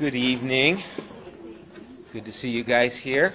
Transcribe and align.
Good 0.00 0.14
evening. 0.14 0.82
Good 2.10 2.24
to 2.24 2.32
see 2.32 2.48
you 2.48 2.64
guys 2.64 2.96
here. 2.96 3.34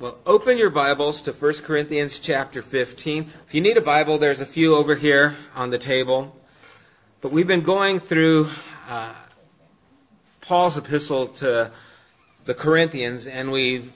Well, 0.00 0.18
open 0.26 0.58
your 0.58 0.68
Bibles 0.68 1.22
to 1.22 1.32
1 1.32 1.54
Corinthians 1.62 2.18
chapter 2.18 2.60
15. 2.60 3.30
If 3.46 3.54
you 3.54 3.60
need 3.60 3.76
a 3.76 3.80
Bible, 3.80 4.18
there's 4.18 4.40
a 4.40 4.46
few 4.46 4.74
over 4.74 4.96
here 4.96 5.36
on 5.54 5.70
the 5.70 5.78
table. 5.78 6.36
But 7.20 7.30
we've 7.30 7.46
been 7.46 7.62
going 7.62 8.00
through 8.00 8.48
uh, 8.88 9.14
Paul's 10.40 10.76
epistle 10.76 11.28
to 11.28 11.70
the 12.46 12.54
Corinthians, 12.54 13.28
and 13.28 13.52
we've 13.52 13.92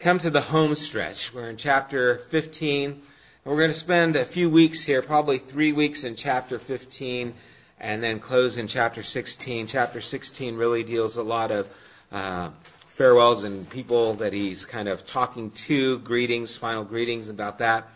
come 0.00 0.18
to 0.18 0.28
the 0.28 0.42
home 0.42 0.74
stretch. 0.74 1.32
We're 1.32 1.48
in 1.48 1.56
chapter 1.56 2.18
15, 2.18 2.90
and 2.90 3.02
we're 3.46 3.56
going 3.56 3.70
to 3.70 3.74
spend 3.74 4.14
a 4.14 4.26
few 4.26 4.50
weeks 4.50 4.84
here, 4.84 5.00
probably 5.00 5.38
three 5.38 5.72
weeks 5.72 6.04
in 6.04 6.16
chapter 6.16 6.58
15 6.58 7.32
and 7.80 8.02
then 8.02 8.20
close 8.20 8.58
in 8.58 8.66
chapter 8.66 9.02
16. 9.02 9.66
Chapter 9.66 10.00
16 10.00 10.56
really 10.56 10.82
deals 10.82 11.16
a 11.16 11.22
lot 11.22 11.50
of 11.50 11.68
uh, 12.12 12.50
farewells 12.86 13.42
and 13.42 13.68
people 13.70 14.14
that 14.14 14.32
he's 14.32 14.64
kind 14.64 14.88
of 14.88 15.04
talking 15.06 15.50
to, 15.50 15.98
greetings, 16.00 16.56
final 16.56 16.84
greetings 16.84 17.28
about 17.28 17.58
that. 17.58 17.88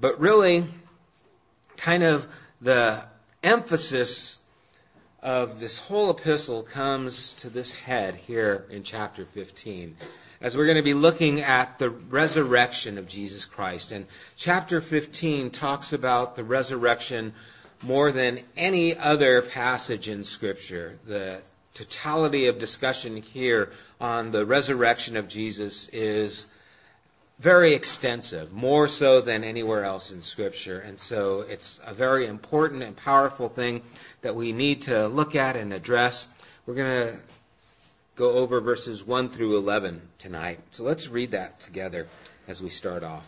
But 0.00 0.20
really, 0.20 0.66
kind 1.76 2.02
of 2.02 2.26
the 2.60 3.02
emphasis 3.42 4.38
of 5.22 5.60
this 5.60 5.78
whole 5.78 6.10
epistle 6.10 6.62
comes 6.62 7.34
to 7.34 7.50
this 7.50 7.72
head 7.72 8.14
here 8.14 8.66
in 8.70 8.82
chapter 8.82 9.24
15 9.24 9.96
as 10.42 10.56
we're 10.56 10.64
going 10.64 10.76
to 10.76 10.82
be 10.82 10.92
looking 10.92 11.40
at 11.40 11.78
the 11.78 11.88
resurrection 11.88 12.98
of 12.98 13.06
Jesus 13.06 13.44
Christ. 13.44 13.92
And 13.92 14.06
chapter 14.36 14.80
15 14.80 15.50
talks 15.50 15.92
about 15.92 16.34
the 16.34 16.42
resurrection 16.42 17.32
more 17.82 18.12
than 18.12 18.40
any 18.56 18.96
other 18.96 19.42
passage 19.42 20.08
in 20.08 20.22
Scripture. 20.22 20.98
The 21.06 21.42
totality 21.74 22.46
of 22.46 22.58
discussion 22.58 23.16
here 23.16 23.70
on 24.00 24.32
the 24.32 24.46
resurrection 24.46 25.16
of 25.16 25.28
Jesus 25.28 25.88
is 25.88 26.46
very 27.38 27.72
extensive, 27.72 28.52
more 28.52 28.86
so 28.86 29.20
than 29.20 29.42
anywhere 29.42 29.84
else 29.84 30.12
in 30.12 30.20
Scripture. 30.20 30.78
And 30.78 30.98
so 30.98 31.40
it's 31.40 31.80
a 31.84 31.92
very 31.92 32.26
important 32.26 32.82
and 32.82 32.96
powerful 32.96 33.48
thing 33.48 33.82
that 34.20 34.36
we 34.36 34.52
need 34.52 34.82
to 34.82 35.08
look 35.08 35.34
at 35.34 35.56
and 35.56 35.72
address. 35.72 36.28
We're 36.66 36.74
going 36.74 37.08
to 37.08 37.16
go 38.14 38.32
over 38.32 38.60
verses 38.60 39.04
1 39.04 39.30
through 39.30 39.56
11 39.56 40.00
tonight. 40.18 40.60
So 40.70 40.84
let's 40.84 41.08
read 41.08 41.32
that 41.32 41.58
together 41.58 42.06
as 42.46 42.62
we 42.62 42.68
start 42.68 43.02
off. 43.02 43.26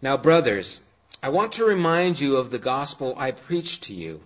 Now, 0.00 0.16
brothers, 0.16 0.80
I 1.24 1.30
want 1.30 1.52
to 1.52 1.64
remind 1.64 2.20
you 2.20 2.36
of 2.36 2.50
the 2.50 2.58
gospel 2.58 3.14
I 3.16 3.30
preached 3.30 3.82
to 3.84 3.94
you, 3.94 4.20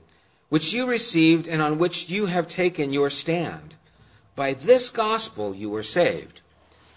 which 0.49 0.73
you 0.73 0.85
received 0.85 1.47
and 1.47 1.63
on 1.63 1.79
which 1.79 2.11
you 2.11 2.27
have 2.27 2.49
taken 2.49 2.93
your 2.93 3.09
stand. 3.09 3.77
By 4.35 4.55
this 4.55 4.91
gospel 4.91 5.55
you 5.55 5.71
were 5.71 5.85
saved, 5.85 6.41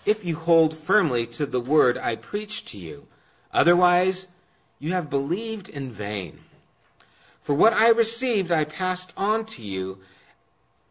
if 0.03 0.25
you 0.25 0.37
hold 0.37 0.75
firmly 0.75 1.27
to 1.27 1.45
the 1.45 1.61
word 1.61 1.99
I 1.99 2.15
preached 2.15 2.67
to 2.69 2.79
you. 2.79 3.05
Otherwise, 3.53 4.25
you 4.79 4.91
have 4.91 5.11
believed 5.11 5.69
in 5.69 5.91
vain. 5.91 6.39
For 7.43 7.53
what 7.53 7.73
I 7.73 7.89
received 7.89 8.51
I 8.51 8.63
passed 8.63 9.13
on 9.15 9.45
to 9.53 9.61
you 9.61 9.99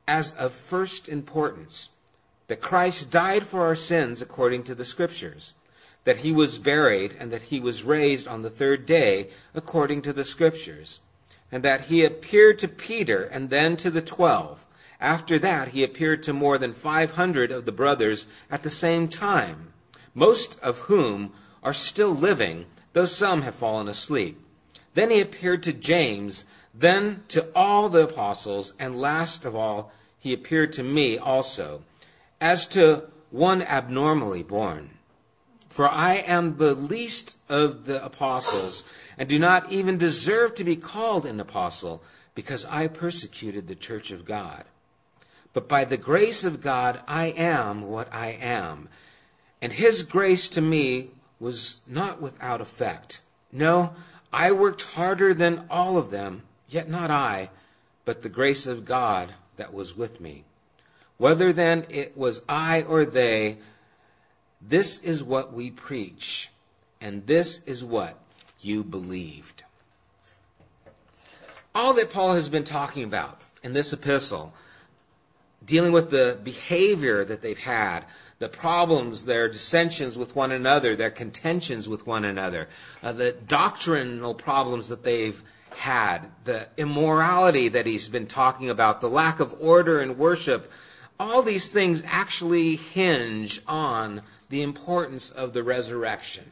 as 0.06 0.30
of 0.34 0.52
first 0.52 1.08
importance 1.08 1.88
that 2.46 2.60
Christ 2.60 3.10
died 3.10 3.42
for 3.42 3.62
our 3.62 3.74
sins 3.74 4.22
according 4.22 4.62
to 4.62 4.74
the 4.76 4.84
Scriptures 4.84 5.54
that 6.04 6.18
he 6.18 6.32
was 6.32 6.58
buried, 6.58 7.14
and 7.18 7.30
that 7.30 7.42
he 7.42 7.60
was 7.60 7.84
raised 7.84 8.26
on 8.26 8.42
the 8.42 8.50
third 8.50 8.86
day, 8.86 9.28
according 9.54 10.02
to 10.02 10.12
the 10.12 10.24
Scriptures, 10.24 11.00
and 11.52 11.62
that 11.62 11.82
he 11.82 12.04
appeared 12.04 12.58
to 12.58 12.68
Peter 12.68 13.24
and 13.24 13.50
then 13.50 13.76
to 13.76 13.90
the 13.90 14.02
twelve. 14.02 14.66
After 15.00 15.38
that, 15.38 15.68
he 15.68 15.82
appeared 15.82 16.22
to 16.24 16.32
more 16.32 16.58
than 16.58 16.72
five 16.72 17.12
hundred 17.12 17.50
of 17.50 17.64
the 17.64 17.72
brothers 17.72 18.26
at 18.50 18.62
the 18.62 18.70
same 18.70 19.08
time, 19.08 19.72
most 20.14 20.58
of 20.60 20.78
whom 20.80 21.32
are 21.62 21.74
still 21.74 22.14
living, 22.14 22.66
though 22.92 23.04
some 23.04 23.42
have 23.42 23.54
fallen 23.54 23.88
asleep. 23.88 24.38
Then 24.94 25.10
he 25.10 25.20
appeared 25.20 25.62
to 25.64 25.72
James, 25.72 26.46
then 26.74 27.22
to 27.28 27.46
all 27.54 27.88
the 27.88 28.04
apostles, 28.04 28.74
and 28.78 29.00
last 29.00 29.44
of 29.44 29.54
all, 29.54 29.92
he 30.18 30.32
appeared 30.32 30.72
to 30.74 30.82
me 30.82 31.16
also, 31.16 31.82
as 32.40 32.66
to 32.68 33.04
one 33.30 33.62
abnormally 33.62 34.42
born. 34.42 34.90
For 35.70 35.88
I 35.88 36.16
am 36.16 36.56
the 36.56 36.74
least 36.74 37.38
of 37.48 37.86
the 37.86 38.04
apostles, 38.04 38.84
and 39.16 39.28
do 39.28 39.38
not 39.38 39.72
even 39.72 39.96
deserve 39.96 40.54
to 40.56 40.64
be 40.64 40.76
called 40.76 41.24
an 41.24 41.40
apostle, 41.40 42.02
because 42.34 42.64
I 42.66 42.88
persecuted 42.88 43.66
the 43.66 43.74
church 43.74 44.10
of 44.10 44.24
God. 44.24 44.64
But 45.52 45.68
by 45.68 45.84
the 45.84 45.96
grace 45.96 46.44
of 46.44 46.60
God, 46.60 47.00
I 47.06 47.26
am 47.26 47.82
what 47.82 48.12
I 48.12 48.38
am. 48.40 48.88
And 49.62 49.72
his 49.72 50.02
grace 50.02 50.48
to 50.50 50.60
me 50.60 51.10
was 51.38 51.80
not 51.86 52.20
without 52.20 52.60
effect. 52.60 53.20
No, 53.52 53.94
I 54.32 54.52
worked 54.52 54.82
harder 54.82 55.34
than 55.34 55.66
all 55.70 55.96
of 55.96 56.10
them, 56.10 56.42
yet 56.68 56.88
not 56.88 57.10
I, 57.10 57.50
but 58.04 58.22
the 58.22 58.28
grace 58.28 58.66
of 58.66 58.84
God 58.84 59.34
that 59.56 59.72
was 59.72 59.96
with 59.96 60.20
me. 60.20 60.44
Whether 61.16 61.52
then 61.52 61.84
it 61.90 62.16
was 62.16 62.42
I 62.48 62.82
or 62.82 63.04
they, 63.04 63.58
this 64.60 65.02
is 65.02 65.24
what 65.24 65.52
we 65.52 65.70
preach, 65.70 66.50
and 67.00 67.26
this 67.26 67.64
is 67.64 67.84
what 67.84 68.18
you 68.60 68.84
believed. 68.84 69.64
All 71.74 71.94
that 71.94 72.12
Paul 72.12 72.34
has 72.34 72.48
been 72.48 72.64
talking 72.64 73.04
about 73.04 73.40
in 73.62 73.72
this 73.72 73.92
epistle, 73.92 74.52
dealing 75.64 75.92
with 75.92 76.10
the 76.10 76.38
behavior 76.42 77.24
that 77.24 77.42
they've 77.42 77.58
had, 77.58 78.04
the 78.38 78.48
problems, 78.48 79.26
their 79.26 79.48
dissensions 79.48 80.16
with 80.16 80.34
one 80.34 80.50
another, 80.50 80.96
their 80.96 81.10
contentions 81.10 81.88
with 81.88 82.06
one 82.06 82.24
another, 82.24 82.68
uh, 83.02 83.12
the 83.12 83.32
doctrinal 83.32 84.34
problems 84.34 84.88
that 84.88 85.04
they've 85.04 85.42
had, 85.76 86.26
the 86.44 86.66
immorality 86.76 87.68
that 87.68 87.86
he's 87.86 88.08
been 88.08 88.26
talking 88.26 88.70
about, 88.70 89.00
the 89.00 89.08
lack 89.08 89.40
of 89.40 89.54
order 89.60 90.00
in 90.00 90.18
worship, 90.18 90.70
all 91.18 91.42
these 91.42 91.68
things 91.68 92.02
actually 92.06 92.76
hinge 92.76 93.60
on 93.66 94.22
the 94.50 94.62
importance 94.62 95.30
of 95.30 95.52
the 95.52 95.62
resurrection. 95.62 96.44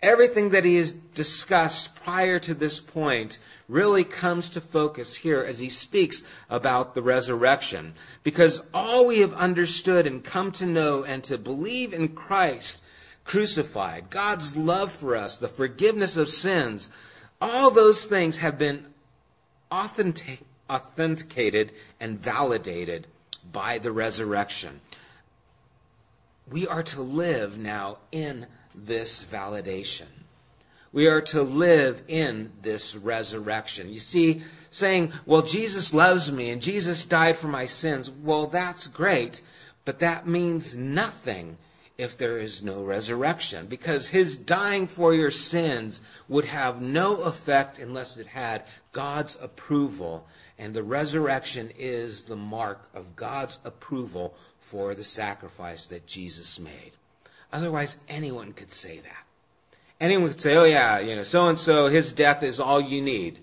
Everything 0.00 0.50
that 0.50 0.64
he 0.64 0.76
has 0.76 0.92
discussed 0.92 1.96
prior 1.96 2.38
to 2.38 2.54
this 2.54 2.78
point 2.78 3.38
really 3.66 4.04
comes 4.04 4.48
to 4.50 4.60
focus 4.60 5.16
here 5.16 5.42
as 5.42 5.58
he 5.58 5.68
speaks 5.68 6.22
about 6.48 6.94
the 6.94 7.02
resurrection. 7.02 7.94
Because 8.22 8.64
all 8.72 9.06
we 9.06 9.18
have 9.18 9.34
understood 9.34 10.06
and 10.06 10.22
come 10.22 10.52
to 10.52 10.66
know 10.66 11.02
and 11.02 11.24
to 11.24 11.36
believe 11.36 11.92
in 11.92 12.08
Christ 12.08 12.84
crucified, 13.24 14.08
God's 14.08 14.56
love 14.56 14.92
for 14.92 15.16
us, 15.16 15.36
the 15.36 15.48
forgiveness 15.48 16.16
of 16.16 16.30
sins, 16.30 16.90
all 17.40 17.70
those 17.70 18.04
things 18.04 18.38
have 18.38 18.56
been 18.56 18.86
authentic, 19.70 20.40
authenticated 20.70 21.72
and 21.98 22.20
validated 22.20 23.06
by 23.52 23.78
the 23.78 23.92
resurrection 23.92 24.80
we 26.50 26.66
are 26.66 26.82
to 26.82 27.02
live 27.02 27.58
now 27.58 27.98
in 28.12 28.46
this 28.74 29.24
validation. 29.24 30.06
We 30.92 31.06
are 31.06 31.20
to 31.22 31.42
live 31.42 32.02
in 32.08 32.52
this 32.62 32.96
resurrection. 32.96 33.90
You 33.92 34.00
see, 34.00 34.42
saying, 34.70 35.12
well, 35.26 35.42
Jesus 35.42 35.92
loves 35.92 36.32
me 36.32 36.50
and 36.50 36.62
Jesus 36.62 37.04
died 37.04 37.36
for 37.36 37.48
my 37.48 37.66
sins, 37.66 38.10
well, 38.10 38.46
that's 38.46 38.86
great, 38.86 39.42
but 39.84 39.98
that 39.98 40.26
means 40.26 40.76
nothing 40.76 41.58
if 41.98 42.16
there 42.16 42.38
is 42.38 42.62
no 42.62 42.82
resurrection, 42.82 43.66
because 43.66 44.06
his 44.06 44.36
dying 44.36 44.86
for 44.86 45.12
your 45.12 45.32
sins 45.32 46.00
would 46.28 46.44
have 46.44 46.80
no 46.80 47.22
effect 47.22 47.80
unless 47.80 48.16
it 48.16 48.28
had 48.28 48.62
God's 48.92 49.36
approval. 49.42 50.24
And 50.58 50.72
the 50.72 50.84
resurrection 50.84 51.72
is 51.76 52.24
the 52.24 52.36
mark 52.36 52.88
of 52.94 53.16
God's 53.16 53.58
approval 53.64 54.36
for 54.68 54.94
the 54.94 55.04
sacrifice 55.04 55.86
that 55.86 56.06
Jesus 56.06 56.58
made. 56.58 56.92
Otherwise, 57.52 57.96
anyone 58.06 58.52
could 58.52 58.70
say 58.70 58.98
that. 58.98 59.26
Anyone 59.98 60.28
could 60.28 60.40
say, 60.40 60.56
oh, 60.56 60.64
yeah, 60.64 60.98
you 60.98 61.16
know, 61.16 61.22
so 61.22 61.48
and 61.48 61.58
so, 61.58 61.88
his 61.88 62.12
death 62.12 62.42
is 62.42 62.60
all 62.60 62.80
you 62.80 63.00
need. 63.00 63.38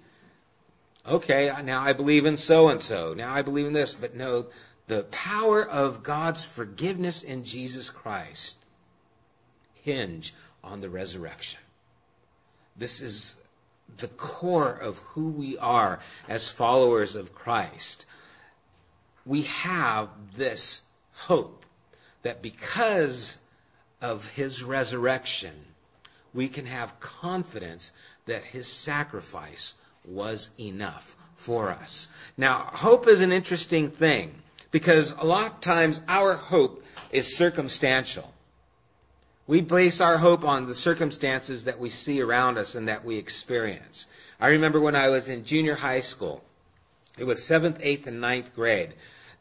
Okay, 1.07 1.51
now 1.63 1.81
I 1.81 1.93
believe 1.93 2.25
in 2.25 2.37
so 2.37 2.69
and 2.69 2.81
so. 2.81 3.13
Now 3.13 3.33
I 3.33 3.41
believe 3.41 3.65
in 3.65 3.73
this. 3.73 3.93
But 3.93 4.15
no, 4.15 4.47
the 4.87 5.03
power 5.05 5.63
of 5.63 6.03
God's 6.03 6.43
forgiveness 6.43 7.23
in 7.23 7.43
Jesus 7.43 7.89
Christ 7.89 8.57
hinge 9.73 10.33
on 10.63 10.81
the 10.81 10.89
resurrection. 10.89 11.59
This 12.75 13.01
is 13.01 13.37
the 13.97 14.07
core 14.07 14.71
of 14.71 14.97
who 14.99 15.29
we 15.29 15.57
are 15.57 15.99
as 16.27 16.49
followers 16.49 17.15
of 17.15 17.33
Christ. 17.33 18.05
We 19.25 19.43
have 19.43 20.09
this 20.35 20.81
hope 21.15 21.65
that 22.23 22.41
because 22.41 23.37
of 24.01 24.25
his 24.31 24.63
resurrection, 24.63 25.53
we 26.33 26.47
can 26.47 26.65
have 26.65 26.99
confidence 26.99 27.91
that 28.25 28.45
his 28.45 28.67
sacrifice 28.67 29.75
was 30.05 30.49
enough 30.59 31.15
for 31.35 31.69
us. 31.69 32.07
Now, 32.37 32.69
hope 32.73 33.07
is 33.07 33.21
an 33.21 33.31
interesting 33.31 33.89
thing 33.89 34.35
because 34.71 35.13
a 35.13 35.25
lot 35.25 35.51
of 35.51 35.61
times 35.61 36.01
our 36.07 36.33
hope 36.33 36.83
is 37.11 37.37
circumstantial. 37.37 38.33
We 39.47 39.61
base 39.61 40.01
our 40.01 40.17
hope 40.17 40.43
on 40.43 40.67
the 40.67 40.75
circumstances 40.75 41.65
that 41.65 41.79
we 41.79 41.89
see 41.89 42.19
around 42.21 42.57
us 42.57 42.75
and 42.75 42.87
that 42.87 43.05
we 43.05 43.17
experience. 43.17 44.07
I 44.39 44.49
remember 44.49 44.79
when 44.79 44.95
I 44.95 45.09
was 45.09 45.29
in 45.29 45.45
junior 45.45 45.75
high 45.75 46.01
school, 46.01 46.43
it 47.17 47.23
was 47.23 47.43
seventh, 47.43 47.79
eighth, 47.81 48.07
and 48.07 48.19
ninth 48.19 48.53
grade. 48.55 48.93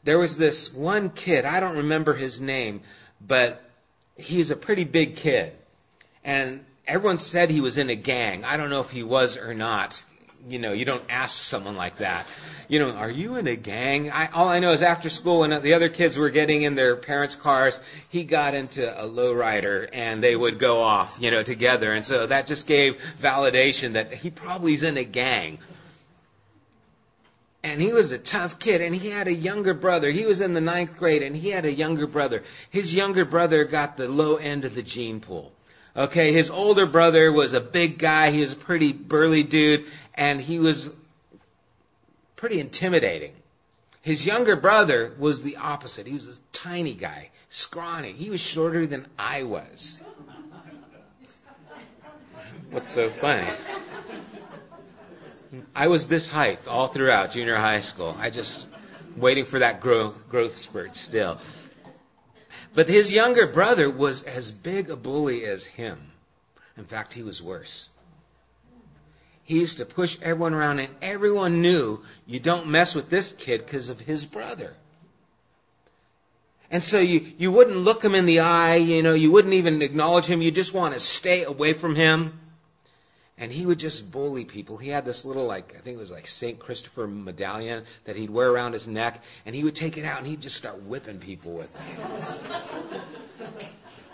There 0.05 0.17
was 0.17 0.37
this 0.37 0.73
one 0.73 1.09
kid, 1.09 1.43
I 1.45 1.59
don't 1.59 1.77
remember 1.77 2.13
his 2.13 2.39
name, 2.39 2.81
but 3.19 3.61
he's 4.15 4.49
a 4.49 4.55
pretty 4.55 4.85
big 4.85 5.15
kid. 5.15 5.51
And 6.23 6.63
everyone 6.87 7.17
said 7.17 7.49
he 7.49 7.61
was 7.61 7.77
in 7.77 7.89
a 7.89 7.95
gang. 7.95 8.45
I 8.45 8.55
don't 8.55 8.69
know 8.69 8.81
if 8.81 8.91
he 8.91 9.03
was 9.03 9.35
or 9.35 9.53
not 9.53 10.05
you 10.47 10.59
know, 10.59 10.73
you 10.73 10.85
don't 10.85 11.03
ask 11.09 11.43
someone 11.43 11.75
like 11.75 11.97
that. 11.97 12.27
You 12.67 12.79
know, 12.79 12.91
are 12.91 13.09
you 13.09 13.35
in 13.35 13.47
a 13.47 13.55
gang? 13.55 14.11
I, 14.11 14.27
all 14.31 14.47
I 14.47 14.59
know 14.59 14.71
is 14.71 14.81
after 14.81 15.09
school, 15.09 15.39
when 15.39 15.61
the 15.61 15.73
other 15.73 15.89
kids 15.89 16.17
were 16.17 16.29
getting 16.29 16.63
in 16.63 16.75
their 16.75 16.95
parents' 16.95 17.35
cars, 17.35 17.79
he 18.09 18.23
got 18.23 18.53
into 18.53 18.89
a 18.99 19.07
lowrider 19.07 19.89
and 19.93 20.23
they 20.23 20.35
would 20.35 20.59
go 20.59 20.81
off, 20.81 21.17
you 21.19 21.31
know, 21.31 21.43
together. 21.43 21.91
And 21.91 22.05
so 22.05 22.27
that 22.27 22.47
just 22.47 22.67
gave 22.67 22.99
validation 23.21 23.93
that 23.93 24.13
he 24.13 24.29
probably 24.29 24.73
is 24.73 24.83
in 24.83 24.97
a 24.97 25.03
gang. 25.03 25.59
And 27.65 27.81
he 27.81 27.91
was 27.91 28.11
a 28.11 28.19
tough 28.19 28.59
kid, 28.59 28.79
and 28.79 28.95
he 28.95 29.09
had 29.09 29.27
a 29.27 29.33
younger 29.33 29.73
brother. 29.73 30.11
He 30.11 30.27
was 30.27 30.39
in 30.39 30.53
the 30.53 30.61
ninth 30.61 30.99
grade, 30.99 31.23
and 31.23 31.35
he 31.35 31.49
had 31.49 31.65
a 31.65 31.73
younger 31.73 32.05
brother. 32.05 32.43
His 32.69 32.93
younger 32.93 33.25
brother 33.25 33.65
got 33.65 33.97
the 33.97 34.07
low 34.07 34.35
end 34.35 34.65
of 34.65 34.75
the 34.75 34.83
gene 34.83 35.19
pool. 35.19 35.51
Okay, 35.97 36.31
his 36.31 36.51
older 36.51 36.85
brother 36.85 37.31
was 37.31 37.53
a 37.53 37.59
big 37.59 37.97
guy. 37.97 38.29
He 38.29 38.41
was 38.41 38.53
a 38.53 38.55
pretty 38.55 38.93
burly 38.93 39.41
dude, 39.41 39.83
and 40.13 40.41
he 40.41 40.59
was 40.59 40.91
pretty 42.35 42.59
intimidating. 42.59 43.33
His 43.99 44.27
younger 44.27 44.55
brother 44.55 45.15
was 45.17 45.41
the 45.41 45.57
opposite. 45.57 46.05
He 46.05 46.13
was 46.13 46.27
a 46.27 46.39
tiny 46.51 46.93
guy, 46.93 47.31
scrawny. 47.49 48.11
He 48.11 48.29
was 48.29 48.39
shorter 48.39 48.85
than 48.85 49.07
I 49.17 49.41
was. 49.41 49.99
What's 52.69 52.91
so 52.91 53.09
funny? 53.09 53.47
I 55.75 55.87
was 55.87 56.07
this 56.07 56.29
height 56.29 56.67
all 56.67 56.87
throughout 56.87 57.31
junior 57.31 57.55
high 57.55 57.79
school. 57.79 58.15
I 58.19 58.29
just 58.29 58.67
waiting 59.15 59.45
for 59.45 59.59
that 59.59 59.81
growth, 59.81 60.29
growth 60.29 60.55
spurt 60.55 60.95
still. 60.95 61.39
But 62.73 62.89
his 62.89 63.13
younger 63.13 63.47
brother 63.47 63.89
was 63.89 64.23
as 64.23 64.51
big 64.51 64.89
a 64.89 64.95
bully 64.95 65.45
as 65.45 65.65
him. 65.65 66.11
In 66.77 66.83
fact, 66.83 67.13
he 67.13 67.23
was 67.23 67.41
worse. 67.41 67.89
He 69.43 69.59
used 69.59 69.77
to 69.77 69.85
push 69.85 70.17
everyone 70.21 70.53
around, 70.53 70.79
and 70.79 70.93
everyone 71.01 71.61
knew 71.61 72.01
you 72.25 72.39
don't 72.39 72.67
mess 72.67 72.95
with 72.95 73.09
this 73.09 73.31
kid 73.31 73.65
because 73.65 73.89
of 73.89 74.01
his 74.01 74.25
brother. 74.25 74.73
And 76.71 76.83
so 76.83 76.99
you, 76.99 77.33
you 77.37 77.51
wouldn't 77.51 77.77
look 77.77 78.03
him 78.03 78.15
in 78.15 78.25
the 78.25 78.39
eye, 78.39 78.75
you 78.77 79.03
know, 79.03 79.13
you 79.13 79.31
wouldn't 79.31 79.53
even 79.53 79.81
acknowledge 79.81 80.25
him. 80.25 80.41
You 80.41 80.51
just 80.51 80.73
want 80.73 80.95
to 80.95 80.99
stay 80.99 81.43
away 81.43 81.73
from 81.73 81.95
him 81.95 82.39
and 83.37 83.51
he 83.51 83.65
would 83.65 83.79
just 83.79 84.11
bully 84.11 84.45
people. 84.45 84.77
He 84.77 84.89
had 84.89 85.05
this 85.05 85.25
little, 85.25 85.45
like, 85.45 85.75
I 85.77 85.81
think 85.81 85.97
it 85.97 85.99
was 85.99 86.11
like 86.11 86.25
St. 86.27 86.57
Christopher 86.57 87.05
medallion 87.07 87.83
that 88.05 88.15
he'd 88.15 88.29
wear 88.29 88.49
around 88.49 88.73
his 88.73 88.87
neck, 88.87 89.21
and 89.45 89.53
he 89.53 89.63
would 89.63 89.75
take 89.75 89.97
it 89.97 90.05
out 90.05 90.19
and 90.19 90.27
he'd 90.27 90.41
just 90.41 90.55
start 90.55 90.81
whipping 90.83 91.19
people 91.19 91.53
with 91.53 91.73
it. 91.75 93.01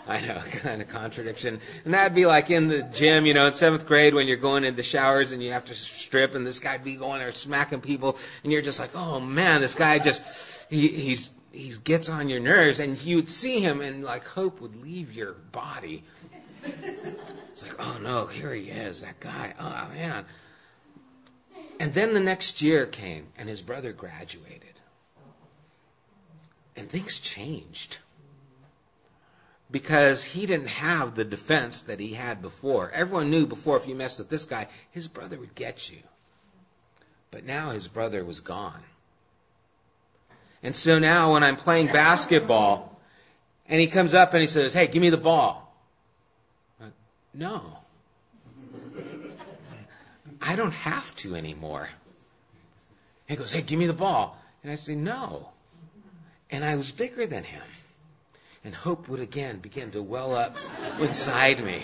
I 0.08 0.20
know, 0.20 0.42
kind 0.50 0.82
of 0.82 0.88
contradiction. 0.88 1.60
And 1.84 1.94
that'd 1.94 2.14
be 2.14 2.26
like 2.26 2.50
in 2.50 2.66
the 2.66 2.82
gym, 2.82 3.24
you 3.24 3.34
know, 3.34 3.46
in 3.46 3.54
seventh 3.54 3.86
grade 3.86 4.14
when 4.14 4.26
you're 4.26 4.36
going 4.36 4.64
in 4.64 4.74
the 4.74 4.82
showers 4.82 5.30
and 5.30 5.40
you 5.40 5.52
have 5.52 5.64
to 5.66 5.74
strip, 5.74 6.34
and 6.34 6.44
this 6.44 6.58
guy'd 6.58 6.82
be 6.82 6.96
going 6.96 7.20
there 7.20 7.32
smacking 7.32 7.80
people, 7.80 8.18
and 8.42 8.52
you're 8.52 8.62
just 8.62 8.80
like, 8.80 8.90
oh 8.94 9.20
man, 9.20 9.60
this 9.60 9.76
guy 9.76 10.00
just, 10.00 10.22
he, 10.68 10.88
he's, 10.88 11.30
he 11.52 11.72
gets 11.84 12.08
on 12.08 12.28
your 12.28 12.40
nerves, 12.40 12.80
and 12.80 13.00
you'd 13.04 13.28
see 13.28 13.60
him, 13.60 13.80
and 13.80 14.02
like 14.02 14.24
hope 14.24 14.60
would 14.60 14.74
leave 14.82 15.12
your 15.12 15.34
body 15.52 16.02
it's 16.64 17.62
like, 17.62 17.76
oh 17.78 17.98
no, 18.02 18.26
here 18.26 18.52
he 18.54 18.70
is, 18.70 19.02
that 19.02 19.20
guy. 19.20 19.54
Oh 19.58 19.88
man. 19.94 20.24
And 21.80 21.94
then 21.94 22.14
the 22.14 22.20
next 22.20 22.62
year 22.62 22.86
came, 22.86 23.28
and 23.36 23.48
his 23.48 23.62
brother 23.62 23.92
graduated. 23.92 24.80
And 26.76 26.88
things 26.88 27.18
changed. 27.18 27.98
Because 29.70 30.22
he 30.22 30.46
didn't 30.46 30.68
have 30.68 31.14
the 31.14 31.24
defense 31.24 31.80
that 31.82 31.98
he 31.98 32.14
had 32.14 32.42
before. 32.42 32.90
Everyone 32.90 33.30
knew 33.30 33.46
before 33.46 33.76
if 33.76 33.88
you 33.88 33.94
messed 33.94 34.18
with 34.18 34.28
this 34.28 34.44
guy, 34.44 34.68
his 34.90 35.08
brother 35.08 35.38
would 35.38 35.54
get 35.54 35.90
you. 35.90 35.98
But 37.30 37.44
now 37.44 37.70
his 37.70 37.88
brother 37.88 38.24
was 38.24 38.40
gone. 38.40 38.82
And 40.62 40.76
so 40.76 40.98
now 40.98 41.32
when 41.32 41.42
I'm 41.42 41.56
playing 41.56 41.88
basketball, 41.88 43.00
and 43.66 43.80
he 43.80 43.86
comes 43.86 44.14
up 44.14 44.34
and 44.34 44.40
he 44.40 44.46
says, 44.46 44.74
Hey, 44.74 44.86
give 44.86 45.02
me 45.02 45.10
the 45.10 45.16
ball. 45.16 45.61
No. 47.34 47.78
I 50.40 50.56
don't 50.56 50.72
have 50.72 51.14
to 51.16 51.34
anymore. 51.34 51.88
he 53.26 53.36
goes, 53.36 53.52
Hey, 53.52 53.62
give 53.62 53.78
me 53.78 53.86
the 53.86 53.92
ball. 53.92 54.38
And 54.62 54.72
I 54.72 54.74
say, 54.74 54.94
No. 54.94 55.48
And 56.50 56.64
I 56.64 56.76
was 56.76 56.90
bigger 56.90 57.26
than 57.26 57.44
him. 57.44 57.62
And 58.64 58.74
hope 58.74 59.08
would 59.08 59.20
again 59.20 59.58
begin 59.58 59.90
to 59.92 60.02
well 60.02 60.34
up 60.34 60.56
inside 61.00 61.64
me. 61.64 61.82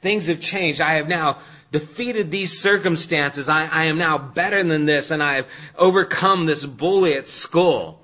Things 0.00 0.26
have 0.26 0.40
changed. 0.40 0.80
I 0.80 0.94
have 0.94 1.08
now 1.08 1.38
defeated 1.72 2.30
these 2.30 2.58
circumstances. 2.58 3.48
I, 3.48 3.66
I, 3.66 3.84
am 3.86 3.98
now 3.98 4.16
better 4.16 4.62
than 4.62 4.86
this, 4.86 5.10
and 5.10 5.22
I 5.22 5.34
have 5.34 5.48
overcome 5.76 6.46
this 6.46 6.64
bully 6.64 7.14
at 7.14 7.26
school. 7.26 8.00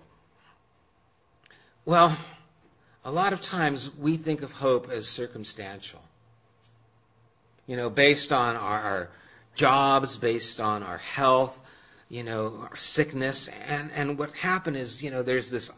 Well, 1.84 2.16
a 3.04 3.12
lot 3.12 3.32
of 3.32 3.42
times 3.42 3.94
we 3.96 4.16
think 4.16 4.42
of 4.42 4.52
hope 4.52 4.90
as 4.90 5.06
circumstantial. 5.08 6.02
You 7.66 7.76
know, 7.76 7.90
based 7.90 8.32
on 8.32 8.56
our, 8.56 8.80
our 8.80 9.10
jobs, 9.54 10.16
based 10.16 10.60
on 10.60 10.82
our 10.82 10.98
health, 10.98 11.62
you 12.08 12.22
know, 12.22 12.66
our 12.70 12.76
sickness. 12.76 13.48
And, 13.68 13.90
and 13.94 14.18
what 14.18 14.32
happened 14.32 14.76
is, 14.76 15.02
you 15.02 15.10
know, 15.10 15.22
there's 15.22 15.50
this 15.50 15.70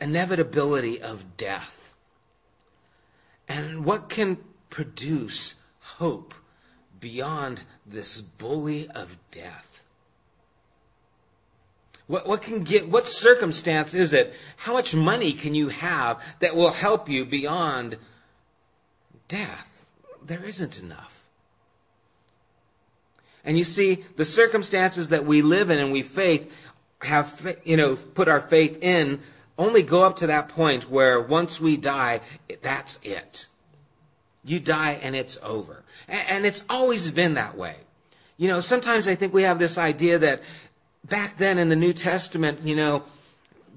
inevitability 0.00 1.00
of 1.00 1.36
death. 1.36 1.94
And 3.48 3.84
what 3.84 4.08
can 4.08 4.38
produce 4.70 5.54
hope 5.80 6.34
beyond 6.98 7.62
this 7.86 8.20
bully 8.20 8.88
of 8.88 9.18
death? 9.30 9.75
What, 12.06 12.26
what 12.26 12.42
can 12.42 12.62
get, 12.62 12.88
what 12.88 13.06
circumstance 13.06 13.94
is 13.94 14.12
it? 14.12 14.32
How 14.56 14.72
much 14.72 14.94
money 14.94 15.32
can 15.32 15.54
you 15.54 15.68
have 15.68 16.22
that 16.40 16.54
will 16.54 16.70
help 16.70 17.08
you 17.08 17.24
beyond 17.24 17.96
death? 19.28 19.84
There 20.24 20.44
isn't 20.44 20.78
enough. 20.78 21.24
And 23.44 23.56
you 23.58 23.64
see, 23.64 24.04
the 24.16 24.24
circumstances 24.24 25.08
that 25.10 25.24
we 25.24 25.42
live 25.42 25.70
in 25.70 25.78
and 25.78 25.92
we 25.92 26.02
faith 26.02 26.52
have, 27.02 27.56
you 27.64 27.76
know, 27.76 27.96
put 27.96 28.28
our 28.28 28.40
faith 28.40 28.78
in 28.82 29.20
only 29.58 29.82
go 29.82 30.02
up 30.02 30.16
to 30.16 30.26
that 30.26 30.48
point 30.48 30.90
where 30.90 31.20
once 31.20 31.60
we 31.60 31.76
die, 31.76 32.20
that's 32.62 32.98
it. 33.02 33.46
You 34.44 34.60
die 34.60 34.98
and 35.02 35.16
it's 35.16 35.38
over. 35.42 35.82
And 36.08 36.44
it's 36.44 36.64
always 36.68 37.10
been 37.10 37.34
that 37.34 37.56
way. 37.56 37.76
You 38.36 38.48
know, 38.48 38.60
sometimes 38.60 39.08
I 39.08 39.14
think 39.14 39.32
we 39.32 39.44
have 39.44 39.58
this 39.58 39.78
idea 39.78 40.18
that 40.18 40.42
back 41.08 41.38
then 41.38 41.58
in 41.58 41.68
the 41.68 41.76
New 41.76 41.92
Testament, 41.92 42.62
you 42.62 42.76
know, 42.76 43.04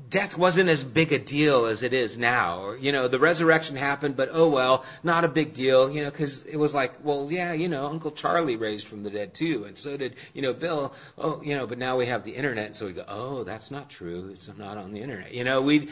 death 0.10 0.38
wasn't 0.38 0.70
as 0.70 0.84
big 0.84 1.12
a 1.14 1.20
deal 1.20 1.66
as 1.66 1.84
it 1.84 1.94
is 1.94 2.18
now. 2.18 2.62
Or, 2.62 2.78
you 2.78 2.92
know, 2.92 3.08
the 3.08 3.20
resurrection 3.20 3.76
happened, 3.76 4.18
but 4.18 4.30
oh 4.32 4.50
well, 4.50 4.84
not 5.04 5.24
a 5.24 5.28
big 5.28 5.54
deal, 5.54 5.90
you 5.90 6.02
know, 6.04 6.10
because 6.10 6.44
it 6.46 6.58
was 6.58 6.74
like, 6.74 6.94
well, 7.04 7.28
yeah, 7.32 7.54
you 7.54 7.68
know, 7.68 7.86
Uncle 7.86 8.12
Charlie 8.12 8.56
raised 8.56 8.88
from 8.88 9.04
the 9.04 9.10
dead 9.10 9.34
too, 9.34 9.66
and 9.66 9.78
so 9.78 9.98
did, 9.98 10.16
you 10.34 10.42
know, 10.42 10.54
Bill. 10.54 10.94
Oh, 11.18 11.42
you 11.44 11.56
know, 11.56 11.68
but 11.68 11.78
now 11.78 11.98
we 11.98 12.08
have 12.08 12.24
the 12.24 12.36
internet, 12.36 12.76
so 12.76 12.88
we 12.88 12.94
go, 12.94 13.06
oh, 13.08 13.44
that's 13.44 13.72
not 13.72 13.90
true. 13.90 14.30
It's 14.34 14.50
not 14.58 14.78
on 14.78 14.94
the 14.94 15.02
internet. 15.02 15.34
You 15.34 15.44
know, 15.44 15.62
we, 15.62 15.90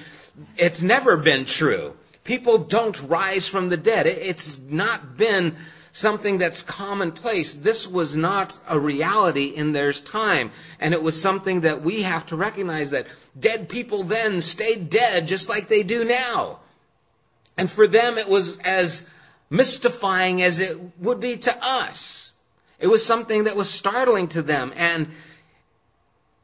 it's 0.57 0.81
never 0.81 1.17
been 1.17 1.45
true. 1.45 1.95
People 2.23 2.57
don't 2.57 2.99
rise 3.03 3.47
from 3.47 3.69
the 3.69 3.77
dead. 3.77 4.05
It's 4.05 4.59
not 4.59 5.15
been 5.15 5.55
something 5.97 6.37
that's 6.37 6.61
commonplace. 6.61 7.55
This 7.55 7.87
was 7.87 8.15
not 8.15 8.59
a 8.67 8.79
reality 8.79 9.45
in 9.45 9.71
their 9.71 9.91
time. 9.91 10.51
And 10.79 10.93
it 10.93 11.01
was 11.01 11.19
something 11.19 11.61
that 11.61 11.81
we 11.81 12.03
have 12.03 12.23
to 12.27 12.35
recognize 12.35 12.91
that 12.91 13.07
dead 13.39 13.67
people 13.67 14.03
then 14.03 14.41
stayed 14.41 14.91
dead 14.91 15.27
just 15.27 15.49
like 15.49 15.69
they 15.69 15.81
do 15.81 16.05
now. 16.05 16.59
And 17.57 17.71
for 17.71 17.87
them, 17.87 18.19
it 18.19 18.29
was 18.29 18.59
as 18.59 19.07
mystifying 19.49 20.39
as 20.43 20.59
it 20.59 20.77
would 20.99 21.19
be 21.19 21.35
to 21.37 21.57
us. 21.63 22.31
It 22.79 22.87
was 22.87 23.03
something 23.03 23.45
that 23.45 23.55
was 23.55 23.67
startling 23.67 24.27
to 24.29 24.43
them. 24.43 24.73
And 24.75 25.07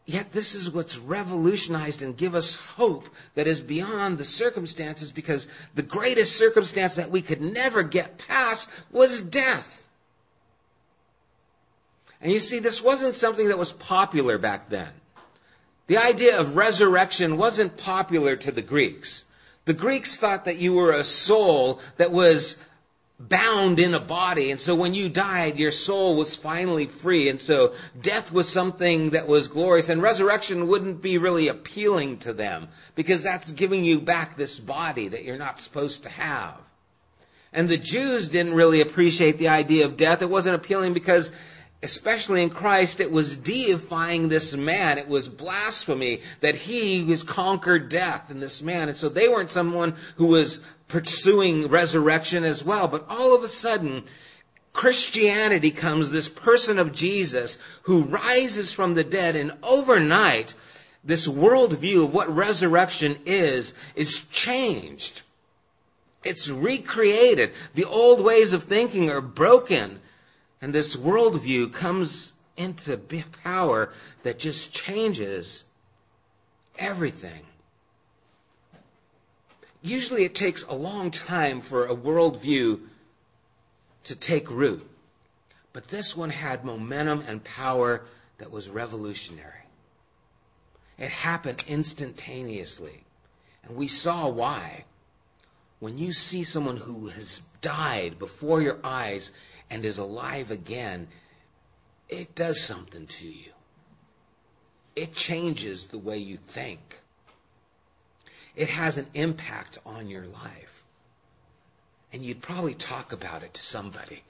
Yet 0.06 0.34
this 0.34 0.54
is 0.54 0.70
what's 0.70 0.98
revolutionized 0.98 2.02
and 2.02 2.18
give 2.18 2.36
us 2.36 2.56
hope 2.56 3.08
that 3.36 3.48
is 3.48 3.62
beyond 3.62 4.18
the 4.18 4.26
circumstances 4.26 5.12
because 5.12 5.48
the 5.76 5.82
greatest 5.82 6.36
circumstance 6.36 6.96
that 6.96 7.10
we 7.10 7.22
could 7.22 7.42
never 7.42 7.84
get 7.84 8.18
past 8.18 8.68
was 8.92 9.22
death. 9.22 9.88
And 12.22 12.32
you 12.32 12.40
see, 12.40 12.60
this 12.60 12.82
wasn't 12.82 13.16
something 13.16 13.48
that 13.48 13.58
was 13.58 13.72
popular 13.72 14.38
back 14.38 14.70
then. 14.70 14.90
The 15.88 15.98
idea 15.98 16.38
of 16.40 16.56
resurrection 16.56 17.38
wasn't 17.38 17.78
popular 17.78 18.36
to 18.38 18.52
the 18.52 18.62
Greeks. 18.62 19.26
The 19.66 19.74
Greeks 19.74 20.18
thought 20.18 20.46
that 20.46 20.58
you 20.58 20.74
were 20.74 20.92
a 20.92 21.04
soul 21.04 21.80
that 21.98 22.12
was 22.12 22.58
bound 23.20 23.80
in 23.80 23.94
a 23.94 24.00
body. 24.00 24.52
And 24.52 24.60
so 24.60 24.76
when 24.76 24.94
you 24.94 25.08
died, 25.08 25.60
your 25.60 25.72
soul 25.72 26.16
was 26.16 26.36
finally 26.36 26.88
free. 26.88 27.30
And 27.30 27.40
so 27.40 27.74
death 28.02 28.32
was 28.32 28.50
something 28.50 29.12
that 29.12 29.28
was 29.28 29.48
glorious. 29.48 29.90
And 29.90 30.02
resurrection 30.02 30.68
wouldn't 30.68 31.02
be 31.02 31.18
really 31.18 31.48
appealing 31.48 32.18
to 32.20 32.34
them 32.34 32.68
because 32.96 33.24
that's 33.24 33.52
giving 33.52 33.84
you 33.84 34.00
back 34.00 34.36
this 34.36 34.60
body 34.60 35.08
that 35.08 35.24
you're 35.24 35.38
not 35.38 35.60
supposed 35.60 36.04
to 36.04 36.10
have. 36.10 36.58
And 37.54 37.70
the 37.70 37.78
Jews 37.78 38.30
didn't 38.30 38.56
really 38.56 38.82
appreciate 38.82 39.38
the 39.38 39.50
idea 39.50 39.86
of 39.86 39.96
death. 39.96 40.22
It 40.22 40.30
wasn't 40.30 40.56
appealing 40.56 40.94
because 40.94 41.32
especially 41.84 42.42
in 42.42 42.50
Christ, 42.50 43.02
it 43.02 43.12
was 43.12 43.36
deifying 43.36 44.30
this 44.30 44.56
man. 44.56 44.98
It 44.98 45.08
was 45.08 45.28
blasphemy 45.28 46.22
that 46.40 46.56
he 46.56 47.04
was 47.04 47.24
conquered 47.24 47.90
death 47.90 48.32
in 48.32 48.40
this 48.40 48.62
man. 48.62 48.88
And 48.88 48.98
so 48.98 49.10
they 49.10 49.28
weren't 49.28 49.52
someone 49.52 49.94
who 50.16 50.28
was 50.28 50.64
pursuing 50.94 51.68
resurrection 51.70 52.44
as 52.44 52.64
well. 52.64 52.88
But 52.88 53.04
all 53.10 53.34
of 53.34 53.42
a 53.42 53.48
sudden, 53.48 54.04
Christianity 54.74 55.72
comes, 55.72 56.12
this 56.12 56.30
person 56.30 56.78
of 56.78 56.94
Jesus 56.94 57.58
who 57.84 58.04
rises 58.04 58.72
from 58.72 58.94
the 58.94 59.04
dead, 59.04 59.36
and 59.36 59.54
overnight, 59.64 60.54
this 61.04 61.28
worldview 61.28 62.04
of 62.04 62.14
what 62.14 62.34
resurrection 62.34 63.18
is, 63.26 63.74
is 63.96 64.28
changed. 64.28 65.24
It's 66.24 66.52
recreated. 66.52 67.54
The 67.74 67.86
old 67.86 68.24
ways 68.24 68.54
of 68.54 68.66
thinking 68.66 69.10
are 69.10 69.20
broken. 69.20 70.00
And 70.62 70.76
this 70.76 70.96
worldview 70.96 71.74
comes 71.74 72.34
into 72.56 73.00
power 73.44 73.92
that 74.22 74.38
just 74.38 74.76
changes 74.76 75.64
everything. 76.78 77.42
Usually 79.84 80.24
it 80.24 80.34
takes 80.34 80.64
a 80.64 80.74
long 80.74 81.12
time 81.12 81.60
for 81.60 81.86
a 81.86 81.96
worldview 81.96 82.80
to 84.06 84.16
take 84.16 84.50
root. 84.50 84.90
But 85.74 85.90
this 85.90 86.16
one 86.16 86.30
had 86.30 86.64
momentum 86.64 87.24
and 87.28 87.44
power 87.44 88.06
that 88.38 88.50
was 88.50 88.70
revolutionary. 88.70 89.68
It 90.98 91.10
happened 91.10 91.66
instantaneously. 91.68 93.04
And 93.64 93.76
we 93.76 93.88
saw 93.88 94.30
why. 94.30 94.86
When 95.80 95.98
you 95.98 96.14
see 96.14 96.44
someone 96.44 96.78
who 96.78 97.08
has 97.08 97.42
died 97.60 98.18
before 98.18 98.62
your 98.62 98.80
eyes 98.86 99.32
and 99.70 99.84
is 99.84 99.98
alive 99.98 100.50
again, 100.50 101.10
it 102.08 102.36
does 102.36 102.62
something 102.62 103.06
to 103.08 103.28
you. 103.28 103.52
It 104.96 105.14
changes 105.14 105.88
the 105.88 105.98
way 105.98 106.20
you 106.20 106.38
think. 106.38 107.02
It 108.56 108.70
has 108.70 108.98
an 108.98 109.08
impact 109.14 109.80
on 109.86 110.10
your 110.10 110.26
life. 110.26 110.84
And 112.12 112.22
you'd 112.22 112.42
probably 112.42 112.76
talk 112.76 113.12
about 113.12 113.44
it 113.44 113.54
to 113.56 113.64
somebody. 113.64 114.22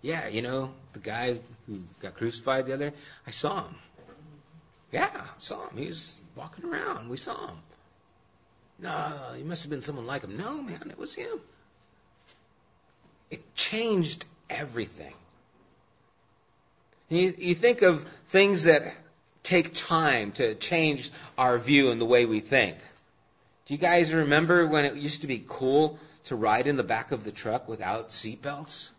Yeah, 0.00 0.28
you 0.28 0.42
know, 0.42 0.72
the 0.94 0.98
guy 0.98 1.38
who 1.66 1.82
got 2.00 2.14
crucified 2.14 2.66
the 2.66 2.74
other, 2.74 2.92
I 3.26 3.30
saw 3.30 3.64
him. 3.64 3.74
Yeah, 4.90 5.22
saw 5.38 5.68
him. 5.68 5.76
He 5.76 5.86
was 5.86 6.16
walking 6.34 6.64
around. 6.64 7.08
We 7.08 7.16
saw 7.16 7.48
him. 7.48 7.56
No, 8.78 9.32
he 9.36 9.42
must 9.42 9.62
have 9.62 9.70
been 9.70 9.82
someone 9.82 10.06
like 10.06 10.22
him. 10.22 10.36
No, 10.36 10.62
man, 10.62 10.88
it 10.90 10.98
was 10.98 11.14
him. 11.14 11.40
It 13.30 13.54
changed 13.54 14.24
everything. 14.50 15.14
You, 17.08 17.34
you 17.38 17.54
think 17.54 17.82
of 17.82 18.06
things 18.28 18.64
that 18.64 18.94
take 19.42 19.74
time 19.74 20.32
to 20.32 20.54
change 20.54 21.10
our 21.36 21.58
view 21.58 21.90
and 21.90 22.00
the 22.00 22.06
way 22.06 22.26
we 22.26 22.40
think. 22.40 22.76
Do 23.64 23.74
you 23.74 23.78
guys 23.78 24.12
remember 24.12 24.66
when 24.66 24.84
it 24.84 24.96
used 24.96 25.20
to 25.20 25.26
be 25.26 25.44
cool 25.46 25.98
to 26.24 26.36
ride 26.36 26.66
in 26.66 26.76
the 26.76 26.82
back 26.82 27.12
of 27.12 27.24
the 27.24 27.32
truck 27.32 27.68
without 27.68 28.10
seatbelts? 28.10 28.90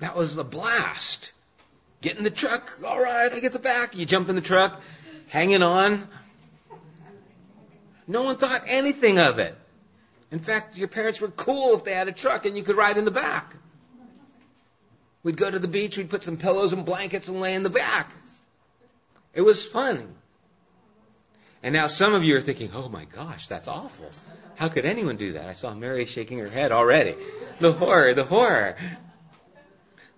That 0.00 0.16
was 0.16 0.36
a 0.36 0.44
blast. 0.44 1.32
Get 2.00 2.16
in 2.16 2.24
the 2.24 2.30
truck. 2.30 2.78
All 2.84 3.00
right, 3.00 3.32
I 3.32 3.40
get 3.40 3.52
the 3.52 3.58
back. 3.58 3.96
You 3.96 4.06
jump 4.06 4.28
in 4.28 4.34
the 4.34 4.40
truck, 4.40 4.80
hanging 5.28 5.62
on. 5.62 6.08
No 8.06 8.22
one 8.22 8.36
thought 8.36 8.62
anything 8.66 9.18
of 9.18 9.38
it. 9.38 9.56
In 10.30 10.38
fact, 10.38 10.76
your 10.76 10.88
parents 10.88 11.20
were 11.20 11.28
cool 11.28 11.74
if 11.74 11.84
they 11.84 11.94
had 11.94 12.08
a 12.08 12.12
truck 12.12 12.44
and 12.44 12.56
you 12.56 12.62
could 12.62 12.76
ride 12.76 12.98
in 12.98 13.04
the 13.04 13.10
back. 13.10 13.56
We'd 15.22 15.36
go 15.36 15.50
to 15.50 15.58
the 15.58 15.68
beach, 15.68 15.96
we'd 15.96 16.10
put 16.10 16.22
some 16.22 16.36
pillows 16.36 16.72
and 16.72 16.84
blankets 16.84 17.28
and 17.28 17.40
lay 17.40 17.54
in 17.54 17.62
the 17.62 17.70
back. 17.70 18.12
It 19.32 19.42
was 19.42 19.64
fun. 19.64 20.16
And 21.64 21.72
now 21.72 21.88
some 21.88 22.14
of 22.14 22.22
you 22.22 22.36
are 22.36 22.40
thinking, 22.40 22.70
oh 22.72 22.88
my 22.88 23.06
gosh, 23.06 23.48
that's 23.48 23.66
awful. 23.66 24.10
How 24.54 24.68
could 24.68 24.84
anyone 24.84 25.16
do 25.16 25.32
that? 25.32 25.48
I 25.48 25.52
saw 25.52 25.74
Mary 25.74 26.04
shaking 26.04 26.38
her 26.38 26.48
head 26.48 26.70
already. 26.70 27.16
The 27.58 27.72
horror, 27.72 28.14
the 28.14 28.24
horror. 28.24 28.76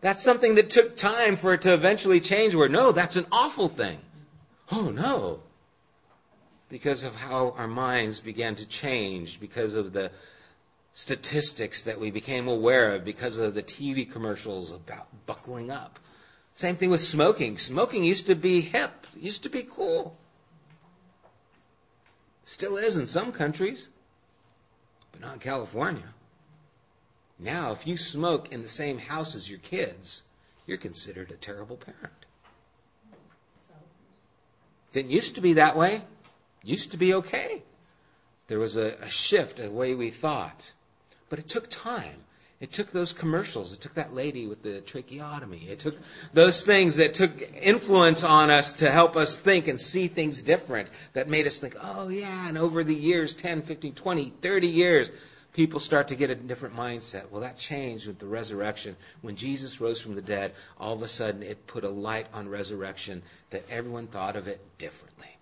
That's 0.02 0.22
something 0.22 0.56
that 0.56 0.68
took 0.68 0.96
time 0.96 1.36
for 1.36 1.54
it 1.54 1.62
to 1.62 1.72
eventually 1.72 2.20
change 2.20 2.54
where, 2.54 2.68
no, 2.68 2.92
that's 2.92 3.16
an 3.16 3.26
awful 3.32 3.68
thing. 3.68 3.98
Oh 4.70 4.90
no 4.90 5.40
because 6.68 7.04
of 7.04 7.14
how 7.14 7.54
our 7.56 7.68
minds 7.68 8.20
began 8.20 8.54
to 8.56 8.66
change, 8.66 9.40
because 9.40 9.74
of 9.74 9.92
the 9.92 10.10
statistics 10.92 11.82
that 11.82 12.00
we 12.00 12.10
became 12.10 12.48
aware 12.48 12.94
of, 12.94 13.04
because 13.04 13.38
of 13.38 13.54
the 13.54 13.62
TV 13.62 14.10
commercials 14.10 14.72
about 14.72 15.06
buckling 15.26 15.70
up. 15.70 15.98
Same 16.54 16.76
thing 16.76 16.90
with 16.90 17.02
smoking. 17.02 17.58
Smoking 17.58 18.02
used 18.02 18.26
to 18.26 18.34
be 18.34 18.62
hip, 18.62 19.06
used 19.14 19.42
to 19.42 19.48
be 19.48 19.62
cool. 19.62 20.16
Still 22.46 22.78
is 22.78 22.96
in 22.96 23.06
some 23.06 23.32
countries, 23.32 23.90
but 25.12 25.20
not 25.20 25.34
in 25.34 25.40
California. 25.40 26.14
Now, 27.38 27.72
if 27.72 27.86
you 27.86 27.98
smoke 27.98 28.50
in 28.50 28.62
the 28.62 28.68
same 28.68 28.96
house 28.96 29.34
as 29.34 29.50
your 29.50 29.58
kids, 29.58 30.22
you're 30.66 30.78
considered 30.78 31.30
a 31.30 31.34
terrible 31.34 31.76
parent. 31.76 32.24
Didn't 34.92 35.10
used 35.10 35.34
to 35.34 35.42
be 35.42 35.52
that 35.52 35.76
way 35.76 36.00
used 36.66 36.90
to 36.90 36.96
be 36.96 37.14
okay. 37.14 37.62
There 38.48 38.58
was 38.58 38.76
a, 38.76 38.96
a 39.00 39.08
shift 39.08 39.58
in 39.58 39.66
the 39.66 39.72
way 39.72 39.94
we 39.94 40.10
thought. 40.10 40.72
But 41.28 41.38
it 41.38 41.48
took 41.48 41.70
time. 41.70 42.24
It 42.58 42.72
took 42.72 42.90
those 42.90 43.12
commercials. 43.12 43.72
It 43.72 43.82
took 43.82 43.94
that 43.94 44.14
lady 44.14 44.46
with 44.46 44.62
the 44.62 44.80
tracheotomy. 44.80 45.68
It 45.68 45.78
took 45.78 45.98
those 46.32 46.64
things 46.64 46.96
that 46.96 47.12
took 47.12 47.30
influence 47.54 48.24
on 48.24 48.50
us 48.50 48.72
to 48.74 48.90
help 48.90 49.14
us 49.14 49.38
think 49.38 49.68
and 49.68 49.78
see 49.78 50.08
things 50.08 50.40
different 50.40 50.88
that 51.12 51.28
made 51.28 51.46
us 51.46 51.58
think, 51.58 51.76
oh, 51.82 52.08
yeah. 52.08 52.48
And 52.48 52.56
over 52.56 52.82
the 52.82 52.94
years 52.94 53.34
10, 53.34 53.62
15, 53.62 53.94
20, 53.94 54.32
30 54.40 54.66
years 54.66 55.10
people 55.52 55.80
start 55.80 56.08
to 56.08 56.14
get 56.14 56.28
a 56.28 56.34
different 56.34 56.76
mindset. 56.76 57.30
Well, 57.30 57.40
that 57.40 57.56
changed 57.56 58.06
with 58.06 58.18
the 58.18 58.26
resurrection. 58.26 58.94
When 59.22 59.36
Jesus 59.36 59.80
rose 59.80 60.00
from 60.00 60.14
the 60.14 60.20
dead, 60.22 60.52
all 60.78 60.92
of 60.92 61.00
a 61.00 61.08
sudden 61.08 61.42
it 61.42 61.66
put 61.66 61.82
a 61.82 61.88
light 61.88 62.26
on 62.34 62.46
resurrection 62.46 63.22
that 63.50 63.64
everyone 63.70 64.06
thought 64.06 64.36
of 64.36 64.48
it 64.48 64.60
differently. 64.76 65.35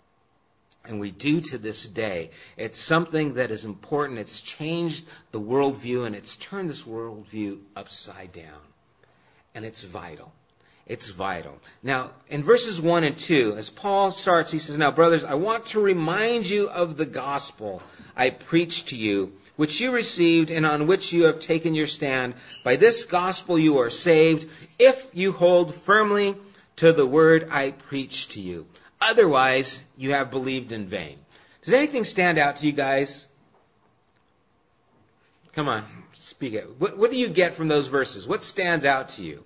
And 0.86 1.00
we 1.00 1.10
do 1.10 1.40
to 1.40 1.58
this 1.58 1.88
day. 1.88 2.30
It's 2.56 2.80
something 2.80 3.34
that 3.34 3.50
is 3.50 3.64
important. 3.64 4.18
It's 4.18 4.42
changed 4.42 5.06
the 5.32 5.40
worldview 5.40 6.06
and 6.06 6.14
it's 6.14 6.36
turned 6.36 6.68
this 6.68 6.84
worldview 6.84 7.60
upside 7.74 8.32
down. 8.32 8.60
And 9.54 9.64
it's 9.64 9.82
vital. 9.82 10.32
It's 10.86 11.08
vital. 11.08 11.58
Now, 11.82 12.10
in 12.28 12.42
verses 12.42 12.80
1 12.80 13.04
and 13.04 13.16
2, 13.16 13.54
as 13.56 13.70
Paul 13.70 14.10
starts, 14.10 14.52
he 14.52 14.58
says, 14.58 14.76
Now, 14.76 14.90
brothers, 14.90 15.24
I 15.24 15.34
want 15.34 15.64
to 15.66 15.80
remind 15.80 16.48
you 16.48 16.68
of 16.68 16.98
the 16.98 17.06
gospel 17.06 17.82
I 18.14 18.28
preached 18.28 18.88
to 18.88 18.96
you, 18.96 19.32
which 19.56 19.80
you 19.80 19.90
received 19.90 20.50
and 20.50 20.66
on 20.66 20.86
which 20.86 21.12
you 21.12 21.24
have 21.24 21.40
taken 21.40 21.74
your 21.74 21.86
stand. 21.86 22.34
By 22.64 22.76
this 22.76 23.04
gospel 23.04 23.58
you 23.58 23.78
are 23.78 23.88
saved, 23.88 24.46
if 24.78 25.10
you 25.14 25.32
hold 25.32 25.74
firmly 25.74 26.36
to 26.76 26.92
the 26.92 27.06
word 27.06 27.48
I 27.50 27.70
preached 27.70 28.32
to 28.32 28.42
you. 28.42 28.66
Otherwise, 29.00 29.82
you 29.96 30.12
have 30.12 30.30
believed 30.30 30.72
in 30.72 30.86
vain. 30.86 31.18
Does 31.62 31.74
anything 31.74 32.04
stand 32.04 32.38
out 32.38 32.56
to 32.56 32.66
you 32.66 32.72
guys? 32.72 33.26
Come 35.52 35.68
on, 35.68 35.84
speak 36.12 36.54
it. 36.54 36.78
What, 36.78 36.98
what 36.98 37.10
do 37.10 37.16
you 37.16 37.28
get 37.28 37.54
from 37.54 37.68
those 37.68 37.86
verses? 37.86 38.26
What 38.26 38.42
stands 38.42 38.84
out 38.84 39.08
to 39.10 39.22
you? 39.22 39.44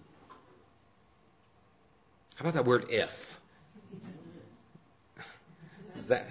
How 2.36 2.42
about 2.42 2.54
that 2.54 2.64
word 2.64 2.86
if? 2.88 3.40
Is 5.96 6.06
that, 6.06 6.26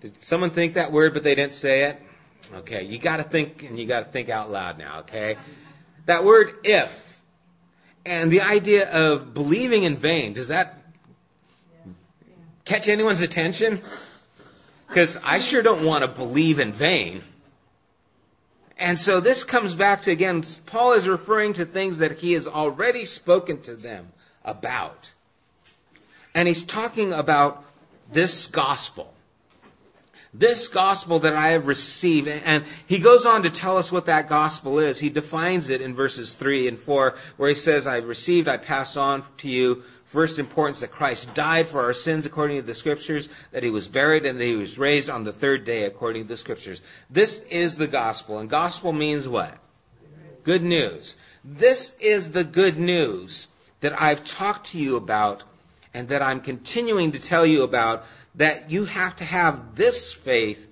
did 0.00 0.22
someone 0.22 0.50
think 0.50 0.74
that 0.74 0.92
word 0.92 1.14
but 1.14 1.22
they 1.22 1.34
didn't 1.34 1.54
say 1.54 1.84
it? 1.84 2.02
Okay, 2.52 2.82
you 2.82 2.98
got 2.98 3.16
to 3.16 3.22
think 3.22 3.62
and 3.62 3.78
you 3.78 3.86
got 3.86 4.04
to 4.04 4.10
think 4.10 4.28
out 4.28 4.50
loud 4.50 4.78
now, 4.78 5.00
okay? 5.00 5.36
That 6.06 6.24
word 6.24 6.52
if 6.64 7.22
and 8.04 8.30
the 8.30 8.42
idea 8.42 8.90
of 8.90 9.32
believing 9.32 9.84
in 9.84 9.96
vain, 9.96 10.34
does 10.34 10.48
that 10.48 10.83
catch 12.64 12.88
anyone's 12.88 13.20
attention? 13.20 13.80
Because 14.88 15.16
I 15.24 15.38
sure 15.38 15.62
don't 15.62 15.84
want 15.84 16.02
to 16.02 16.08
believe 16.08 16.58
in 16.58 16.72
vain. 16.72 17.22
And 18.76 18.98
so 18.98 19.20
this 19.20 19.44
comes 19.44 19.74
back 19.74 20.02
to, 20.02 20.10
again, 20.10 20.44
Paul 20.66 20.92
is 20.92 21.08
referring 21.08 21.52
to 21.54 21.64
things 21.64 21.98
that 21.98 22.18
he 22.18 22.32
has 22.32 22.48
already 22.48 23.04
spoken 23.04 23.60
to 23.62 23.76
them 23.76 24.12
about. 24.44 25.12
And 26.34 26.48
he's 26.48 26.64
talking 26.64 27.12
about 27.12 27.64
this 28.12 28.48
gospel. 28.48 29.12
This 30.32 30.66
gospel 30.66 31.20
that 31.20 31.34
I 31.34 31.50
have 31.50 31.68
received. 31.68 32.26
And 32.26 32.64
he 32.86 32.98
goes 32.98 33.24
on 33.24 33.44
to 33.44 33.50
tell 33.50 33.78
us 33.78 33.92
what 33.92 34.06
that 34.06 34.28
gospel 34.28 34.80
is. 34.80 34.98
He 34.98 35.08
defines 35.08 35.70
it 35.70 35.80
in 35.80 35.94
verses 35.94 36.34
3 36.34 36.66
and 36.66 36.78
4, 36.78 37.14
where 37.36 37.48
he 37.48 37.54
says, 37.54 37.86
I 37.86 37.98
received, 37.98 38.48
I 38.48 38.56
pass 38.56 38.96
on 38.96 39.22
to 39.38 39.48
you 39.48 39.84
first 40.14 40.38
importance 40.38 40.78
that 40.78 40.92
Christ 40.92 41.34
died 41.34 41.66
for 41.66 41.80
our 41.80 41.92
sins 41.92 42.24
according 42.24 42.58
to 42.58 42.62
the 42.62 42.72
scriptures, 42.72 43.28
that 43.50 43.64
he 43.64 43.70
was 43.70 43.88
buried, 43.88 44.24
and 44.24 44.38
that 44.38 44.44
he 44.44 44.54
was 44.54 44.78
raised 44.78 45.10
on 45.10 45.24
the 45.24 45.32
third 45.32 45.64
day 45.64 45.86
according 45.86 46.22
to 46.22 46.28
the 46.28 46.36
scriptures. 46.36 46.82
This 47.10 47.40
is 47.50 47.76
the 47.76 47.88
gospel. 47.88 48.38
And 48.38 48.48
gospel 48.48 48.92
means 48.92 49.28
what? 49.28 49.58
Good 50.44 50.62
news. 50.62 51.16
This 51.44 51.96
is 51.98 52.30
the 52.30 52.44
good 52.44 52.78
news 52.78 53.48
that 53.80 54.00
I've 54.00 54.24
talked 54.24 54.68
to 54.68 54.78
you 54.78 54.94
about 54.94 55.42
and 55.92 56.06
that 56.10 56.22
I'm 56.22 56.40
continuing 56.40 57.10
to 57.10 57.20
tell 57.20 57.44
you 57.44 57.64
about 57.64 58.04
that 58.36 58.70
you 58.70 58.84
have 58.84 59.16
to 59.16 59.24
have 59.24 59.74
this 59.74 60.12
faith 60.12 60.68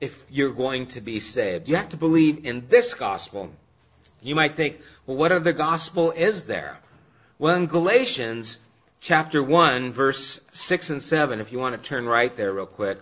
if 0.00 0.26
you're 0.28 0.50
going 0.50 0.86
to 0.88 1.00
be 1.00 1.20
saved. 1.20 1.68
You 1.68 1.76
have 1.76 1.90
to 1.90 1.96
believe 1.96 2.44
in 2.44 2.66
this 2.68 2.92
gospel. 2.92 3.52
You 4.20 4.34
might 4.34 4.56
think, 4.56 4.80
well, 5.06 5.16
what 5.16 5.30
other 5.30 5.52
gospel 5.52 6.10
is 6.10 6.46
there? 6.46 6.78
Well, 7.40 7.54
in 7.54 7.66
Galatians 7.66 8.58
chapter 9.00 9.44
1, 9.44 9.92
verse 9.92 10.40
6 10.52 10.90
and 10.90 11.00
7, 11.00 11.38
if 11.38 11.52
you 11.52 11.60
want 11.60 11.76
to 11.76 11.80
turn 11.80 12.08
right 12.08 12.36
there 12.36 12.52
real 12.52 12.66
quick, 12.66 12.98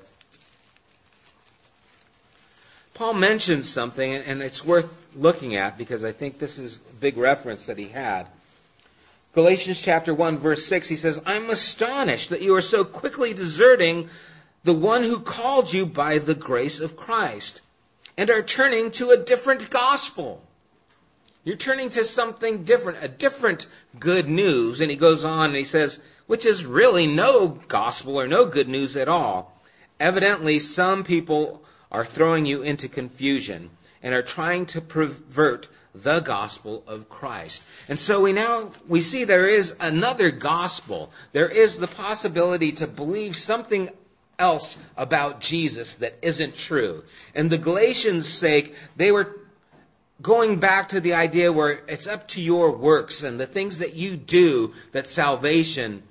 Paul 2.93 3.15
mentions 3.15 3.67
something, 3.67 4.13
and 4.13 4.43
it's 4.43 4.63
worth 4.63 5.09
looking 5.17 5.57
at 5.57 5.79
because 5.79 6.05
I 6.05 6.13
think 6.13 6.39
this 6.39 6.59
is 6.59 6.83
a 6.91 6.95
big 7.01 7.17
reference 7.17 7.65
that 7.65 7.79
he 7.79 7.89
had. 7.89 8.27
Galatians 9.33 9.81
chapter 9.81 10.13
1, 10.13 10.37
verse 10.37 10.67
6, 10.67 10.87
he 10.87 10.97
says, 10.97 11.19
I'm 11.25 11.49
astonished 11.49 12.29
that 12.29 12.43
you 12.43 12.55
are 12.57 12.61
so 12.61 12.85
quickly 12.85 13.33
deserting 13.33 14.11
the 14.65 14.75
one 14.75 15.03
who 15.03 15.19
called 15.19 15.73
you 15.73 15.87
by 15.87 16.19
the 16.19 16.35
grace 16.35 16.79
of 16.79 16.95
Christ 16.95 17.63
and 18.19 18.29
are 18.29 18.43
turning 18.43 18.91
to 18.93 19.13
a 19.13 19.17
different 19.17 19.71
gospel 19.71 20.43
you're 21.47 21.57
turning 21.57 21.91
to 21.91 22.03
something 22.03 22.65
different, 22.65 22.99
a 23.01 23.09
different 23.09 23.69
good 24.01 24.29
news. 24.29 24.81
And 24.81 24.91
he 24.91 24.97
goes 24.97 25.23
on 25.23 25.51
and 25.51 25.57
he 25.57 25.63
says, 25.63 26.01
which 26.27 26.45
is 26.45 26.67
really 26.67 27.07
no 27.07 27.61
gospel 27.69 28.21
or 28.21 28.27
no 28.27 28.47
good 28.47 28.69
news 28.69 28.97
at 28.97 29.09
all. 29.09 29.57
Evidently, 30.01 30.59
some 30.59 31.05
people 31.05 31.63
are 31.93 32.05
throwing 32.05 32.47
you 32.47 32.63
into 32.63 32.89
confusion 32.89 33.71
and 34.03 34.13
are 34.13 34.23
trying 34.23 34.67
to 34.67 34.81
pervert 34.81 35.69
the 35.95 36.19
gospel 36.19 36.83
of 36.85 37.09
Christ. 37.09 37.63
And 37.89 37.97
so 37.97 38.23
we 38.23 38.33
now 38.33 38.73
we 38.89 39.01
see 39.01 39.23
there 39.23 39.47
is 39.47 39.77
another 39.79 40.33
gospel. 40.33 41.13
There 41.33 41.49
is 41.49 41.79
the 41.79 41.87
possibility 41.87 42.73
to 42.73 42.89
believe 42.89 43.37
something 43.37 43.91
else 44.37 44.77
about 44.97 45.41
Jesus 45.41 45.95
that 45.95 46.19
isn't 46.23 46.57
true. 46.57 47.05
And 47.37 47.51
the 47.51 47.57
Galatians' 47.57 48.29
sake, 48.29 48.75
they 48.97 49.13
were 49.13 49.46
going 50.23 50.59
back 50.59 50.89
to 50.91 51.01
the 51.01 51.15
idea 51.15 51.53
where 51.53 51.81
it's 51.89 52.07
up 52.07 52.27
to 52.29 52.41
your 52.41 52.73
works 52.73 53.23
and 53.23 53.39
the 53.39 53.47
things 53.47 53.79
that 53.79 53.95
you 53.95 54.17
do 54.17 54.73
that 54.93 55.07
salvation 55.07 56.03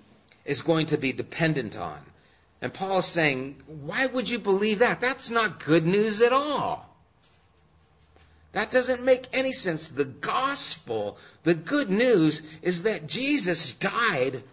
is 0.45 0.61
going 0.61 0.85
to 0.87 0.97
be 0.97 1.11
dependent 1.11 1.75
on. 1.75 1.99
And 2.61 2.73
Paul 2.73 2.99
is 2.99 3.05
saying, 3.05 3.61
why 3.67 4.05
would 4.07 4.29
you 4.29 4.39
believe 4.39 4.79
that? 4.79 5.01
That's 5.01 5.29
not 5.29 5.63
good 5.63 5.85
news 5.85 6.21
at 6.21 6.31
all. 6.31 6.89
That 8.53 8.71
doesn't 8.71 9.03
make 9.03 9.27
any 9.33 9.51
sense. 9.51 9.89
The 9.89 10.05
gospel, 10.05 11.17
the 11.43 11.55
good 11.55 11.89
news, 11.89 12.41
is 12.61 12.83
that 12.83 13.07
Jesus 13.07 13.73
died 13.73 14.43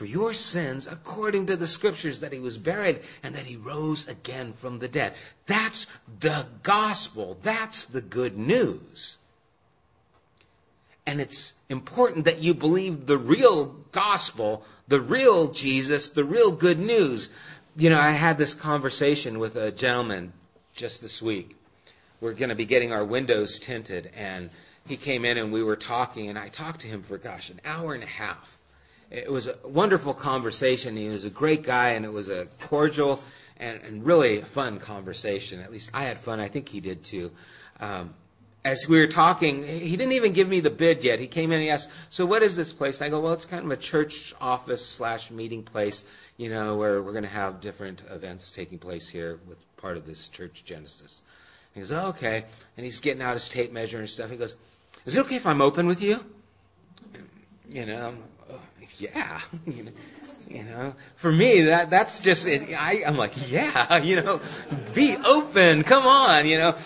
for 0.00 0.06
your 0.06 0.32
sins 0.32 0.86
according 0.86 1.44
to 1.44 1.58
the 1.58 1.66
scriptures 1.66 2.20
that 2.20 2.32
he 2.32 2.38
was 2.38 2.56
buried 2.56 3.00
and 3.22 3.34
that 3.34 3.44
he 3.44 3.54
rose 3.54 4.08
again 4.08 4.50
from 4.54 4.78
the 4.78 4.88
dead. 4.88 5.12
That's 5.44 5.86
the 6.20 6.46
gospel. 6.62 7.36
That's 7.42 7.84
the 7.84 8.00
good 8.00 8.38
news. 8.38 9.18
And 11.04 11.20
it's 11.20 11.52
important 11.68 12.24
that 12.24 12.42
you 12.42 12.54
believe 12.54 13.04
the 13.04 13.18
real 13.18 13.76
gospel, 13.92 14.64
the 14.88 15.02
real 15.02 15.52
Jesus, 15.52 16.08
the 16.08 16.24
real 16.24 16.50
good 16.50 16.78
news. 16.78 17.28
You 17.76 17.90
know, 17.90 18.00
I 18.00 18.12
had 18.12 18.38
this 18.38 18.54
conversation 18.54 19.38
with 19.38 19.54
a 19.54 19.70
gentleman 19.70 20.32
just 20.72 21.02
this 21.02 21.20
week. 21.20 21.58
We're 22.22 22.32
going 22.32 22.48
to 22.48 22.54
be 22.54 22.64
getting 22.64 22.90
our 22.90 23.04
windows 23.04 23.58
tinted, 23.58 24.10
and 24.16 24.48
he 24.88 24.96
came 24.96 25.26
in 25.26 25.36
and 25.36 25.52
we 25.52 25.62
were 25.62 25.76
talking, 25.76 26.30
and 26.30 26.38
I 26.38 26.48
talked 26.48 26.80
to 26.80 26.88
him 26.88 27.02
for, 27.02 27.18
gosh, 27.18 27.50
an 27.50 27.60
hour 27.66 27.92
and 27.92 28.02
a 28.02 28.06
half 28.06 28.56
it 29.10 29.30
was 29.30 29.48
a 29.48 29.56
wonderful 29.64 30.14
conversation. 30.14 30.96
He 30.96 31.08
was 31.08 31.24
a 31.24 31.30
great 31.30 31.62
guy, 31.64 31.90
and 31.90 32.04
it 32.04 32.12
was 32.12 32.28
a 32.28 32.46
cordial 32.60 33.22
and, 33.56 33.80
and 33.82 34.06
really 34.06 34.40
fun 34.42 34.78
conversation. 34.78 35.60
At 35.60 35.72
least 35.72 35.90
I 35.92 36.04
had 36.04 36.18
fun. 36.18 36.40
I 36.40 36.48
think 36.48 36.68
he 36.68 36.80
did 36.80 37.04
too. 37.04 37.32
Um, 37.80 38.14
as 38.64 38.86
we 38.88 39.00
were 39.00 39.06
talking, 39.06 39.66
he 39.66 39.96
didn't 39.96 40.12
even 40.12 40.32
give 40.32 40.46
me 40.48 40.60
the 40.60 40.70
bid 40.70 41.02
yet. 41.02 41.18
He 41.18 41.26
came 41.26 41.50
in 41.50 41.56
and 41.56 41.62
he 41.62 41.70
asked, 41.70 41.88
"So 42.10 42.26
what 42.26 42.42
is 42.42 42.56
this 42.56 42.72
place?" 42.72 43.00
I 43.00 43.08
go, 43.08 43.18
"Well, 43.20 43.32
it's 43.32 43.46
kind 43.46 43.64
of 43.64 43.70
a 43.70 43.76
church 43.76 44.34
office 44.40 44.84
slash 44.84 45.30
meeting 45.30 45.62
place, 45.62 46.04
you 46.36 46.50
know, 46.50 46.76
where 46.76 47.02
we're 47.02 47.12
going 47.12 47.24
to 47.24 47.30
have 47.30 47.60
different 47.60 48.02
events 48.10 48.52
taking 48.52 48.78
place 48.78 49.08
here 49.08 49.40
with 49.48 49.64
part 49.76 49.96
of 49.96 50.06
this 50.06 50.28
church 50.28 50.62
Genesis." 50.64 51.22
he 51.74 51.80
goes, 51.80 51.92
oh, 51.92 52.08
"Okay," 52.08 52.44
and 52.76 52.84
he's 52.84 53.00
getting 53.00 53.22
out 53.22 53.34
his 53.34 53.48
tape 53.48 53.72
measure 53.72 53.98
and 53.98 54.08
stuff. 54.08 54.30
He 54.30 54.36
goes, 54.36 54.54
"Is 55.06 55.16
it 55.16 55.20
okay 55.20 55.36
if 55.36 55.46
I'm 55.46 55.62
open 55.62 55.86
with 55.86 56.02
you?" 56.02 56.24
You 57.68 57.86
know, 57.86 58.14
yeah, 58.98 59.40
you 59.66 59.84
know, 59.84 59.92
you 60.48 60.62
know, 60.64 60.94
for 61.16 61.30
me 61.30 61.62
that 61.62 61.90
that's 61.90 62.20
just 62.20 62.46
it. 62.46 62.74
I, 62.74 63.02
I'm 63.06 63.16
like, 63.16 63.50
yeah, 63.50 63.96
you 64.02 64.22
know, 64.22 64.40
be 64.94 65.16
open. 65.16 65.84
Come 65.84 66.06
on, 66.06 66.46
you 66.46 66.58
know, 66.58 66.76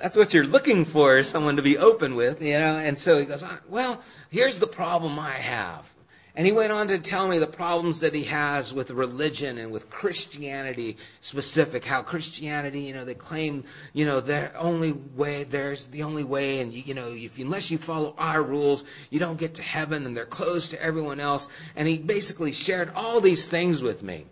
that's 0.00 0.16
what 0.16 0.34
you're 0.34 0.44
looking 0.44 0.84
for, 0.84 1.22
someone 1.22 1.56
to 1.56 1.62
be 1.62 1.78
open 1.78 2.14
with, 2.14 2.42
you 2.42 2.58
know. 2.58 2.76
And 2.76 2.98
so 2.98 3.18
he 3.18 3.24
goes, 3.24 3.42
ah, 3.42 3.58
well, 3.68 4.00
here's 4.30 4.58
the 4.58 4.66
problem 4.66 5.18
I 5.18 5.32
have. 5.32 5.91
And 6.34 6.46
he 6.46 6.52
went 6.52 6.72
on 6.72 6.88
to 6.88 6.98
tell 6.98 7.28
me 7.28 7.38
the 7.38 7.46
problems 7.46 8.00
that 8.00 8.14
he 8.14 8.24
has 8.24 8.72
with 8.72 8.90
religion 8.90 9.58
and 9.58 9.70
with 9.70 9.90
Christianity 9.90 10.96
specific. 11.20 11.84
How 11.84 12.02
Christianity, 12.02 12.80
you 12.80 12.94
know, 12.94 13.04
they 13.04 13.14
claim, 13.14 13.64
you 13.92 14.06
know, 14.06 14.20
their 14.20 14.50
only 14.56 14.92
way, 14.92 15.44
there's 15.44 15.86
the 15.86 16.02
only 16.02 16.24
way, 16.24 16.60
and 16.60 16.72
you, 16.72 16.84
you 16.86 16.94
know, 16.94 17.10
if 17.10 17.38
unless 17.38 17.70
you 17.70 17.76
follow 17.76 18.14
our 18.16 18.42
rules, 18.42 18.84
you 19.10 19.18
don't 19.18 19.36
get 19.36 19.52
to 19.54 19.62
heaven, 19.62 20.06
and 20.06 20.16
they're 20.16 20.24
closed 20.24 20.70
to 20.70 20.82
everyone 20.82 21.20
else. 21.20 21.48
And 21.76 21.86
he 21.86 21.98
basically 21.98 22.52
shared 22.52 22.90
all 22.94 23.20
these 23.20 23.46
things 23.46 23.82
with 23.82 24.02
me. 24.02 24.24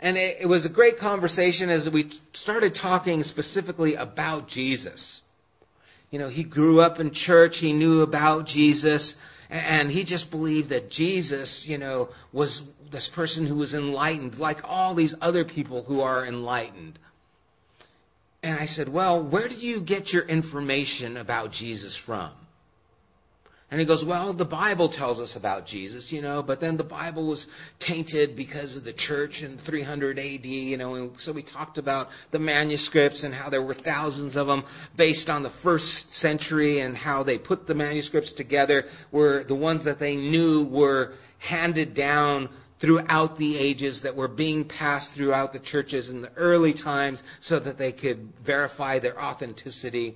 And 0.00 0.18
it, 0.18 0.36
it 0.40 0.46
was 0.46 0.66
a 0.66 0.68
great 0.68 0.98
conversation 0.98 1.70
as 1.70 1.88
we 1.88 2.10
started 2.34 2.74
talking 2.74 3.22
specifically 3.22 3.94
about 3.94 4.48
Jesus. 4.48 5.22
You 6.14 6.20
know, 6.20 6.28
he 6.28 6.44
grew 6.44 6.80
up 6.80 7.00
in 7.00 7.10
church, 7.10 7.58
he 7.58 7.72
knew 7.72 8.00
about 8.00 8.46
Jesus. 8.46 9.16
And 9.50 9.90
he 9.90 10.04
just 10.04 10.30
believed 10.30 10.68
that 10.68 10.88
Jesus, 10.88 11.66
you 11.66 11.76
know, 11.76 12.08
was 12.32 12.62
this 12.92 13.08
person 13.08 13.48
who 13.48 13.56
was 13.56 13.74
enlightened, 13.74 14.38
like 14.38 14.60
all 14.62 14.94
these 14.94 15.16
other 15.20 15.44
people 15.44 15.82
who 15.82 16.00
are 16.02 16.24
enlightened. 16.24 17.00
And 18.44 18.60
I 18.60 18.64
said, 18.64 18.90
Well, 18.90 19.20
where 19.20 19.48
do 19.48 19.56
you 19.56 19.80
get 19.80 20.12
your 20.12 20.22
information 20.22 21.16
about 21.16 21.50
Jesus 21.50 21.96
from? 21.96 22.30
And 23.70 23.80
he 23.80 23.86
goes, 23.86 24.04
Well, 24.04 24.32
the 24.32 24.44
Bible 24.44 24.88
tells 24.88 25.18
us 25.18 25.36
about 25.36 25.66
Jesus, 25.66 26.12
you 26.12 26.20
know, 26.20 26.42
but 26.42 26.60
then 26.60 26.76
the 26.76 26.84
Bible 26.84 27.26
was 27.26 27.48
tainted 27.78 28.36
because 28.36 28.76
of 28.76 28.84
the 28.84 28.92
church 28.92 29.42
in 29.42 29.58
300 29.58 30.18
AD, 30.18 30.46
you 30.46 30.76
know, 30.76 30.94
and 30.94 31.20
so 31.20 31.32
we 31.32 31.42
talked 31.42 31.78
about 31.78 32.10
the 32.30 32.38
manuscripts 32.38 33.24
and 33.24 33.34
how 33.34 33.48
there 33.48 33.62
were 33.62 33.74
thousands 33.74 34.36
of 34.36 34.46
them 34.46 34.64
based 34.96 35.30
on 35.30 35.42
the 35.42 35.50
first 35.50 36.14
century 36.14 36.80
and 36.80 36.96
how 36.96 37.22
they 37.22 37.38
put 37.38 37.66
the 37.66 37.74
manuscripts 37.74 38.32
together 38.32 38.86
were 39.10 39.44
the 39.44 39.54
ones 39.54 39.84
that 39.84 39.98
they 39.98 40.16
knew 40.16 40.64
were 40.64 41.12
handed 41.38 41.94
down 41.94 42.48
throughout 42.78 43.38
the 43.38 43.56
ages 43.56 44.02
that 44.02 44.14
were 44.14 44.28
being 44.28 44.64
passed 44.64 45.12
throughout 45.12 45.52
the 45.52 45.58
churches 45.58 46.10
in 46.10 46.20
the 46.20 46.32
early 46.36 46.74
times 46.74 47.22
so 47.40 47.58
that 47.58 47.78
they 47.78 47.92
could 47.92 48.30
verify 48.42 48.98
their 48.98 49.20
authenticity 49.20 50.14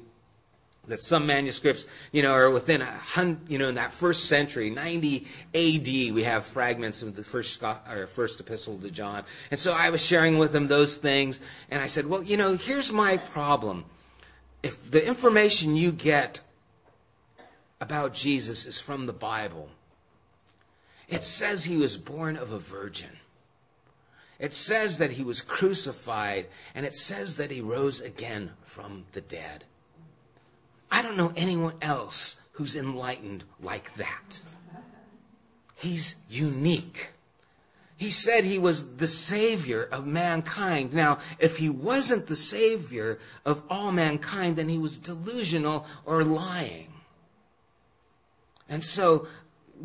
that 0.89 1.01
some 1.01 1.27
manuscripts, 1.27 1.87
you 2.13 2.23
know, 2.23 2.33
are 2.33 2.51
within 2.51 2.83
a 2.83 2.87
hundred, 2.87 3.49
you 3.49 3.59
know, 3.59 3.69
in 3.69 3.77
that 3.77 3.93
first 3.93 4.25
century, 4.25 4.71
90 4.71 5.27
AD, 5.55 6.15
we 6.15 6.23
have 6.25 6.45
fragments 6.45 7.03
of 7.03 7.15
the 7.15 7.25
first, 7.25 7.63
or 7.63 8.07
first 8.07 8.41
epistle 8.41 8.79
to 8.79 8.91
John. 8.91 9.25
And 9.51 9.61
so 9.61 9.73
I 9.73 9.91
was 9.91 10.03
sharing 10.03 10.39
with 10.39 10.53
them 10.53 10.69
those 10.69 10.99
things, 10.99 11.41
and 11.71 11.81
I 11.81 11.87
said, 11.87 12.07
well, 12.07 12.23
you 12.23 12.37
know, 12.37 12.57
here's 12.57 12.93
my 12.93 13.17
problem. 13.17 13.85
If 14.63 14.91
the 14.91 15.07
information 15.07 15.77
you 15.77 15.93
get 15.93 16.41
about 17.81 18.13
Jesus 18.13 18.67
is 18.67 18.81
from 18.81 19.07
the 19.07 19.13
Bible, 19.13 19.69
it 21.09 21.25
says 21.25 21.65
he 21.65 21.77
was 21.77 21.97
born 21.97 22.37
of 22.37 22.53
a 22.53 22.59
virgin. 22.59 23.11
It 24.39 24.55
says 24.55 24.99
that 24.99 25.13
he 25.13 25.25
was 25.25 25.43
crucified, 25.43 26.47
and 26.75 26.87
it 26.87 26.97
says 26.97 27.37
that 27.37 27.51
he 27.51 27.61
rose 27.61 28.01
again 28.01 28.53
from 28.63 29.05
the 29.13 29.21
dead. 29.21 29.65
I 30.91 31.03
don't 31.03 31.17
know 31.17 31.33
anyone 31.37 31.75
else 31.83 32.37
who's 32.53 32.75
enlightened 32.75 33.45
like 33.61 33.95
that. 33.95 34.43
He's 35.77 36.17
unique. 36.29 37.11
He 37.97 38.11
said 38.11 38.45
he 38.45 38.59
was 38.59 38.97
the 38.97 39.07
Savior 39.07 39.89
of 39.91 40.07
mankind. 40.07 40.95
Now, 40.95 41.19
if 41.39 41.59
he 41.59 41.69
wasn't 41.69 42.27
the 42.27 42.37
Savior 42.37 43.19
of 43.45 43.63
all 43.69 43.91
mankind, 43.91 44.57
then 44.57 44.69
he 44.69 44.79
was 44.79 44.99
delusional 44.99 45.87
or 46.05 46.23
lying. 46.25 46.93
And 48.69 48.85
so, 48.85 49.27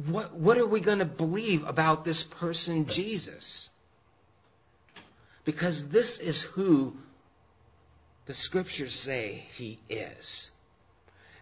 what, 0.07 0.33
what 0.33 0.57
are 0.57 0.65
we 0.65 0.79
going 0.79 0.99
to 0.99 1.05
believe 1.05 1.65
about 1.67 2.05
this 2.05 2.23
person, 2.23 2.85
Jesus? 2.85 3.69
Because 5.45 5.89
this 5.89 6.19
is 6.19 6.43
who 6.43 6.97
the 8.25 8.33
scriptures 8.33 8.93
say 8.93 9.43
he 9.55 9.79
is. 9.89 10.51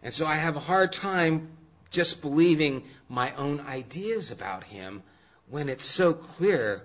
And 0.04 0.14
so 0.14 0.26
I 0.26 0.36
have 0.36 0.56
a 0.56 0.62
hard 0.62 0.92
time 0.92 1.50
just 1.90 2.22
believing 2.22 2.84
my 3.10 3.34
own 3.36 3.60
ideas 3.62 4.32
about 4.32 4.64
him 4.66 5.04
when 5.50 5.70
it's 5.70 5.86
so 5.86 6.14
clear 6.14 6.84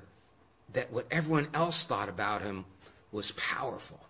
that 0.73 0.93
what 0.93 1.07
everyone 1.11 1.49
else 1.55 1.85
thought 1.85 2.09
about 2.09 2.43
him 2.43 2.65
was 3.13 3.31
powerful. 3.33 4.01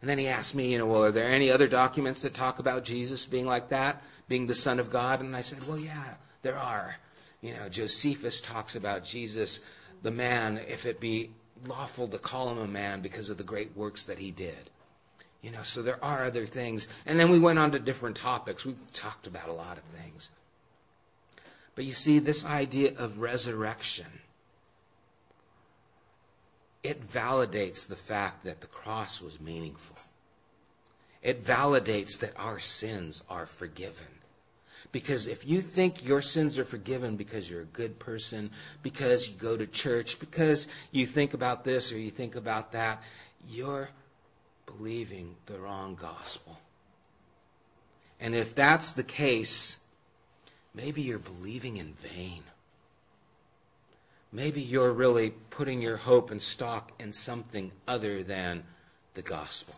And 0.00 0.08
then 0.08 0.18
he 0.18 0.28
asked 0.28 0.54
me, 0.54 0.72
you 0.72 0.78
know, 0.78 0.86
well, 0.86 1.04
are 1.04 1.10
there 1.10 1.28
any 1.28 1.50
other 1.50 1.68
documents 1.68 2.22
that 2.22 2.32
talk 2.32 2.58
about 2.58 2.84
Jesus 2.84 3.26
being 3.26 3.44
like 3.44 3.68
that, 3.68 4.02
being 4.28 4.46
the 4.46 4.54
Son 4.54 4.78
of 4.78 4.90
God? 4.90 5.20
And 5.20 5.36
I 5.36 5.42
said, 5.42 5.66
well, 5.68 5.78
yeah, 5.78 6.14
there 6.42 6.56
are. 6.56 6.96
You 7.42 7.54
know, 7.54 7.68
Josephus 7.68 8.40
talks 8.40 8.76
about 8.76 9.04
Jesus, 9.04 9.60
the 10.02 10.10
man, 10.10 10.58
if 10.68 10.86
it 10.86 11.00
be 11.00 11.30
lawful 11.66 12.08
to 12.08 12.18
call 12.18 12.50
him 12.50 12.58
a 12.58 12.66
man 12.66 13.00
because 13.02 13.28
of 13.28 13.36
the 13.36 13.44
great 13.44 13.76
works 13.76 14.06
that 14.06 14.18
he 14.18 14.30
did. 14.30 14.69
You 15.42 15.50
know, 15.50 15.62
so 15.62 15.82
there 15.82 16.02
are 16.04 16.24
other 16.24 16.46
things. 16.46 16.88
And 17.06 17.18
then 17.18 17.30
we 17.30 17.38
went 17.38 17.58
on 17.58 17.70
to 17.72 17.78
different 17.78 18.16
topics. 18.16 18.64
We 18.64 18.74
talked 18.92 19.26
about 19.26 19.48
a 19.48 19.52
lot 19.52 19.78
of 19.78 19.84
things. 20.00 20.30
But 21.74 21.84
you 21.84 21.92
see, 21.92 22.18
this 22.18 22.44
idea 22.44 22.92
of 22.98 23.20
resurrection, 23.20 24.20
it 26.82 27.08
validates 27.10 27.86
the 27.86 27.96
fact 27.96 28.44
that 28.44 28.60
the 28.60 28.66
cross 28.66 29.22
was 29.22 29.40
meaningful. 29.40 29.96
It 31.22 31.44
validates 31.44 32.18
that 32.18 32.32
our 32.36 32.60
sins 32.60 33.22
are 33.28 33.46
forgiven. 33.46 34.06
Because 34.92 35.26
if 35.26 35.46
you 35.46 35.60
think 35.60 36.04
your 36.04 36.22
sins 36.22 36.58
are 36.58 36.64
forgiven 36.64 37.16
because 37.16 37.48
you're 37.48 37.62
a 37.62 37.66
good 37.66 37.98
person, 37.98 38.50
because 38.82 39.28
you 39.28 39.34
go 39.36 39.56
to 39.56 39.66
church, 39.66 40.18
because 40.18 40.68
you 40.90 41.06
think 41.06 41.32
about 41.32 41.64
this 41.64 41.92
or 41.92 41.98
you 41.98 42.10
think 42.10 42.34
about 42.34 42.72
that, 42.72 43.02
you're 43.48 43.90
believing 44.76 45.36
the 45.46 45.58
wrong 45.58 45.96
gospel. 46.00 46.58
And 48.20 48.34
if 48.34 48.54
that's 48.54 48.92
the 48.92 49.02
case, 49.02 49.78
maybe 50.74 51.02
you're 51.02 51.18
believing 51.18 51.76
in 51.76 51.94
vain. 51.94 52.42
Maybe 54.32 54.60
you're 54.60 54.92
really 54.92 55.30
putting 55.50 55.82
your 55.82 55.96
hope 55.96 56.30
and 56.30 56.40
stock 56.40 56.92
in 57.00 57.12
something 57.12 57.72
other 57.88 58.22
than 58.22 58.62
the 59.14 59.22
gospel, 59.22 59.74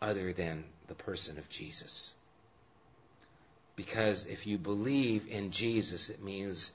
other 0.00 0.32
than 0.32 0.64
the 0.86 0.94
person 0.94 1.38
of 1.38 1.48
Jesus. 1.48 2.14
Because 3.74 4.26
if 4.26 4.46
you 4.46 4.58
believe 4.58 5.26
in 5.28 5.50
Jesus, 5.50 6.10
it 6.10 6.22
means 6.22 6.72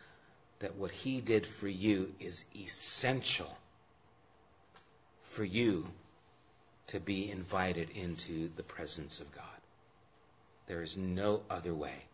that 0.60 0.76
what 0.76 0.92
he 0.92 1.22
did 1.22 1.46
for 1.46 1.68
you 1.68 2.14
is 2.20 2.46
essential 2.56 3.58
for 5.24 5.44
you 5.44 5.88
to 6.88 7.00
be 7.00 7.32
invited 7.32 7.90
into 7.92 8.50
the 8.56 8.64
presence 8.64 9.20
of 9.20 9.34
God. 9.34 9.44
There 10.68 10.82
is 10.82 10.98
no 10.98 11.42
other 11.50 11.74
way. 11.74 12.06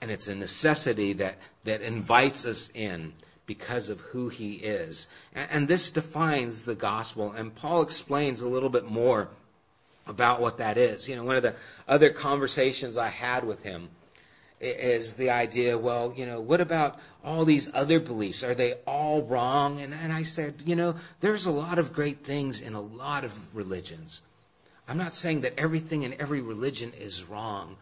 And 0.00 0.10
it's 0.10 0.28
a 0.28 0.34
necessity 0.34 1.14
that, 1.14 1.36
that 1.64 1.80
invites 1.80 2.44
us 2.44 2.70
in 2.74 3.12
because 3.46 3.88
of 3.88 4.00
who 4.00 4.28
he 4.28 4.54
is. 4.54 5.08
And, 5.34 5.48
and 5.50 5.68
this 5.68 5.90
defines 5.90 6.62
the 6.62 6.74
gospel. 6.74 7.32
And 7.32 7.54
Paul 7.54 7.82
explains 7.82 8.40
a 8.40 8.48
little 8.48 8.68
bit 8.68 8.84
more 8.84 9.28
about 10.06 10.40
what 10.40 10.58
that 10.58 10.76
is. 10.76 11.08
You 11.08 11.16
know, 11.16 11.24
one 11.24 11.36
of 11.36 11.42
the 11.42 11.54
other 11.88 12.10
conversations 12.10 12.96
I 12.96 13.08
had 13.08 13.44
with 13.44 13.62
him 13.62 13.88
is 14.64 15.14
the 15.14 15.30
idea, 15.30 15.76
well, 15.78 16.12
you 16.16 16.26
know, 16.26 16.40
what 16.40 16.60
about 16.60 16.98
all 17.24 17.44
these 17.44 17.68
other 17.74 18.00
beliefs? 18.00 18.42
Are 18.42 18.54
they 18.54 18.74
all 18.86 19.22
wrong? 19.22 19.80
And, 19.80 19.94
and 19.94 20.12
I 20.12 20.22
said, 20.22 20.62
you 20.64 20.76
know, 20.76 20.96
there's 21.20 21.46
a 21.46 21.50
lot 21.50 21.78
of 21.78 21.92
great 21.92 22.24
things 22.24 22.60
in 22.60 22.74
a 22.74 22.80
lot 22.80 23.24
of 23.24 23.54
religions. 23.54 24.22
I'm 24.88 24.98
not 24.98 25.14
saying 25.14 25.42
that 25.42 25.58
everything 25.58 26.02
in 26.02 26.20
every 26.20 26.40
religion 26.40 26.92
is 26.98 27.24
wrong, 27.24 27.76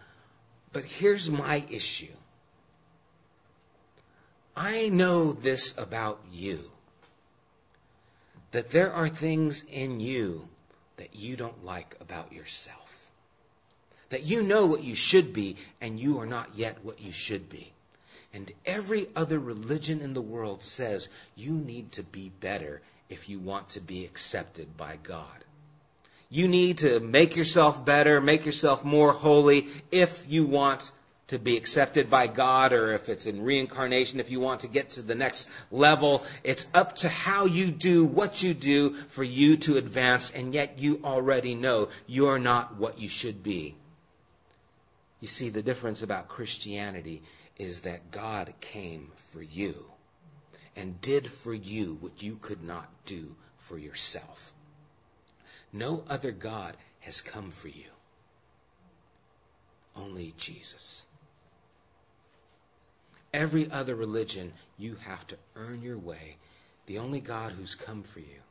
but 0.73 0.85
here's 0.85 1.31
my 1.31 1.65
issue. 1.69 2.13
I 4.57 4.89
know 4.89 5.33
this 5.33 5.77
about 5.79 6.21
you 6.31 6.71
that 8.53 8.71
there 8.71 8.93
are 8.93 9.09
things 9.09 9.65
in 9.71 9.99
you 9.99 10.49
that 10.97 11.17
you 11.17 11.37
don't 11.37 11.65
like 11.65 11.97
about 12.01 12.33
yourself 12.33 12.82
that 14.13 14.25
you 14.25 14.43
know 14.43 14.67
what 14.67 14.85
you 14.85 14.95
should 14.95 15.33
be, 15.33 15.57
and 15.81 15.99
you 15.99 16.21
are 16.21 16.27
not 16.27 16.51
yet 16.55 16.77
what 16.83 17.01
you 17.01 17.11
should 17.11 17.49
be. 17.49 17.73
And 18.35 18.53
every 18.67 19.09
other 19.17 19.39
religion 19.39 20.03
in 20.03 20.13
the 20.13 20.21
world 20.21 20.63
says 20.63 21.09
you 21.35 21.55
need 21.55 21.93
to 21.93 22.03
be 22.03 22.31
better 22.39 22.83
if 23.09 23.31
you 23.31 23.39
want 23.39 23.71
to 23.71 23.81
be 23.81 24.05
accepted 24.05 24.77
by 24.77 24.99
God. 25.03 25.47
You 26.29 26.47
need 26.47 26.77
to 26.79 27.01
make 27.01 27.35
yourself 27.35 27.87
better, 27.87 28.21
make 28.21 28.45
yourself 28.45 28.85
more 28.85 29.13
holy 29.13 29.69
if 29.91 30.25
you 30.29 30.45
want 30.45 30.93
to 31.29 31.39
be 31.39 31.57
accepted 31.57 32.11
by 32.11 32.27
God 32.27 32.75
or 32.75 32.93
if 32.93 33.09
it's 33.09 33.25
in 33.25 33.43
reincarnation, 33.43 34.21
if 34.21 34.31
you 34.31 34.41
want 34.41 34.61
to 34.61 34.69
get 34.69 34.91
to 34.91 35.01
the 35.01 35.15
next 35.15 35.49
level. 35.71 36.23
It's 36.45 36.67
up 36.75 36.97
to 36.97 37.09
how 37.09 37.47
you 37.47 37.71
do 37.71 38.05
what 38.05 38.43
you 38.43 38.53
do 38.53 38.91
for 39.09 39.25
you 39.25 39.57
to 39.57 39.79
advance, 39.79 40.31
and 40.31 40.53
yet 40.53 40.79
you 40.79 41.01
already 41.03 41.55
know 41.55 41.89
you're 42.07 42.39
not 42.39 42.77
what 42.77 42.99
you 42.99 43.09
should 43.09 43.43
be. 43.43 43.75
You 45.23 45.29
see, 45.29 45.51
the 45.51 45.63
difference 45.63 46.03
about 46.03 46.27
Christianity 46.27 47.23
is 47.57 47.83
that 47.83 48.11
God 48.11 48.55
came 48.61 49.13
for 49.15 49.41
you 49.41 49.85
and 50.75 51.01
did 51.01 51.31
for 51.31 51.55
you 51.55 51.97
what 52.01 52.25
you 52.25 52.39
could 52.43 52.61
not 52.61 52.91
do 53.05 53.37
for 53.57 53.79
yourself. 53.79 54.53
No 55.73 56.03
other 56.09 56.33
God 56.33 56.77
has 57.01 57.21
come 57.21 57.53
for 57.53 57.69
you, 57.69 57.93
only 59.95 60.35
Jesus. 60.37 61.05
Every 63.33 63.71
other 63.71 63.95
religion, 63.95 64.55
you 64.77 64.97
have 64.97 65.25
to 65.29 65.37
earn 65.55 65.83
your 65.83 65.99
way. 65.99 66.39
The 66.87 66.99
only 66.99 67.21
God 67.21 67.53
who's 67.53 67.77
come 67.77 68.03
for 68.03 68.19
you 68.19 68.43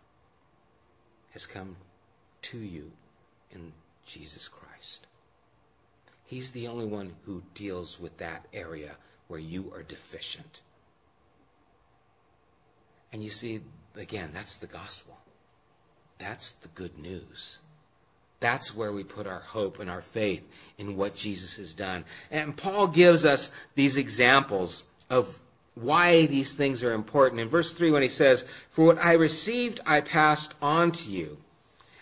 has 1.31 1.45
come 1.45 1.75
to 2.43 2.57
you 2.57 2.93
in 3.51 3.73
Jesus 4.05 4.47
Christ. 4.47 5.07
He's 6.31 6.51
the 6.51 6.69
only 6.69 6.85
one 6.85 7.11
who 7.25 7.43
deals 7.53 7.99
with 7.99 8.17
that 8.19 8.45
area 8.53 8.91
where 9.27 9.37
you 9.37 9.69
are 9.75 9.83
deficient. 9.83 10.61
And 13.11 13.21
you 13.21 13.29
see, 13.29 13.59
again, 13.97 14.29
that's 14.33 14.55
the 14.55 14.65
gospel. 14.65 15.17
That's 16.19 16.51
the 16.51 16.69
good 16.69 16.97
news. 16.97 17.59
That's 18.39 18.73
where 18.73 18.93
we 18.93 19.03
put 19.03 19.27
our 19.27 19.41
hope 19.41 19.79
and 19.79 19.89
our 19.89 20.01
faith 20.01 20.47
in 20.77 20.95
what 20.95 21.15
Jesus 21.15 21.57
has 21.57 21.73
done. 21.73 22.05
And 22.31 22.55
Paul 22.55 22.87
gives 22.87 23.25
us 23.25 23.51
these 23.75 23.97
examples 23.97 24.85
of 25.09 25.37
why 25.75 26.27
these 26.27 26.55
things 26.55 26.81
are 26.81 26.93
important. 26.93 27.41
In 27.41 27.49
verse 27.49 27.73
3, 27.73 27.91
when 27.91 28.03
he 28.03 28.07
says, 28.07 28.45
For 28.69 28.85
what 28.85 28.99
I 28.99 29.13
received, 29.15 29.81
I 29.85 29.99
passed 29.99 30.53
on 30.61 30.93
to 30.93 31.11
you 31.11 31.39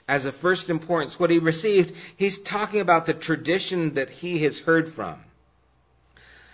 as 0.09 0.25
of 0.25 0.35
first 0.35 0.71
importance. 0.71 1.19
What 1.19 1.29
he 1.29 1.37
received, 1.37 1.93
he's 2.17 2.39
talking 2.39 2.81
about 2.81 3.05
the 3.05 3.13
tradition 3.13 3.93
that 3.93 4.09
he 4.09 4.39
has 4.39 4.61
heard 4.61 4.89
from. 4.89 5.23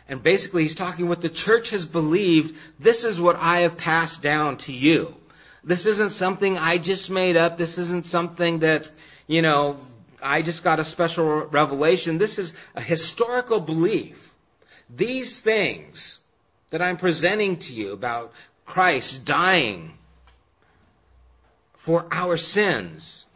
And 0.09 0.21
basically, 0.21 0.63
he's 0.63 0.75
talking 0.75 1.07
what 1.07 1.21
the 1.21 1.29
church 1.29 1.69
has 1.69 1.85
believed. 1.85 2.53
This 2.77 3.05
is 3.05 3.21
what 3.21 3.37
I 3.37 3.61
have 3.61 3.77
passed 3.77 4.21
down 4.21 4.57
to 4.57 4.73
you. 4.73 5.15
This 5.63 5.85
isn't 5.85 6.11
something 6.11 6.57
I 6.57 6.77
just 6.77 7.09
made 7.09 7.37
up. 7.37 7.57
This 7.57 7.77
isn't 7.77 8.05
something 8.05 8.59
that, 8.59 8.91
you 9.25 9.41
know, 9.41 9.77
I 10.21 10.41
just 10.41 10.63
got 10.63 10.79
a 10.79 10.83
special 10.83 11.45
revelation. 11.45 12.17
This 12.17 12.37
is 12.37 12.53
a 12.75 12.81
historical 12.81 13.61
belief. 13.61 14.35
These 14.89 15.39
things 15.39 16.19
that 16.71 16.81
I'm 16.81 16.97
presenting 16.97 17.55
to 17.59 17.73
you 17.73 17.93
about 17.93 18.33
Christ 18.65 19.23
dying 19.23 19.97
for 21.85 22.07
our 22.09 22.35
sins. 22.35 23.27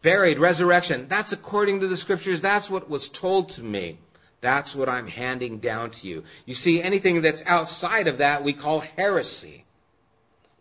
Buried, 0.00 0.38
resurrection. 0.38 1.06
That's 1.06 1.32
according 1.32 1.80
to 1.80 1.86
the 1.86 1.98
scriptures. 1.98 2.40
That's 2.40 2.70
what 2.70 2.88
was 2.88 3.10
told 3.10 3.50
to 3.50 3.62
me. 3.62 3.98
That's 4.40 4.74
what 4.74 4.88
I'm 4.88 5.08
handing 5.08 5.58
down 5.58 5.90
to 5.90 6.08
you. 6.08 6.24
You 6.46 6.54
see, 6.54 6.80
anything 6.80 7.20
that's 7.20 7.42
outside 7.44 8.08
of 8.08 8.16
that 8.18 8.42
we 8.42 8.54
call 8.54 8.80
heresy. 8.80 9.66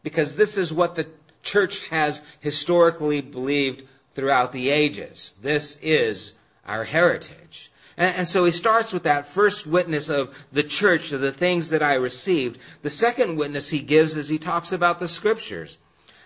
because 0.04 0.36
this 0.36 0.58
is 0.58 0.74
what 0.74 0.96
the 0.96 1.08
church 1.44 1.88
has 1.88 2.22
historically 2.42 3.22
believed 3.22 3.84
throughout 4.14 4.52
the 4.52 4.70
ages. 4.70 5.36
This 5.42 5.78
is 5.82 6.34
our 6.68 6.84
heritage. 6.84 7.72
And, 7.96 8.18
and, 8.18 8.28
so 8.28 8.44
he 8.44 8.52
starts 8.52 8.92
with 8.92 9.04
that 9.04 9.30
first 9.30 9.66
witness 9.66 10.10
of 10.10 10.36
the 10.52 10.64
church, 10.64 11.14
of 11.14 11.22
the 11.22 11.32
things 11.32 11.70
that 11.70 11.82
I 11.82 11.94
received. 11.94 12.60
The 12.82 12.90
second 12.90 13.38
witness 13.38 13.70
he 13.70 13.80
gives 13.80 14.18
is 14.18 14.28
he 14.28 14.38
talks 14.38 14.74
about 14.74 15.00
the 15.00 15.08
scriptures, 15.08 15.78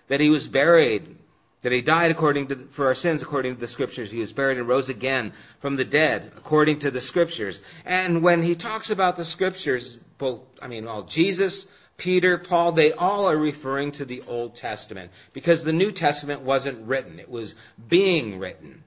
that 0.10 0.20
he 0.20 0.30
was 0.30 0.48
buried, 0.48 1.16
that 1.62 1.72
he 1.72 1.82
died 1.82 2.12
according 2.12 2.48
to, 2.48 2.56
for 2.70 2.88
our 2.88 2.96
sins 2.96 3.22
according 3.22 3.56
to 3.56 3.60
the 3.60 3.68
scriptures. 3.68 4.12
He 4.12 4.20
was 4.20 4.34
buried 4.34 4.58
and 4.58 4.68
rose 4.68 4.90
again 4.90 5.32
from 5.60 5.78
the 5.78 5.86
dead 5.86 6.32
according 6.36 6.80
to 6.80 6.92
the 6.92 7.02
scriptures. 7.02 7.62
And 7.86 8.22
when 8.22 8.44
he 8.44 8.56
talks 8.56 8.90
about 8.90 9.16
the 9.16 9.26
scriptures, 9.26 9.98
both, 10.18 10.42
I 10.62 10.68
mean, 10.68 10.88
all 10.88 11.04
Jesus, 11.04 11.68
Peter, 11.98 12.38
Paul, 12.38 12.72
they 12.72 12.92
all 12.92 13.30
are 13.30 13.38
referring 13.38 13.92
to 13.94 14.06
the 14.06 14.22
Old 14.28 14.56
Testament 14.56 15.12
because 15.34 15.64
the 15.64 15.74
New 15.74 15.92
Testament 15.92 16.42
wasn't 16.42 16.88
written. 16.88 17.20
It 17.20 17.30
was 17.30 17.56
being 17.88 18.40
written. 18.40 18.84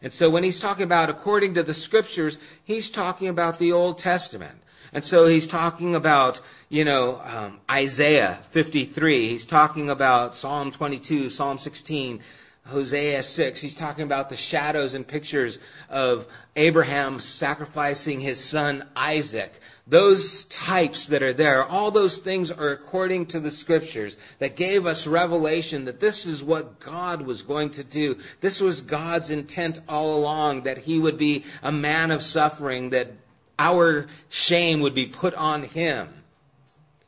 And 0.00 0.12
so 0.12 0.28
when 0.30 0.44
he's 0.44 0.60
talking 0.60 0.84
about 0.84 1.10
according 1.10 1.54
to 1.54 1.62
the 1.62 1.74
scriptures, 1.74 2.38
he's 2.62 2.90
talking 2.90 3.28
about 3.28 3.58
the 3.58 3.72
Old 3.72 3.98
Testament. 3.98 4.58
And 4.94 5.04
so 5.04 5.26
he's 5.26 5.48
talking 5.48 5.96
about, 5.96 6.40
you 6.68 6.84
know, 6.84 7.20
um, 7.24 7.58
Isaiah 7.68 8.38
53. 8.50 9.28
He's 9.28 9.44
talking 9.44 9.90
about 9.90 10.36
Psalm 10.36 10.70
22, 10.70 11.30
Psalm 11.30 11.58
16, 11.58 12.20
Hosea 12.66 13.24
6. 13.24 13.60
He's 13.60 13.74
talking 13.74 14.04
about 14.04 14.30
the 14.30 14.36
shadows 14.36 14.94
and 14.94 15.04
pictures 15.04 15.58
of 15.90 16.28
Abraham 16.54 17.18
sacrificing 17.18 18.20
his 18.20 18.42
son 18.42 18.88
Isaac. 18.94 19.52
Those 19.88 20.44
types 20.44 21.08
that 21.08 21.24
are 21.24 21.32
there, 21.32 21.64
all 21.64 21.90
those 21.90 22.18
things 22.18 22.52
are 22.52 22.70
according 22.70 23.26
to 23.26 23.40
the 23.40 23.50
scriptures 23.50 24.16
that 24.38 24.54
gave 24.54 24.86
us 24.86 25.08
revelation 25.08 25.86
that 25.86 25.98
this 25.98 26.24
is 26.24 26.42
what 26.42 26.78
God 26.78 27.22
was 27.22 27.42
going 27.42 27.70
to 27.70 27.84
do. 27.84 28.16
This 28.40 28.60
was 28.60 28.80
God's 28.80 29.30
intent 29.30 29.80
all 29.88 30.16
along, 30.16 30.62
that 30.62 30.78
he 30.78 31.00
would 31.00 31.18
be 31.18 31.44
a 31.64 31.72
man 31.72 32.12
of 32.12 32.22
suffering, 32.22 32.90
that 32.90 33.08
our 33.58 34.06
shame 34.28 34.80
would 34.80 34.94
be 34.94 35.06
put 35.06 35.34
on 35.34 35.62
him. 35.62 36.08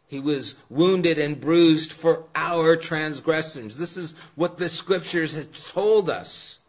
He 0.07 0.21
was 0.21 0.55
wounded 0.71 1.19
and 1.19 1.41
bruised 1.41 1.93
for 1.93 2.25
our 2.35 2.77
transgressions. 2.77 3.77
This 3.77 3.97
is 3.97 4.15
what 4.37 4.59
the 4.59 4.69
scriptures 4.69 5.35
have 5.35 5.53
told 5.53 6.09
us. 6.09 6.61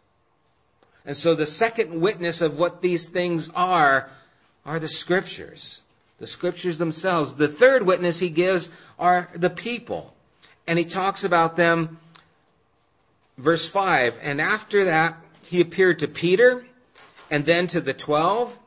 And 1.06 1.16
so 1.16 1.34
the 1.34 1.46
second 1.46 2.00
witness 2.00 2.40
of 2.40 2.58
what 2.58 2.82
these 2.82 3.08
things 3.08 3.48
are 3.54 4.10
are 4.66 4.78
the 4.78 4.88
scriptures. 4.88 5.82
The 6.18 6.26
scriptures 6.26 6.78
themselves. 6.78 7.36
The 7.36 7.48
third 7.48 7.86
witness 7.86 8.18
he 8.18 8.28
gives 8.28 8.70
are 8.98 9.28
the 9.34 9.50
people. 9.50 10.14
And 10.66 10.78
he 10.78 10.84
talks 10.84 11.22
about 11.22 11.56
them, 11.56 11.98
verse 13.38 13.68
5. 13.68 14.18
And 14.20 14.40
after 14.40 14.84
that, 14.84 15.16
he 15.42 15.60
appeared 15.60 16.00
to 16.00 16.08
Peter, 16.08 16.66
and 17.30 17.46
then 17.46 17.66
to 17.68 17.80
the 17.80 17.94
twelve. 17.94 18.57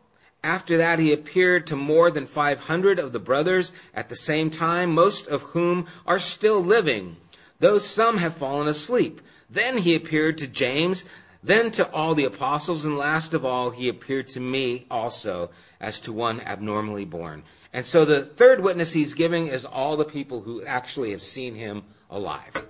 After 0.43 0.77
that, 0.77 0.97
he 0.97 1.13
appeared 1.13 1.67
to 1.67 1.75
more 1.75 2.09
than 2.09 2.25
500 2.25 2.97
of 2.97 3.13
the 3.13 3.19
brothers 3.19 3.71
at 3.93 4.09
the 4.09 4.15
same 4.15 4.49
time, 4.49 4.93
most 4.93 5.27
of 5.27 5.41
whom 5.43 5.85
are 6.05 6.19
still 6.19 6.59
living, 6.63 7.17
though 7.59 7.77
some 7.77 8.17
have 8.17 8.35
fallen 8.35 8.67
asleep. 8.67 9.21
Then 9.49 9.77
he 9.77 9.93
appeared 9.93 10.39
to 10.39 10.47
James, 10.47 11.05
then 11.43 11.69
to 11.71 11.91
all 11.91 12.15
the 12.15 12.25
apostles, 12.25 12.85
and 12.85 12.97
last 12.97 13.35
of 13.35 13.45
all, 13.45 13.69
he 13.69 13.87
appeared 13.87 14.29
to 14.29 14.39
me 14.39 14.87
also 14.89 15.51
as 15.79 15.99
to 16.01 16.13
one 16.13 16.41
abnormally 16.41 17.05
born. 17.05 17.43
And 17.71 17.85
so 17.85 18.03
the 18.03 18.23
third 18.23 18.61
witness 18.61 18.93
he's 18.93 19.13
giving 19.13 19.47
is 19.47 19.63
all 19.63 19.95
the 19.95 20.05
people 20.05 20.41
who 20.41 20.65
actually 20.65 21.11
have 21.11 21.21
seen 21.21 21.53
him 21.53 21.83
alive. 22.09 22.65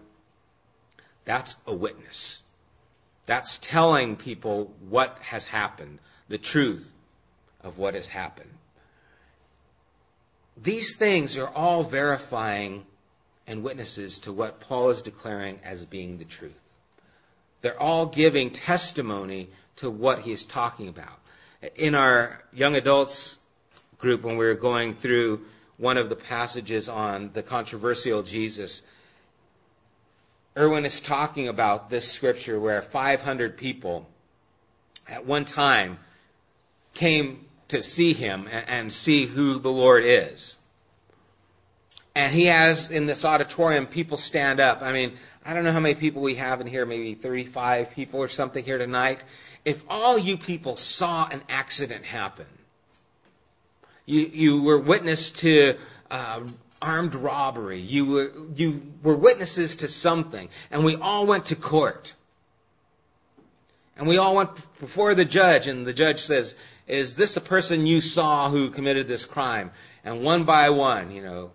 That's 1.24 1.56
a 1.66 1.74
witness. 1.74 2.44
That's 3.26 3.58
telling 3.58 4.18
people 4.18 4.74
what 4.90 5.18
has 5.22 5.46
happened, 5.46 6.00
the 6.28 6.38
truth 6.38 6.91
of 7.64 7.78
what 7.78 7.94
has 7.94 8.10
happened. 8.10 8.50
These 10.62 10.96
things 10.96 11.38
are 11.38 11.50
all 11.50 11.84
verifying 11.84 12.86
and 13.48 13.64
witnesses 13.64 14.20
to 14.20 14.32
what 14.32 14.60
Paul 14.60 14.90
is 14.90 15.02
declaring 15.02 15.60
as 15.64 15.86
being 15.86 16.18
the 16.18 16.26
truth. 16.26 16.54
They're 17.62 17.80
all 17.80 18.06
giving 18.06 18.52
testimony 18.52 19.50
to 19.78 19.90
what 19.90 20.20
he 20.20 20.32
is 20.32 20.46
talking 20.46 20.88
about. 20.88 21.20
In 21.76 21.96
our 21.96 22.44
young 22.54 22.76
adults 22.76 23.40
group, 23.98 24.24
when 24.24 24.38
we 24.38 24.46
were 24.46 24.56
going 24.56 24.94
through 24.94 25.42
one 25.78 25.98
of 25.98 26.10
the 26.10 26.16
passages 26.16 26.90
on 26.90 27.32
the 27.34 27.44
controversial 27.44 28.24
Jesus, 28.24 28.82
Erwin 30.58 30.86
is 30.86 31.00
talking 31.00 31.48
about 31.48 31.90
this 31.90 32.12
scripture 32.12 32.60
where 32.60 32.82
500 32.82 33.58
people 33.58 34.08
at 35.08 35.26
one 35.26 35.46
time 35.46 36.00
came 36.94 37.46
to 37.72 37.82
see 37.82 38.14
him 38.14 38.48
and, 38.68 38.92
see 38.92 39.26
who 39.26 39.58
the 39.58 39.72
Lord 39.72 40.04
is. 40.06 40.58
And 42.14 42.34
he 42.34 42.46
has 42.46 42.92
in 42.92 43.06
this 43.06 43.24
auditorium 43.24 43.88
people 43.88 44.18
stand 44.18 44.60
up. 44.60 44.82
I 44.82 44.92
mean, 44.92 45.14
I 45.46 45.54
don't 45.54 45.64
know 45.64 45.72
how 45.72 45.80
many 45.80 45.96
people 45.96 46.22
we 46.22 46.36
have 46.36 46.60
in 46.60 46.68
here, 46.68 46.86
maybe 46.86 47.14
35 47.14 47.92
people 47.92 48.20
or 48.20 48.28
something 48.28 48.64
here 48.64 48.78
tonight. 48.78 49.24
If 49.64 49.84
all 49.90 50.18
you 50.18 50.38
people 50.38 50.76
saw 50.76 51.28
an 51.30 51.42
accident 51.48 52.06
happen, 52.06 52.48
you, 54.06 54.30
you 54.34 54.62
were 54.62 54.78
witness 54.78 55.32
to 55.32 55.78
uh, 56.10 56.42
armed 56.82 57.16
robbery, 57.16 57.80
you 57.80 58.06
were, 58.06 58.32
you 58.56 58.82
were 59.02 59.16
witnesses 59.16 59.78
to 59.78 59.88
something, 59.88 60.50
and 60.72 60.84
we 60.84 60.98
all 60.98 61.26
went 61.26 61.46
to 61.46 61.56
court. 61.56 62.16
And 63.96 64.08
we 64.08 64.18
all 64.18 64.36
went 64.36 64.50
before 64.80 65.16
the 65.16 65.26
judge, 65.26 65.68
and 65.68 65.86
the 65.86 65.94
judge 65.94 66.22
says, 66.22 66.58
is 66.92 67.16
this 67.16 67.38
a 67.38 67.42
person 67.42 67.88
you 67.88 68.02
saw 68.02 68.50
who 68.50 68.70
committed 68.70 69.08
this 69.08 69.24
crime? 69.24 69.72
And 70.04 70.24
one 70.24 70.44
by 70.44 70.70
one, 70.70 71.12
you 71.12 71.22
know, 71.22 71.52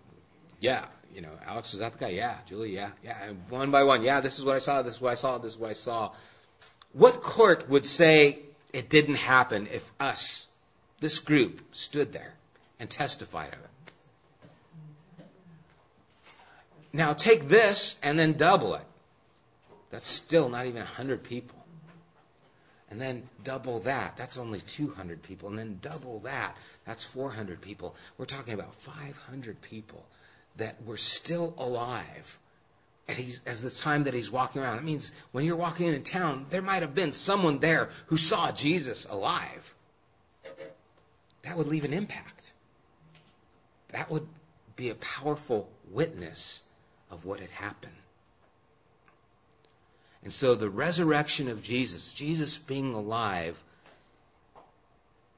yeah, 0.59 0.85
you 1.13 1.21
know, 1.21 1.29
Alex 1.45 1.71
was 1.73 1.79
that 1.79 1.93
the 1.93 1.99
guy? 1.99 2.09
Yeah. 2.09 2.37
Julie, 2.47 2.73
yeah, 2.73 2.89
yeah. 3.03 3.23
And 3.23 3.39
one 3.49 3.69
by 3.69 3.83
one, 3.83 4.01
yeah, 4.01 4.19
this 4.19 4.39
is 4.39 4.45
what 4.45 4.55
I 4.55 4.59
saw, 4.59 4.81
this 4.81 4.95
is 4.95 5.01
what 5.01 5.11
I 5.11 5.15
saw, 5.15 5.37
this 5.37 5.53
is 5.53 5.59
what 5.59 5.69
I 5.69 5.73
saw. 5.73 6.11
What 6.93 7.21
court 7.21 7.69
would 7.69 7.85
say 7.85 8.39
it 8.73 8.89
didn't 8.89 9.15
happen 9.15 9.67
if 9.71 9.91
us, 9.99 10.47
this 11.01 11.19
group, 11.19 11.61
stood 11.71 12.13
there 12.13 12.33
and 12.79 12.89
testified 12.89 13.53
of 13.53 13.59
it? 13.59 13.69
Now 16.93 17.13
take 17.13 17.47
this 17.47 17.99
and 18.01 18.17
then 18.17 18.33
double 18.33 18.73
it. 18.73 18.85
That's 19.91 20.07
still 20.07 20.49
not 20.49 20.65
even 20.65 20.81
100 20.81 21.23
people. 21.23 21.56
And 22.89 23.01
then 23.01 23.27
double 23.43 23.79
that. 23.81 24.15
That's 24.15 24.37
only 24.37 24.61
200 24.61 25.21
people. 25.21 25.49
And 25.49 25.59
then 25.59 25.79
double 25.81 26.19
that. 26.19 26.55
That's 26.85 27.03
400 27.03 27.59
people. 27.59 27.95
We're 28.17 28.25
talking 28.25 28.53
about 28.53 28.75
500 28.75 29.61
people 29.61 30.05
that 30.55 30.81
were 30.85 30.97
still 30.97 31.53
alive 31.57 32.39
as 33.45 33.61
the 33.61 33.69
time 33.69 34.03
that 34.03 34.13
he's 34.13 34.31
walking 34.31 34.61
around. 34.61 34.77
That 34.77 34.85
means 34.85 35.11
when 35.31 35.45
you're 35.45 35.55
walking 35.55 35.87
in 35.87 36.03
town, 36.03 36.45
there 36.49 36.61
might 36.61 36.81
have 36.81 36.95
been 36.95 37.11
someone 37.11 37.59
there 37.59 37.89
who 38.07 38.17
saw 38.17 38.51
Jesus 38.51 39.05
alive. 39.09 39.75
That 41.43 41.57
would 41.57 41.67
leave 41.67 41.85
an 41.85 41.93
impact. 41.93 42.53
That 43.89 44.09
would 44.11 44.27
be 44.75 44.89
a 44.89 44.95
powerful 44.95 45.69
witness 45.89 46.63
of 47.09 47.25
what 47.25 47.39
had 47.39 47.51
happened. 47.51 47.93
And 50.27 50.33
so 50.33 50.55
the 50.55 50.69
resurrection 50.69 51.47
of 51.47 51.61
Jesus, 51.61 52.11
Jesus 52.11 52.57
being 52.57 52.93
alive, 52.93 53.63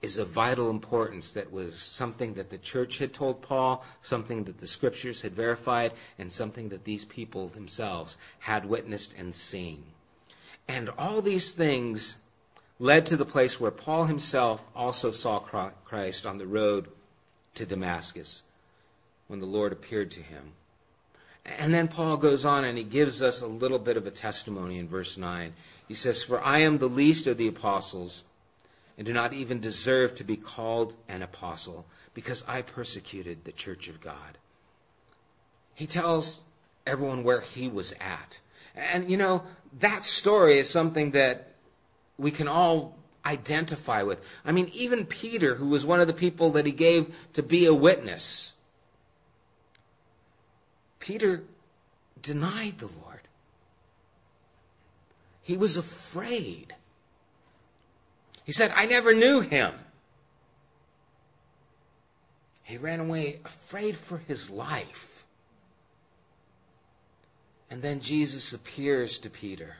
is 0.01 0.17
of 0.17 0.29
vital 0.29 0.71
importance 0.71 1.29
that 1.29 1.51
was 1.51 1.77
something 1.77 2.33
that 2.33 2.49
the 2.49 2.57
church 2.57 2.97
had 2.97 3.13
told 3.13 3.43
Paul, 3.43 3.85
something 4.01 4.45
that 4.45 4.59
the 4.59 4.65
scriptures 4.65 5.21
had 5.21 5.35
verified, 5.35 5.91
and 6.17 6.33
something 6.33 6.69
that 6.69 6.85
these 6.85 7.05
people 7.05 7.49
themselves 7.49 8.17
had 8.39 8.65
witnessed 8.65 9.13
and 9.15 9.35
seen. 9.35 9.83
And 10.67 10.89
all 10.97 11.21
these 11.21 11.51
things 11.51 12.17
led 12.79 13.05
to 13.05 13.15
the 13.15 13.25
place 13.25 13.59
where 13.59 13.69
Paul 13.69 14.05
himself 14.05 14.65
also 14.75 15.11
saw 15.11 15.37
Christ 15.37 16.25
on 16.25 16.39
the 16.39 16.47
road 16.47 16.87
to 17.53 17.67
Damascus 17.67 18.41
when 19.27 19.39
the 19.39 19.45
Lord 19.45 19.71
appeared 19.71 20.09
to 20.09 20.23
him. 20.23 20.53
And 21.57 21.73
then 21.73 21.87
Paul 21.87 22.17
goes 22.17 22.45
on 22.45 22.63
and 22.63 22.77
he 22.77 22.83
gives 22.83 23.21
us 23.21 23.41
a 23.41 23.47
little 23.47 23.79
bit 23.79 23.97
of 23.97 24.05
a 24.05 24.11
testimony 24.11 24.77
in 24.77 24.87
verse 24.87 25.17
9. 25.17 25.53
He 25.87 25.93
says, 25.93 26.23
For 26.23 26.41
I 26.41 26.59
am 26.59 26.77
the 26.77 26.89
least 26.89 27.27
of 27.27 27.37
the 27.37 27.47
apostles, 27.47 28.23
and 28.97 29.07
do 29.07 29.13
not 29.13 29.33
even 29.33 29.59
deserve 29.59 30.15
to 30.15 30.23
be 30.23 30.37
called 30.37 30.95
an 31.07 31.21
apostle, 31.21 31.85
because 32.13 32.43
I 32.47 32.61
persecuted 32.61 33.43
the 33.43 33.51
church 33.51 33.87
of 33.87 34.01
God. 34.01 34.37
He 35.73 35.87
tells 35.87 36.43
everyone 36.85 37.23
where 37.23 37.41
he 37.41 37.67
was 37.67 37.93
at. 37.93 38.39
And, 38.75 39.09
you 39.09 39.17
know, 39.17 39.43
that 39.79 40.03
story 40.03 40.59
is 40.59 40.69
something 40.69 41.11
that 41.11 41.53
we 42.17 42.31
can 42.31 42.47
all 42.47 42.97
identify 43.25 44.03
with. 44.03 44.21
I 44.45 44.51
mean, 44.51 44.69
even 44.73 45.05
Peter, 45.05 45.55
who 45.55 45.67
was 45.67 45.85
one 45.85 46.01
of 46.01 46.07
the 46.07 46.13
people 46.13 46.51
that 46.51 46.65
he 46.65 46.71
gave 46.71 47.13
to 47.33 47.43
be 47.43 47.65
a 47.65 47.73
witness, 47.73 48.53
Peter 50.99 51.43
denied 52.21 52.79
the 52.79 52.87
Lord. 52.87 53.21
He 55.41 55.57
was 55.57 55.77
afraid. 55.77 56.75
He 58.43 58.51
said, 58.51 58.71
I 58.75 58.85
never 58.85 59.13
knew 59.13 59.39
him. 59.39 59.73
He 62.63 62.77
ran 62.77 62.99
away 62.99 63.39
afraid 63.43 63.97
for 63.97 64.19
his 64.19 64.49
life. 64.49 65.25
And 67.71 67.81
then 67.81 67.99
Jesus 67.99 68.53
appears 68.53 69.17
to 69.19 69.29
Peter. 69.29 69.77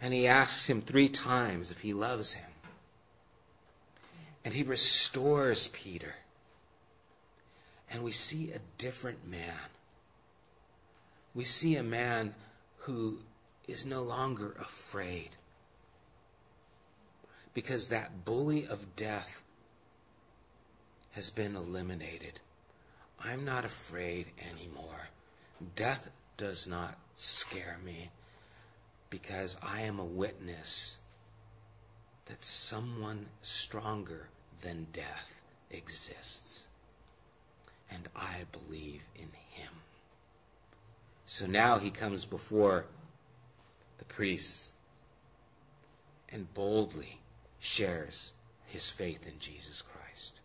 And 0.00 0.14
he 0.14 0.26
asks 0.26 0.68
him 0.68 0.80
three 0.80 1.08
times 1.08 1.70
if 1.70 1.80
he 1.80 1.92
loves 1.92 2.34
him. 2.34 2.50
And 4.44 4.54
he 4.54 4.62
restores 4.62 5.68
Peter. 5.68 6.14
And 7.90 8.02
we 8.02 8.12
see 8.12 8.50
a 8.52 8.60
different 8.78 9.28
man. 9.28 9.70
We 11.34 11.44
see 11.44 11.76
a 11.76 11.82
man 11.82 12.34
who 12.78 13.18
is 13.68 13.84
no 13.86 14.02
longer 14.02 14.54
afraid. 14.60 15.30
Because 17.54 17.88
that 17.88 18.24
bully 18.24 18.66
of 18.66 18.96
death 18.96 19.42
has 21.12 21.30
been 21.30 21.56
eliminated. 21.56 22.40
I'm 23.22 23.44
not 23.44 23.64
afraid 23.64 24.26
anymore. 24.50 25.08
Death 25.74 26.10
does 26.36 26.66
not 26.66 26.98
scare 27.16 27.78
me 27.84 28.10
because 29.08 29.56
I 29.62 29.80
am 29.80 29.98
a 29.98 30.04
witness 30.04 30.98
that 32.26 32.44
someone 32.44 33.26
stronger 33.42 34.28
than 34.60 34.88
death 34.92 35.40
exists. 35.70 36.66
And 37.90 38.08
I 38.14 38.44
believe 38.52 39.02
in 39.14 39.28
him. 39.50 39.72
So 41.26 41.46
now 41.46 41.78
he 41.78 41.90
comes 41.90 42.24
before 42.24 42.86
the 43.98 44.04
priests 44.04 44.72
and 46.28 46.52
boldly 46.54 47.20
shares 47.58 48.32
his 48.66 48.88
faith 48.88 49.26
in 49.26 49.38
Jesus 49.38 49.82
Christ 49.82 50.40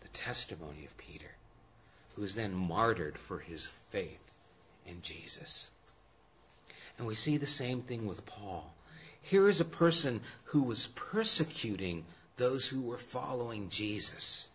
The 0.00 0.08
testimony 0.08 0.84
of 0.84 0.96
Peter, 0.96 1.36
who 2.14 2.22
is 2.22 2.34
then 2.34 2.54
martyred 2.54 3.18
for 3.18 3.40
his 3.40 3.66
faith 3.66 4.34
in 4.86 5.02
Jesus. 5.02 5.70
And 6.98 7.06
we 7.06 7.14
see 7.14 7.36
the 7.36 7.46
same 7.46 7.82
thing 7.82 8.06
with 8.06 8.24
Paul. 8.24 8.74
Here 9.20 9.48
is 9.48 9.60
a 9.60 9.64
person 9.64 10.20
who 10.44 10.62
was 10.62 10.86
persecuting 10.88 12.04
those 12.36 12.68
who 12.68 12.80
were 12.80 12.98
following 12.98 13.68
Jesus. 13.68 14.48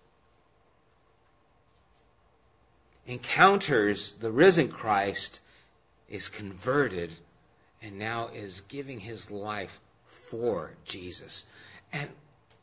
Encounters 3.08 4.16
the 4.16 4.32
risen 4.32 4.70
Christ, 4.70 5.40
is 6.10 6.30
converted, 6.30 7.12
and 7.82 7.98
now 7.98 8.30
is 8.34 8.62
giving 8.62 9.00
his 9.00 9.32
life 9.32 9.80
for 10.06 10.74
Jesus. 10.86 11.46
And 11.92 12.10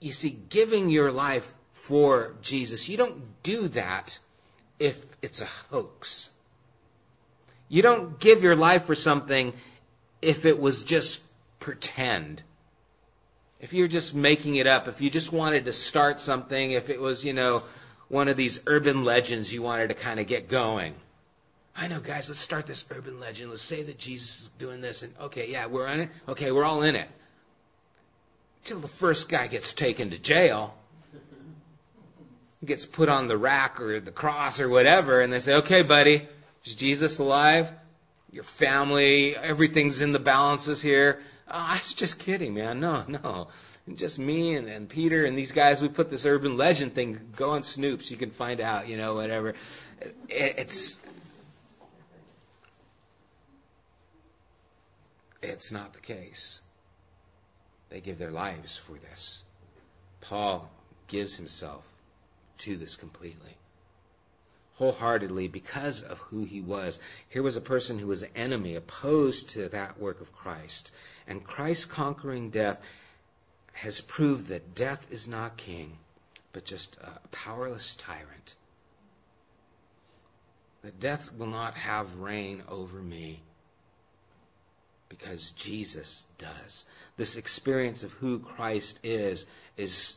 you 0.00 0.12
see, 0.12 0.38
giving 0.48 0.90
your 0.90 1.10
life 1.10 1.54
for 1.72 2.34
Jesus. 2.42 2.88
You 2.88 2.96
don't 2.96 3.42
do 3.42 3.68
that 3.68 4.18
if 4.78 5.16
it's 5.22 5.40
a 5.40 5.46
hoax. 5.70 6.30
You 7.68 7.82
don't 7.82 8.18
give 8.18 8.42
your 8.42 8.56
life 8.56 8.84
for 8.84 8.94
something 8.94 9.52
if 10.22 10.44
it 10.44 10.60
was 10.60 10.82
just 10.82 11.22
pretend. 11.60 12.42
If 13.60 13.72
you're 13.72 13.88
just 13.88 14.14
making 14.14 14.56
it 14.56 14.66
up, 14.66 14.88
if 14.88 15.00
you 15.00 15.10
just 15.10 15.32
wanted 15.32 15.64
to 15.64 15.72
start 15.72 16.20
something, 16.20 16.70
if 16.72 16.88
it 16.90 17.00
was, 17.00 17.24
you 17.24 17.32
know, 17.32 17.62
one 18.08 18.28
of 18.28 18.36
these 18.36 18.60
urban 18.66 19.04
legends 19.04 19.52
you 19.52 19.62
wanted 19.62 19.88
to 19.88 19.94
kind 19.94 20.20
of 20.20 20.26
get 20.26 20.48
going. 20.48 20.94
I 21.76 21.86
know, 21.86 22.00
guys, 22.00 22.28
let's 22.28 22.40
start 22.40 22.66
this 22.66 22.84
urban 22.90 23.20
legend. 23.20 23.50
Let's 23.50 23.62
say 23.62 23.82
that 23.84 23.98
Jesus 23.98 24.42
is 24.42 24.50
doing 24.58 24.80
this, 24.80 25.02
and 25.02 25.14
okay, 25.20 25.50
yeah, 25.50 25.66
we're 25.66 25.86
on 25.86 26.00
it. 26.00 26.10
Okay, 26.28 26.50
we're 26.50 26.64
all 26.64 26.82
in 26.82 26.96
it. 26.96 27.08
Till 28.64 28.80
the 28.80 28.88
first 28.88 29.28
guy 29.28 29.46
gets 29.46 29.72
taken 29.72 30.10
to 30.10 30.18
jail 30.18 30.74
gets 32.64 32.86
put 32.86 33.08
on 33.08 33.28
the 33.28 33.36
rack 33.36 33.80
or 33.80 34.00
the 34.00 34.10
cross 34.10 34.60
or 34.60 34.68
whatever, 34.68 35.20
and 35.20 35.32
they 35.32 35.40
say, 35.40 35.54
okay, 35.54 35.82
buddy, 35.82 36.26
is 36.64 36.74
Jesus 36.74 37.18
alive? 37.18 37.72
Your 38.30 38.44
family, 38.44 39.36
everything's 39.36 40.00
in 40.00 40.12
the 40.12 40.18
balances 40.18 40.82
here. 40.82 41.20
Oh, 41.48 41.66
I 41.70 41.78
was 41.78 41.94
just 41.94 42.18
kidding, 42.18 42.54
man. 42.54 42.80
No, 42.80 43.04
no. 43.08 43.48
Just 43.96 44.18
me 44.18 44.54
and, 44.54 44.68
and 44.68 44.88
Peter 44.88 45.24
and 45.24 45.36
these 45.36 45.52
guys, 45.52 45.80
we 45.80 45.88
put 45.88 46.10
this 46.10 46.26
urban 46.26 46.56
legend 46.56 46.94
thing. 46.94 47.20
Go 47.36 47.50
on 47.50 47.62
Snopes, 47.62 48.10
you 48.10 48.16
can 48.16 48.30
find 48.30 48.60
out, 48.60 48.88
you 48.88 48.96
know, 48.96 49.14
whatever. 49.14 49.54
It, 50.00 50.54
it's. 50.58 51.00
It's 55.40 55.70
not 55.70 55.92
the 55.92 56.00
case. 56.00 56.62
They 57.90 58.00
give 58.00 58.18
their 58.18 58.30
lives 58.30 58.76
for 58.76 58.94
this. 58.94 59.44
Paul 60.20 60.70
gives 61.06 61.36
himself 61.36 61.84
to 62.58 62.76
this 62.76 62.96
completely. 62.96 63.56
Wholeheartedly 64.74 65.48
because 65.48 66.02
of 66.02 66.18
who 66.18 66.44
he 66.44 66.60
was. 66.60 66.98
Here 67.28 67.42
was 67.42 67.56
a 67.56 67.60
person 67.60 67.98
who 67.98 68.08
was 68.08 68.22
an 68.22 68.30
enemy, 68.36 68.74
opposed 68.74 69.50
to 69.50 69.68
that 69.70 69.98
work 69.98 70.20
of 70.20 70.32
Christ. 70.32 70.92
And 71.26 71.44
Christ 71.44 71.88
conquering 71.88 72.50
death 72.50 72.80
has 73.80 74.00
proved 74.00 74.48
that 74.48 74.74
death 74.74 75.06
is 75.08 75.28
not 75.28 75.56
king, 75.56 75.98
but 76.52 76.64
just 76.64 76.96
a 76.96 77.28
powerless 77.30 77.94
tyrant. 77.94 78.56
That 80.82 80.98
death 80.98 81.30
will 81.36 81.46
not 81.46 81.74
have 81.74 82.18
reign 82.18 82.64
over 82.68 82.98
me 82.98 83.40
because 85.08 85.52
Jesus 85.52 86.26
does. 86.38 86.86
This 87.16 87.36
experience 87.36 88.02
of 88.02 88.12
who 88.14 88.40
Christ 88.40 88.98
is 89.04 89.46
is 89.76 90.16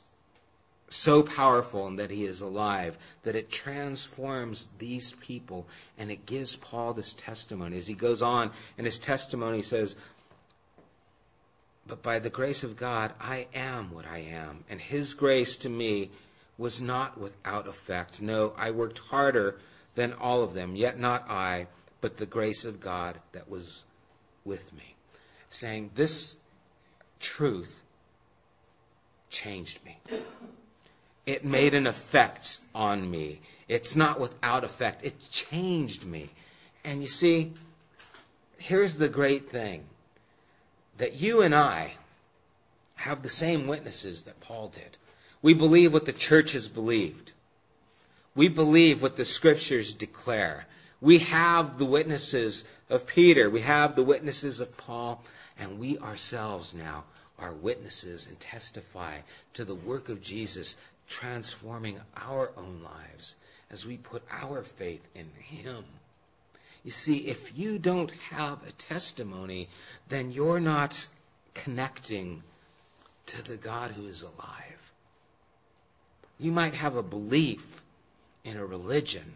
so 0.89 1.21
powerful 1.21 1.85
and 1.85 1.99
that 1.99 2.09
he 2.09 2.25
is 2.25 2.41
alive 2.41 2.97
that 3.23 3.35
it 3.35 3.51
transforms 3.51 4.69
these 4.79 5.13
people 5.13 5.67
and 5.99 6.09
it 6.09 6.25
gives 6.25 6.55
Paul 6.55 6.93
this 6.93 7.13
testimony. 7.13 7.77
As 7.77 7.87
he 7.87 7.93
goes 7.93 8.23
on 8.23 8.51
in 8.79 8.85
his 8.85 8.97
testimony, 8.97 9.61
says, 9.61 9.95
But 11.91 12.01
by 12.01 12.19
the 12.19 12.29
grace 12.29 12.63
of 12.63 12.77
God, 12.77 13.11
I 13.19 13.47
am 13.53 13.91
what 13.91 14.05
I 14.05 14.19
am, 14.19 14.63
and 14.69 14.79
his 14.79 15.13
grace 15.13 15.57
to 15.57 15.69
me 15.69 16.09
was 16.57 16.81
not 16.81 17.19
without 17.19 17.67
effect. 17.67 18.21
No, 18.21 18.53
I 18.57 18.71
worked 18.71 18.99
harder 18.99 19.59
than 19.95 20.13
all 20.13 20.41
of 20.41 20.53
them, 20.53 20.77
yet 20.77 20.97
not 20.97 21.29
I, 21.29 21.67
but 21.99 22.15
the 22.15 22.25
grace 22.25 22.63
of 22.63 22.79
God 22.79 23.19
that 23.33 23.49
was 23.49 23.83
with 24.45 24.71
me. 24.71 24.95
Saying, 25.49 25.91
This 25.95 26.37
truth 27.19 27.81
changed 29.29 29.83
me 29.83 29.99
it 31.25 31.45
made 31.45 31.73
an 31.73 31.87
effect 31.87 32.59
on 32.73 33.09
me. 33.09 33.41
It's 33.67 33.95
not 33.95 34.19
without 34.19 34.63
effect. 34.63 35.03
It 35.03 35.19
changed 35.29 36.05
me. 36.05 36.29
And 36.83 37.01
you 37.01 37.07
see, 37.07 37.53
here's 38.57 38.95
the 38.95 39.07
great 39.07 39.49
thing 39.49 39.85
that 41.01 41.15
you 41.15 41.41
and 41.41 41.55
I 41.55 41.93
have 42.93 43.23
the 43.23 43.29
same 43.29 43.65
witnesses 43.65 44.21
that 44.21 44.39
Paul 44.39 44.67
did. 44.67 44.97
We 45.41 45.55
believe 45.55 45.93
what 45.93 46.05
the 46.05 46.13
church 46.13 46.51
has 46.51 46.67
believed. 46.67 47.31
We 48.35 48.47
believe 48.47 49.01
what 49.01 49.17
the 49.17 49.25
scriptures 49.25 49.95
declare. 49.95 50.67
We 51.01 51.17
have 51.17 51.79
the 51.79 51.85
witnesses 51.85 52.65
of 52.87 53.07
Peter. 53.07 53.49
We 53.49 53.61
have 53.61 53.95
the 53.95 54.03
witnesses 54.03 54.59
of 54.59 54.77
Paul. 54.77 55.23
And 55.57 55.79
we 55.79 55.97
ourselves 55.97 56.75
now 56.75 57.05
are 57.39 57.51
witnesses 57.51 58.27
and 58.27 58.39
testify 58.39 59.21
to 59.55 59.65
the 59.65 59.73
work 59.73 60.07
of 60.07 60.21
Jesus 60.21 60.75
transforming 61.07 61.99
our 62.15 62.51
own 62.55 62.83
lives 62.83 63.37
as 63.71 63.87
we 63.87 63.97
put 63.97 64.21
our 64.29 64.61
faith 64.61 65.07
in 65.15 65.31
Him. 65.39 65.83
You 66.83 66.91
see, 66.91 67.27
if 67.27 67.57
you 67.57 67.77
don't 67.77 68.11
have 68.11 68.65
a 68.67 68.71
testimony, 68.71 69.69
then 70.09 70.31
you're 70.31 70.59
not 70.59 71.07
connecting 71.53 72.43
to 73.27 73.41
the 73.43 73.57
God 73.57 73.91
who 73.91 74.07
is 74.07 74.23
alive. 74.23 74.91
You 76.39 76.51
might 76.51 76.73
have 76.73 76.95
a 76.95 77.03
belief 77.03 77.83
in 78.43 78.57
a 78.57 78.65
religion. 78.65 79.35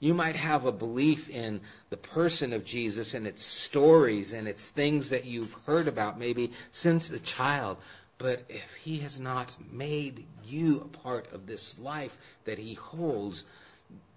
You 0.00 0.12
might 0.14 0.36
have 0.36 0.64
a 0.66 0.72
belief 0.72 1.30
in 1.30 1.60
the 1.88 1.96
person 1.96 2.52
of 2.52 2.64
Jesus 2.64 3.14
and 3.14 3.26
its 3.26 3.44
stories 3.44 4.32
and 4.32 4.46
its 4.46 4.68
things 4.68 5.08
that 5.10 5.24
you've 5.24 5.56
heard 5.64 5.88
about 5.88 6.18
maybe 6.18 6.52
since 6.72 7.08
a 7.08 7.20
child. 7.20 7.78
But 8.18 8.42
if 8.48 8.74
he 8.74 8.98
has 8.98 9.18
not 9.18 9.56
made 9.70 10.24
you 10.44 10.80
a 10.80 10.98
part 10.98 11.32
of 11.32 11.46
this 11.46 11.78
life 11.78 12.18
that 12.44 12.58
he 12.58 12.74
holds, 12.74 13.44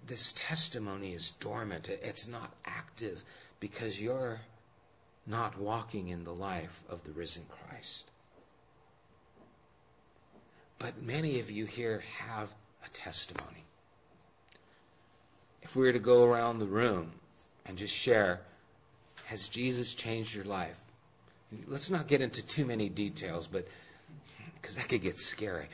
this 0.06 0.32
testimony 0.36 1.12
is 1.12 1.32
dormant. 1.32 1.88
It's 1.88 2.28
not 2.28 2.52
active 2.64 3.22
because 3.60 4.00
you're 4.00 4.40
not 5.26 5.58
walking 5.58 6.08
in 6.08 6.24
the 6.24 6.32
life 6.32 6.82
of 6.88 7.02
the 7.04 7.10
risen 7.12 7.44
Christ. 7.48 8.10
But 10.78 11.02
many 11.02 11.40
of 11.40 11.50
you 11.50 11.64
here 11.64 12.02
have 12.18 12.50
a 12.84 12.88
testimony. 12.90 13.64
if 15.62 15.74
we 15.74 15.84
were 15.84 15.92
to 15.92 15.98
go 15.98 16.24
around 16.24 16.60
the 16.60 16.66
room 16.66 17.10
and 17.64 17.76
just 17.76 17.92
share, 17.92 18.40
has 19.24 19.48
Jesus 19.48 19.94
changed 19.94 20.32
your 20.32 20.44
life? 20.44 20.80
Let's 21.66 21.90
not 21.90 22.06
get 22.06 22.20
into 22.20 22.40
too 22.46 22.64
many 22.64 22.88
details, 22.88 23.48
but 23.48 23.66
because 24.54 24.76
that 24.76 24.88
could 24.88 25.02
get 25.02 25.18
scary. 25.18 25.66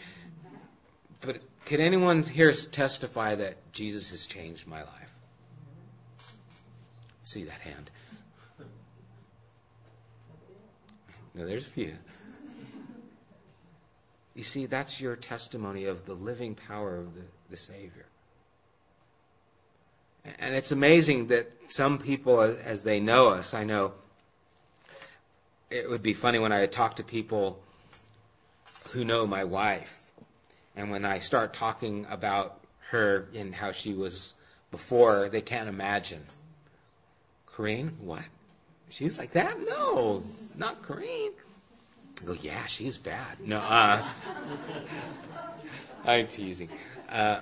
But 1.21 1.43
can 1.65 1.81
anyone 1.81 2.23
here 2.23 2.53
testify 2.53 3.35
that 3.35 3.73
Jesus 3.73 4.11
has 4.11 4.27
changed 4.27 4.67
my 4.67 4.81
life? 4.81 5.15
See 7.25 7.45
that 7.45 7.61
hand? 7.61 7.91
No, 11.35 11.47
there's 11.47 11.67
a 11.67 11.71
few. 11.71 11.95
You 14.35 14.43
see, 14.43 14.67
that's 14.67 15.01
your 15.01 15.17
testimony 15.17 15.87
of 15.87 16.05
the 16.05 16.13
living 16.13 16.55
power 16.55 16.97
of 16.97 17.15
the, 17.15 17.23
the 17.49 17.57
Savior. 17.57 18.05
And 20.39 20.55
it's 20.55 20.73
amazing 20.73 21.29
that 21.29 21.51
some 21.69 21.99
people, 21.99 22.41
as 22.41 22.85
they 22.85 23.01
know 23.01 23.29
us, 23.29 23.55
I 23.55 23.65
know 23.65 23.93
it 25.71 25.89
would 25.89 26.03
be 26.03 26.15
funny 26.15 26.39
when 26.39 26.53
I 26.53 26.67
talk 26.67 26.97
to 26.97 27.05
people 27.05 27.63
who 28.91 29.05
know 29.05 29.27
my 29.27 29.45
wife, 29.45 30.02
and 30.77 30.91
when 30.91 31.05
I 31.05 31.19
start 31.19 31.53
talking 31.53 32.07
about 32.09 32.61
her 32.91 33.29
and 33.35 33.55
how 33.55 33.73
she 33.73 33.93
was 33.93 34.35
before, 34.71 35.29
they 35.29 35.41
can't 35.41 35.69
imagine. 35.69 36.25
Corrine, 37.47 37.99
what? 38.01 38.25
She's 38.89 39.19
like 39.19 39.33
that? 39.33 39.59
No, 39.67 40.23
not 40.57 40.83
Corrine. 40.83 41.33
I 42.21 42.25
go, 42.25 42.33
yeah, 42.35 42.67
she's 42.67 42.97
bad. 42.97 43.41
No, 43.41 43.59
uh, 43.59 44.03
I'm 46.05 46.27
teasing. 46.27 46.69
Uh, 47.09 47.41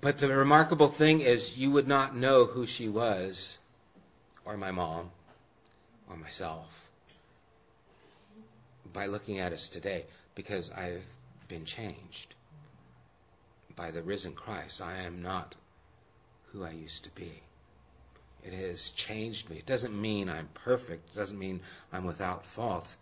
but 0.00 0.18
the 0.18 0.28
remarkable 0.28 0.88
thing 0.88 1.20
is, 1.20 1.58
you 1.58 1.70
would 1.70 1.86
not 1.86 2.16
know 2.16 2.46
who 2.46 2.66
she 2.66 2.88
was, 2.88 3.58
or 4.44 4.56
my 4.56 4.70
mom, 4.70 5.10
or 6.08 6.16
myself, 6.16 6.88
by 8.92 9.06
looking 9.06 9.38
at 9.38 9.52
us 9.52 9.68
today, 9.68 10.04
because 10.34 10.70
I've 10.70 11.04
been 11.50 11.64
changed 11.64 12.36
by 13.74 13.90
the 13.90 14.02
risen 14.02 14.32
Christ. 14.32 14.80
I 14.80 15.02
am 15.02 15.20
not 15.20 15.56
who 16.46 16.64
I 16.64 16.70
used 16.70 17.04
to 17.04 17.10
be. 17.10 17.42
It 18.44 18.54
has 18.54 18.90
changed 18.90 19.50
me. 19.50 19.58
It 19.58 19.66
doesn't 19.66 20.00
mean 20.00 20.30
I'm 20.30 20.48
perfect. 20.54 21.10
It 21.10 21.18
doesn't 21.18 21.38
mean 21.38 21.60
I'm 21.92 22.04
without 22.04 22.46
fault. 22.46 22.96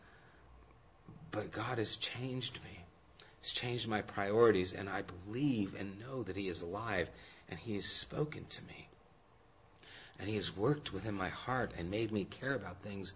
But 1.31 1.53
God 1.53 1.79
has 1.79 1.97
changed 1.97 2.59
me. 2.65 2.85
He's 3.43 3.53
changed 3.53 3.87
my 3.87 4.01
priorities, 4.01 4.73
and 4.73 4.89
I 4.89 5.03
believe 5.03 5.77
and 5.79 6.01
know 6.01 6.23
that 6.23 6.37
He 6.37 6.49
is 6.49 6.63
alive, 6.63 7.11
and 7.51 7.59
He 7.59 7.75
has 7.75 7.85
spoken 7.85 8.47
to 8.49 8.65
me. 8.65 8.89
And 10.19 10.29
He 10.29 10.37
has 10.37 10.57
worked 10.57 10.93
within 10.93 11.15
my 11.15 11.29
heart 11.29 11.73
and 11.79 11.91
made 11.91 12.11
me 12.11 12.25
care 12.25 12.55
about 12.55 12.83
things 12.83 13.15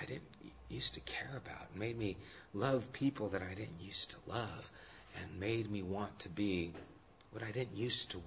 I 0.00 0.06
didn't 0.06 0.24
used 0.70 0.94
to 0.94 1.00
care 1.00 1.36
about, 1.36 1.74
made 1.76 1.98
me 1.98 2.16
love 2.54 2.92
people 2.92 3.28
that 3.28 3.42
I 3.42 3.54
didn't 3.54 3.80
used 3.80 4.10
to 4.12 4.16
love, 4.26 4.70
and 5.16 5.40
made 5.40 5.70
me 5.70 5.82
want 5.82 6.18
to 6.20 6.28
be 6.28 6.72
what 7.32 7.42
I 7.42 7.50
didn't 7.50 7.76
used 7.76 8.10
to 8.12 8.22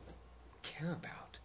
care 0.61 0.91
about. 0.91 1.39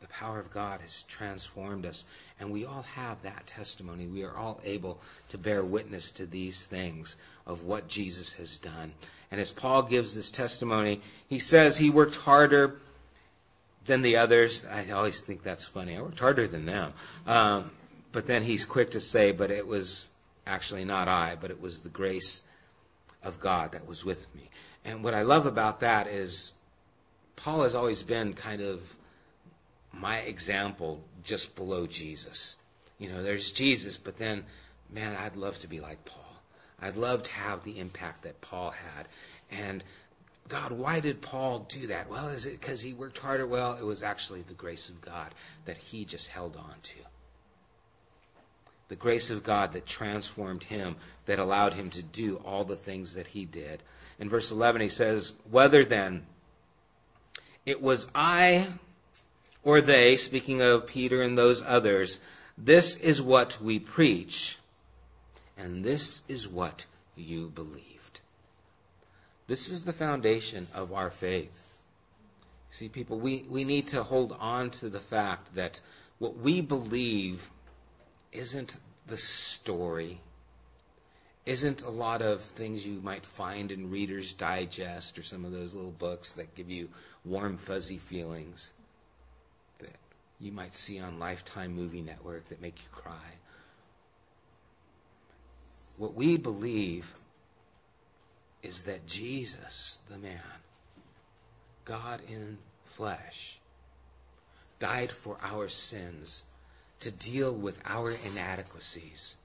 The 0.00 0.08
power 0.08 0.38
of 0.38 0.52
God 0.52 0.80
has 0.80 1.04
transformed 1.04 1.86
us, 1.86 2.04
and 2.38 2.50
we 2.50 2.64
all 2.64 2.82
have 2.82 3.22
that 3.22 3.46
testimony. 3.46 4.06
We 4.06 4.22
are 4.24 4.36
all 4.36 4.60
able 4.64 5.00
to 5.30 5.38
bear 5.38 5.64
witness 5.64 6.10
to 6.12 6.26
these 6.26 6.66
things 6.66 7.16
of 7.46 7.64
what 7.64 7.88
Jesus 7.88 8.32
has 8.34 8.58
done. 8.58 8.92
And 9.30 9.40
as 9.40 9.50
Paul 9.50 9.82
gives 9.82 10.14
this 10.14 10.30
testimony, 10.30 11.00
he 11.28 11.38
says 11.38 11.76
he 11.76 11.90
worked 11.90 12.16
harder 12.16 12.76
than 13.86 14.02
the 14.02 14.16
others. 14.16 14.64
I 14.66 14.90
always 14.90 15.20
think 15.20 15.42
that's 15.42 15.66
funny. 15.66 15.96
I 15.96 16.02
worked 16.02 16.20
harder 16.20 16.46
than 16.46 16.66
them. 16.66 16.92
Um, 17.26 17.70
but 18.12 18.26
then 18.26 18.42
he's 18.42 18.64
quick 18.64 18.92
to 18.92 19.00
say, 19.00 19.32
but 19.32 19.50
it 19.50 19.66
was 19.66 20.08
actually 20.46 20.84
not 20.84 21.08
I, 21.08 21.36
but 21.40 21.50
it 21.50 21.60
was 21.60 21.80
the 21.80 21.88
grace 21.88 22.42
of 23.22 23.40
God 23.40 23.72
that 23.72 23.86
was 23.86 24.04
with 24.04 24.32
me. 24.34 24.50
And 24.84 25.02
what 25.02 25.14
I 25.14 25.22
love 25.22 25.46
about 25.46 25.80
that 25.80 26.06
is 26.06 26.52
Paul 27.36 27.62
has 27.62 27.74
always 27.74 28.02
been 28.02 28.34
kind 28.34 28.60
of 28.60 28.96
my 29.92 30.18
example 30.18 31.02
just 31.22 31.56
below 31.56 31.86
Jesus. 31.86 32.56
You 32.98 33.08
know, 33.08 33.22
there's 33.22 33.50
Jesus, 33.50 33.96
but 33.96 34.18
then, 34.18 34.44
man, 34.90 35.16
I'd 35.16 35.36
love 35.36 35.58
to 35.60 35.66
be 35.66 35.80
like 35.80 36.04
Paul. 36.04 36.20
I'd 36.80 36.96
love 36.96 37.22
to 37.22 37.32
have 37.32 37.64
the 37.64 37.78
impact 37.78 38.22
that 38.24 38.40
Paul 38.40 38.70
had. 38.70 39.08
And 39.50 39.82
God, 40.48 40.72
why 40.72 41.00
did 41.00 41.22
Paul 41.22 41.60
do 41.60 41.86
that? 41.86 42.10
Well, 42.10 42.28
is 42.28 42.44
it 42.44 42.60
because 42.60 42.82
he 42.82 42.92
worked 42.92 43.18
harder? 43.18 43.46
Well, 43.46 43.76
it 43.80 43.84
was 43.84 44.02
actually 44.02 44.42
the 44.42 44.54
grace 44.54 44.88
of 44.88 45.00
God 45.00 45.34
that 45.64 45.78
he 45.78 46.04
just 46.04 46.28
held 46.28 46.56
on 46.56 46.74
to. 46.82 46.98
The 48.88 48.96
grace 48.96 49.30
of 49.30 49.42
God 49.42 49.72
that 49.72 49.86
transformed 49.86 50.64
him, 50.64 50.96
that 51.26 51.38
allowed 51.38 51.74
him 51.74 51.90
to 51.90 52.02
do 52.02 52.36
all 52.44 52.64
the 52.64 52.76
things 52.76 53.14
that 53.14 53.28
he 53.28 53.44
did. 53.44 53.82
In 54.18 54.28
verse 54.28 54.50
11, 54.50 54.82
he 54.82 54.88
says, 54.88 55.32
Whether 55.50 55.84
then 55.84 56.26
it 57.66 57.80
was 57.80 58.06
I 58.14 58.68
or 59.62 59.80
they, 59.80 60.16
speaking 60.16 60.60
of 60.60 60.86
Peter 60.86 61.22
and 61.22 61.36
those 61.36 61.62
others, 61.62 62.20
this 62.56 62.96
is 62.96 63.20
what 63.20 63.60
we 63.60 63.78
preach, 63.78 64.58
and 65.56 65.82
this 65.82 66.22
is 66.28 66.46
what 66.46 66.84
you 67.16 67.48
believed. 67.48 68.20
This 69.46 69.68
is 69.68 69.84
the 69.84 69.92
foundation 69.92 70.68
of 70.74 70.92
our 70.92 71.10
faith. 71.10 71.62
See, 72.70 72.88
people, 72.88 73.18
we, 73.18 73.44
we 73.48 73.64
need 73.64 73.88
to 73.88 74.02
hold 74.02 74.36
on 74.38 74.70
to 74.70 74.88
the 74.88 75.00
fact 75.00 75.54
that 75.54 75.80
what 76.18 76.36
we 76.36 76.60
believe 76.60 77.50
isn't 78.34 78.76
the 79.06 79.16
story, 79.16 80.20
isn't 81.46 81.82
a 81.82 81.90
lot 81.90 82.20
of 82.20 82.40
things 82.40 82.86
you 82.86 83.00
might 83.00 83.24
find 83.24 83.70
in 83.70 83.90
Reader's 83.90 84.32
Digest 84.32 85.18
or 85.18 85.22
some 85.22 85.44
of 85.44 85.52
those 85.52 85.74
little 85.74 85.92
books 85.92 86.32
that 86.32 86.54
give 86.54 86.70
you 86.70 86.88
warm, 87.24 87.56
fuzzy 87.56 87.98
feelings 87.98 88.72
that 89.78 89.94
you 90.40 90.52
might 90.52 90.74
see 90.74 90.98
on 90.98 91.18
Lifetime 91.18 91.74
Movie 91.74 92.02
Network 92.02 92.48
that 92.48 92.60
make 92.60 92.78
you 92.78 92.88
cry. 92.90 93.38
What 95.96 96.14
we 96.14 96.36
believe 96.36 97.14
is 98.62 98.82
that 98.82 99.06
Jesus, 99.06 100.00
the 100.10 100.18
man, 100.18 100.40
God 101.84 102.20
in 102.28 102.58
flesh, 102.84 103.60
died 104.78 105.12
for 105.12 105.36
our 105.42 105.68
sins 105.68 106.44
to 107.00 107.10
deal 107.10 107.52
with 107.52 107.80
our 107.84 108.10
inadequacies, 108.10 109.36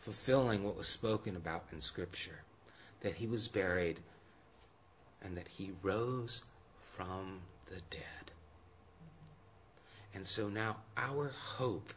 fulfilling 0.00 0.64
what 0.64 0.76
was 0.76 0.88
spoken 0.88 1.36
about 1.36 1.64
in 1.72 1.80
Scripture, 1.80 2.42
that 3.00 3.14
he 3.14 3.26
was 3.26 3.48
buried 3.48 4.00
and 5.22 5.36
that 5.36 5.48
he 5.48 5.72
rose 5.82 6.42
from 6.80 7.40
the 7.66 7.80
dead. 7.90 8.32
And 10.14 10.26
so 10.26 10.48
now 10.48 10.78
our 10.96 11.28
hope 11.28 11.92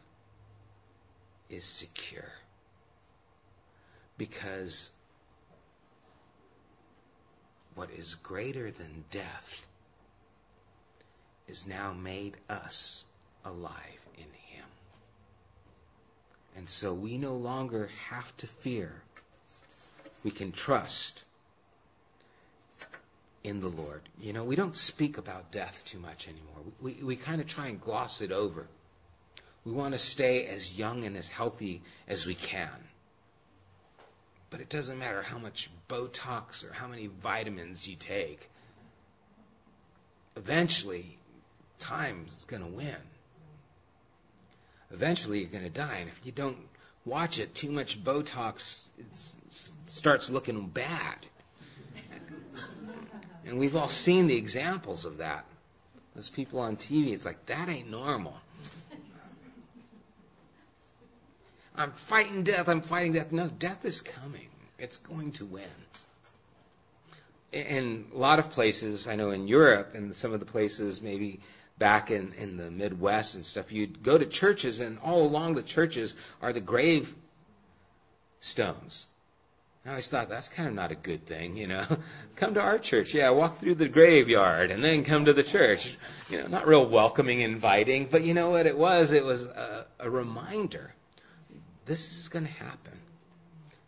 is 1.48 1.64
secure. 1.64 2.32
Because 4.16 4.92
what 7.74 7.90
is 7.90 8.14
greater 8.14 8.70
than 8.70 9.04
death 9.10 9.66
is 11.48 11.66
now 11.66 11.92
made 11.92 12.36
us 12.48 13.04
alive 13.44 14.06
in 14.16 14.24
Him. 14.24 14.66
And 16.56 16.68
so 16.68 16.92
we 16.92 17.18
no 17.18 17.34
longer 17.34 17.90
have 18.10 18.36
to 18.38 18.46
fear. 18.46 19.02
We 20.24 20.30
can 20.30 20.52
trust 20.52 21.24
in 23.44 23.60
the 23.60 23.68
Lord. 23.68 24.02
You 24.20 24.32
know, 24.32 24.44
we 24.44 24.56
don't 24.56 24.76
speak 24.76 25.18
about 25.18 25.50
death 25.50 25.82
too 25.84 25.98
much 25.98 26.28
anymore. 26.28 26.74
We, 26.80 26.92
we, 26.92 27.02
we 27.02 27.16
kind 27.16 27.40
of 27.40 27.46
try 27.46 27.68
and 27.68 27.80
gloss 27.80 28.20
it 28.20 28.30
over. 28.30 28.66
We 29.64 29.72
want 29.72 29.94
to 29.94 29.98
stay 29.98 30.46
as 30.46 30.78
young 30.78 31.04
and 31.04 31.16
as 31.16 31.28
healthy 31.28 31.82
as 32.08 32.26
we 32.26 32.34
can. 32.34 32.68
But 34.50 34.60
it 34.60 34.68
doesn't 34.68 34.98
matter 34.98 35.22
how 35.22 35.38
much 35.38 35.70
Botox 35.88 36.68
or 36.68 36.72
how 36.72 36.86
many 36.86 37.06
vitamins 37.06 37.88
you 37.88 37.96
take. 37.96 38.50
Eventually, 40.36 41.18
time 41.78 42.26
is 42.28 42.44
going 42.44 42.62
to 42.62 42.68
win. 42.68 42.96
Eventually, 44.92 45.40
you're 45.40 45.48
going 45.48 45.64
to 45.64 45.70
die. 45.70 45.98
And 46.00 46.08
if 46.08 46.20
you 46.24 46.32
don't 46.32 46.58
watch 47.04 47.38
it, 47.38 47.54
too 47.54 47.70
much 47.70 48.02
Botox 48.04 48.88
starts 49.86 50.30
looking 50.30 50.68
bad. 50.68 51.16
And 53.44 53.58
we've 53.58 53.74
all 53.74 53.88
seen 53.88 54.28
the 54.28 54.36
examples 54.36 55.04
of 55.04 55.18
that. 55.18 55.44
Those 56.14 56.28
people 56.28 56.60
on 56.60 56.76
TV, 56.76 57.12
it's 57.12 57.24
like, 57.24 57.46
that 57.46 57.68
ain't 57.68 57.90
normal. 57.90 58.38
I'm 61.74 61.92
fighting 61.92 62.42
death, 62.42 62.68
I'm 62.68 62.82
fighting 62.82 63.12
death. 63.12 63.32
No, 63.32 63.48
death 63.48 63.84
is 63.84 64.00
coming. 64.02 64.48
It's 64.78 64.98
going 64.98 65.32
to 65.32 65.44
win. 65.46 65.64
in 67.52 68.06
a 68.14 68.18
lot 68.18 68.38
of 68.38 68.50
places, 68.50 69.06
I 69.06 69.16
know 69.16 69.30
in 69.30 69.48
Europe 69.48 69.94
and 69.94 70.14
some 70.14 70.32
of 70.32 70.40
the 70.40 70.46
places 70.46 71.02
maybe 71.02 71.40
back 71.78 72.10
in, 72.10 72.32
in 72.34 72.56
the 72.56 72.70
Midwest 72.70 73.34
and 73.34 73.44
stuff, 73.44 73.72
you'd 73.72 74.02
go 74.02 74.18
to 74.18 74.26
churches 74.26 74.80
and 74.80 74.98
all 75.00 75.26
along 75.26 75.54
the 75.54 75.62
churches 75.62 76.14
are 76.40 76.52
the 76.52 76.60
grave 76.60 77.14
stones. 78.40 79.06
I 79.84 79.90
always 79.90 80.06
thought 80.06 80.28
that's 80.28 80.48
kind 80.48 80.68
of 80.68 80.74
not 80.76 80.92
a 80.92 80.96
good 80.96 81.26
thing, 81.26 81.56
you 81.56 81.66
know. 81.66 81.84
come 82.36 82.54
to 82.54 82.60
our 82.60 82.78
church, 82.78 83.14
yeah, 83.14 83.30
walk 83.30 83.58
through 83.58 83.74
the 83.74 83.88
graveyard 83.88 84.70
and 84.70 84.82
then 84.82 85.02
come 85.02 85.24
to 85.24 85.32
the 85.32 85.42
church. 85.42 85.96
You 86.30 86.38
know, 86.38 86.46
not 86.46 86.68
real 86.68 86.86
welcoming, 86.86 87.40
inviting, 87.40 88.06
but 88.06 88.22
you 88.24 88.32
know 88.32 88.50
what 88.50 88.66
it 88.66 88.78
was? 88.78 89.10
It 89.10 89.24
was 89.24 89.44
a, 89.44 89.86
a 89.98 90.08
reminder. 90.08 90.94
This 91.84 92.16
is 92.16 92.28
going 92.28 92.46
to 92.46 92.52
happen. 92.52 92.92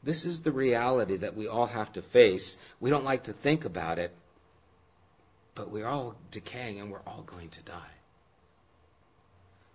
This 0.02 0.24
is 0.24 0.42
the 0.42 0.50
reality 0.50 1.16
that 1.18 1.36
we 1.36 1.46
all 1.46 1.66
have 1.66 1.92
to 1.92 2.02
face. 2.02 2.58
We 2.80 2.90
don't 2.90 3.04
like 3.04 3.24
to 3.24 3.32
think 3.32 3.64
about 3.64 4.00
it, 4.00 4.12
but 5.54 5.70
we're 5.70 5.86
all 5.86 6.16
decaying 6.30 6.80
and 6.80 6.90
we're 6.90 7.02
all 7.06 7.22
going 7.26 7.48
to 7.50 7.62
die. 7.62 7.94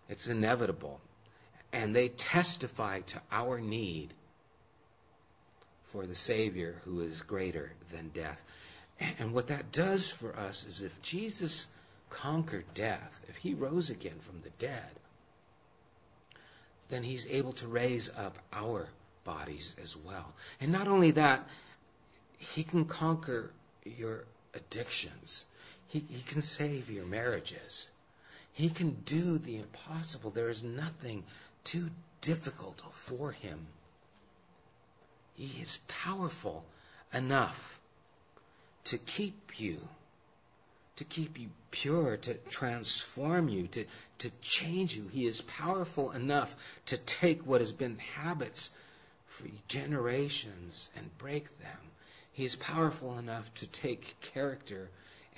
It's 0.10 0.28
inevitable. 0.28 1.00
And 1.72 1.96
they 1.96 2.10
testify 2.10 3.02
to 3.02 3.22
our 3.32 3.60
need 3.62 4.14
for 5.92 6.06
the 6.06 6.16
Savior 6.16 6.82
who 6.84 7.02
is 7.02 7.22
greater 7.22 7.74
than 7.92 8.10
death. 8.10 8.44
And 9.20 9.34
what 9.34 9.48
that 9.48 9.72
does 9.72 10.10
for 10.10 10.36
us 10.36 10.66
is 10.66 10.82
if 10.82 11.02
Jesus 11.02 11.68
conquered 12.10 12.66
death, 12.74 13.22
if 13.28 13.38
he 13.38 13.54
rose 13.54 13.90
again 13.90 14.20
from 14.20 14.42
the 14.42 14.50
dead, 14.52 15.00
then 16.90 17.04
he's 17.04 17.28
able 17.28 17.54
to 17.54 17.68
raise 17.68 18.10
up 18.18 18.38
our 18.52 18.90
bodies 19.24 19.76
as 19.82 19.96
well. 19.96 20.34
And 20.60 20.72
not 20.72 20.88
only 20.88 21.12
that, 21.12 21.48
he 22.38 22.64
can 22.64 22.86
conquer 22.86 23.52
your 23.86 24.26
addictions. 24.54 25.46
He, 25.90 26.06
he 26.08 26.22
can 26.22 26.44
save 26.44 26.90
your 26.90 27.06
marriages. 27.06 27.90
He 28.54 28.70
can 28.70 29.02
do 29.06 29.40
the 29.40 29.58
impossible. 29.58 30.30
There 30.30 30.50
is 30.50 30.64
nothing 30.64 31.24
too 31.64 31.90
difficult 32.22 32.82
for 32.94 33.32
him. 33.32 33.68
He 35.36 35.60
is 35.62 35.80
powerful 35.88 36.66
enough 37.12 37.80
to 38.84 39.00
keep 39.00 39.60
you, 39.60 39.88
to 40.96 41.04
keep 41.04 41.40
you 41.40 41.50
pure, 41.72 42.18
to 42.18 42.36
transform 42.36 43.50
you, 43.50 43.68
to, 43.68 43.86
to 44.20 44.30
change 44.42 44.96
you. 44.96 45.08
He 45.08 45.26
is 45.26 45.42
powerful 45.42 46.12
enough 46.12 46.56
to 46.86 46.98
take 46.98 47.48
what 47.48 47.62
has 47.62 47.72
been 47.72 47.98
habits 47.98 48.72
for 49.26 49.48
generations 49.68 50.92
and 50.96 51.18
break 51.18 51.60
them. 51.60 51.78
He 52.32 52.46
is 52.46 52.56
powerful 52.56 53.18
enough 53.18 53.52
to 53.56 53.66
take 53.66 54.20
character 54.22 54.90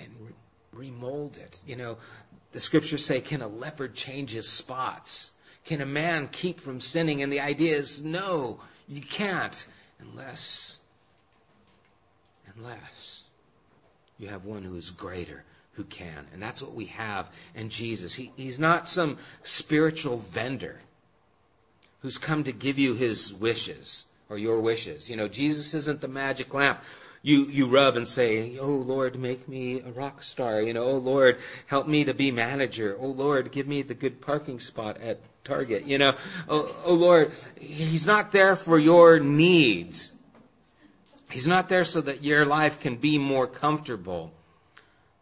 and 0.04 0.14
re- 0.20 0.86
remold 0.86 1.38
it. 1.38 1.60
You 1.66 1.76
know, 1.76 1.98
the 2.52 2.60
scriptures 2.60 3.04
say, 3.04 3.20
can 3.20 3.42
a 3.42 3.48
leopard 3.48 3.94
change 3.94 4.32
his 4.32 4.48
spots? 4.48 5.32
Can 5.64 5.80
a 5.80 5.86
man 5.86 6.28
keep 6.32 6.60
from 6.60 6.80
sinning? 6.80 7.22
And 7.22 7.32
the 7.32 7.40
idea 7.40 7.76
is, 7.76 8.02
no, 8.02 8.60
you 8.88 9.00
can't 9.00 9.66
unless, 10.00 10.80
unless 12.56 13.24
you 14.18 14.28
have 14.28 14.44
one 14.44 14.62
who 14.62 14.76
is 14.76 14.90
greater, 14.90 15.44
who 15.72 15.84
can. 15.84 16.26
And 16.32 16.42
that's 16.42 16.62
what 16.62 16.74
we 16.74 16.86
have 16.86 17.30
in 17.54 17.68
Jesus. 17.68 18.14
He, 18.14 18.32
he's 18.36 18.58
not 18.58 18.88
some 18.88 19.18
spiritual 19.42 20.18
vendor 20.18 20.80
who's 22.00 22.18
come 22.18 22.44
to 22.44 22.52
give 22.52 22.78
you 22.78 22.94
his 22.94 23.32
wishes 23.32 24.06
or 24.28 24.36
your 24.36 24.60
wishes. 24.60 25.08
You 25.08 25.16
know, 25.16 25.28
Jesus 25.28 25.72
isn't 25.74 26.00
the 26.00 26.08
magic 26.08 26.52
lamp. 26.52 26.80
You, 27.22 27.44
you 27.44 27.66
rub 27.66 27.96
and 27.96 28.06
say, 28.06 28.58
Oh 28.58 28.66
Lord, 28.66 29.18
make 29.18 29.48
me 29.48 29.80
a 29.80 29.90
rock 29.90 30.22
star. 30.22 30.60
You 30.60 30.74
know, 30.74 30.82
Oh 30.82 30.98
Lord, 30.98 31.38
help 31.66 31.86
me 31.86 32.04
to 32.04 32.14
be 32.14 32.30
manager. 32.32 32.96
Oh 32.98 33.08
Lord, 33.08 33.52
give 33.52 33.68
me 33.68 33.82
the 33.82 33.94
good 33.94 34.20
parking 34.20 34.58
spot 34.58 34.98
at 35.00 35.20
Target. 35.44 35.86
You 35.86 35.98
know, 35.98 36.14
oh, 36.48 36.74
oh 36.84 36.94
Lord, 36.94 37.32
He's 37.58 38.06
not 38.06 38.32
there 38.32 38.56
for 38.56 38.78
your 38.78 39.18
needs. 39.20 40.12
He's 41.30 41.46
not 41.46 41.68
there 41.68 41.84
so 41.84 42.00
that 42.02 42.22
your 42.22 42.44
life 42.44 42.78
can 42.78 42.96
be 42.96 43.18
more 43.18 43.46
comfortable. 43.46 44.32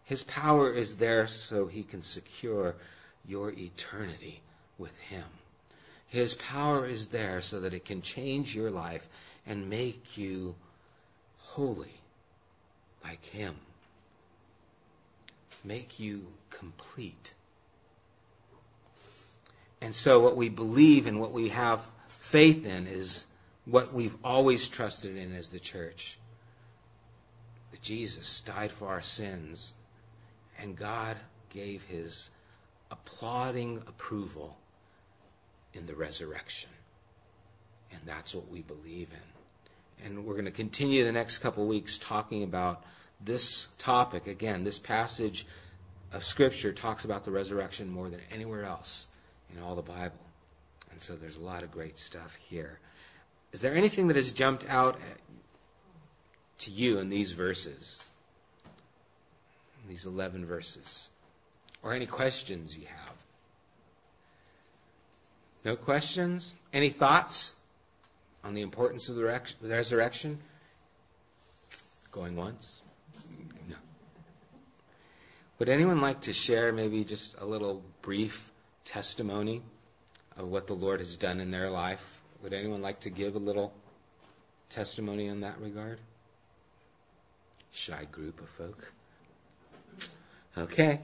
His 0.04 0.24
power 0.24 0.72
is 0.72 0.96
there 0.96 1.26
so 1.26 1.66
He 1.66 1.82
can 1.82 2.02
secure 2.02 2.74
your 3.26 3.52
eternity 3.52 4.40
with 4.76 4.98
Him. 4.98 5.24
His 6.08 6.34
power 6.34 6.84
is 6.84 7.08
there 7.08 7.40
so 7.40 7.60
that 7.60 7.72
it 7.72 7.84
can 7.84 8.02
change 8.02 8.56
your 8.56 8.70
life 8.70 9.08
and 9.46 9.70
make 9.70 10.18
you 10.18 10.56
holy 11.54 12.00
like 13.02 13.24
Him. 13.24 13.56
Make 15.64 15.98
you 15.98 16.26
complete. 16.50 17.34
And 19.80 19.94
so, 19.94 20.20
what 20.20 20.36
we 20.36 20.48
believe 20.48 21.06
and 21.06 21.18
what 21.20 21.32
we 21.32 21.48
have 21.48 21.84
faith 22.08 22.64
in 22.64 22.86
is 22.86 23.26
what 23.64 23.92
we've 23.92 24.16
always 24.22 24.68
trusted 24.68 25.16
in 25.16 25.34
as 25.34 25.50
the 25.50 25.58
church 25.58 26.18
that 27.70 27.82
Jesus 27.82 28.42
died 28.42 28.70
for 28.70 28.88
our 28.88 29.02
sins, 29.02 29.72
and 30.58 30.76
God 30.76 31.16
gave 31.50 31.82
his 31.84 32.30
applauding 32.90 33.78
approval 33.86 34.56
in 35.72 35.86
the 35.86 35.94
resurrection. 35.94 36.70
And 37.92 38.00
that's 38.04 38.34
what 38.34 38.48
we 38.48 38.60
believe 38.60 39.08
in. 39.12 39.29
And 40.04 40.24
we're 40.24 40.34
going 40.34 40.44
to 40.46 40.50
continue 40.50 41.04
the 41.04 41.12
next 41.12 41.38
couple 41.38 41.66
weeks 41.66 41.98
talking 41.98 42.42
about 42.42 42.84
this 43.20 43.68
topic. 43.78 44.26
Again, 44.26 44.64
this 44.64 44.78
passage 44.78 45.46
of 46.12 46.24
Scripture 46.24 46.72
talks 46.72 47.04
about 47.04 47.24
the 47.24 47.30
resurrection 47.30 47.90
more 47.90 48.08
than 48.08 48.20
anywhere 48.32 48.64
else 48.64 49.08
in 49.54 49.62
all 49.62 49.74
the 49.74 49.82
Bible. 49.82 50.18
And 50.90 51.00
so 51.00 51.14
there's 51.14 51.36
a 51.36 51.40
lot 51.40 51.62
of 51.62 51.70
great 51.70 51.98
stuff 51.98 52.36
here. 52.36 52.78
Is 53.52 53.60
there 53.60 53.74
anything 53.74 54.08
that 54.08 54.16
has 54.16 54.32
jumped 54.32 54.64
out 54.68 54.98
to 56.58 56.70
you 56.70 56.98
in 56.98 57.10
these 57.10 57.32
verses? 57.32 57.98
These 59.88 60.06
11 60.06 60.46
verses? 60.46 61.08
Or 61.82 61.94
any 61.94 62.06
questions 62.06 62.78
you 62.78 62.86
have? 62.86 63.14
No 65.64 65.76
questions? 65.76 66.54
Any 66.72 66.90
thoughts 66.90 67.54
on 68.44 68.54
the 68.54 68.62
importance 68.62 69.08
of 69.08 69.16
the 69.16 69.40
resurrection? 69.62 70.38
Going 72.10 72.36
once? 72.36 72.82
No. 73.68 73.76
Would 75.58 75.68
anyone 75.68 76.00
like 76.00 76.22
to 76.22 76.32
share 76.32 76.72
maybe 76.72 77.04
just 77.04 77.36
a 77.38 77.44
little 77.44 77.82
brief 78.02 78.50
testimony 78.84 79.62
of 80.36 80.48
what 80.48 80.66
the 80.66 80.74
Lord 80.74 81.00
has 81.00 81.16
done 81.16 81.40
in 81.40 81.50
their 81.50 81.70
life? 81.70 82.22
Would 82.42 82.52
anyone 82.52 82.82
like 82.82 83.00
to 83.00 83.10
give 83.10 83.34
a 83.34 83.38
little 83.38 83.72
testimony 84.68 85.26
in 85.26 85.40
that 85.42 85.60
regard? 85.60 86.00
Shy 87.70 88.06
group 88.10 88.40
of 88.40 88.48
folk. 88.48 88.92
Okay. 90.58 91.00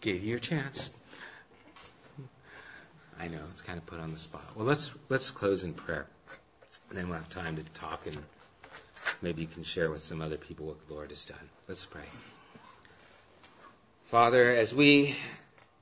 give 0.00 0.22
you 0.22 0.30
your 0.30 0.38
chance. 0.38 0.90
I 3.18 3.28
know 3.28 3.40
it's 3.50 3.62
kind 3.62 3.78
of 3.78 3.86
put 3.86 4.00
on 4.00 4.10
the 4.10 4.18
spot. 4.18 4.44
Well, 4.56 4.66
let's 4.66 4.92
let's 5.08 5.30
close 5.30 5.64
in 5.64 5.74
prayer, 5.74 6.06
and 6.92 7.00
then 7.00 7.08
we'll 7.08 7.16
have 7.16 7.30
time 7.30 7.56
to 7.56 7.62
talk, 7.72 8.06
and 8.06 8.18
maybe 9.22 9.40
you 9.40 9.48
can 9.48 9.62
share 9.62 9.90
with 9.90 10.02
some 10.02 10.20
other 10.20 10.36
people 10.36 10.66
what 10.66 10.86
the 10.86 10.92
Lord 10.92 11.08
has 11.08 11.24
done. 11.24 11.48
Let's 11.66 11.86
pray. 11.86 12.04
Father, 14.04 14.50
as 14.50 14.74
we 14.74 15.16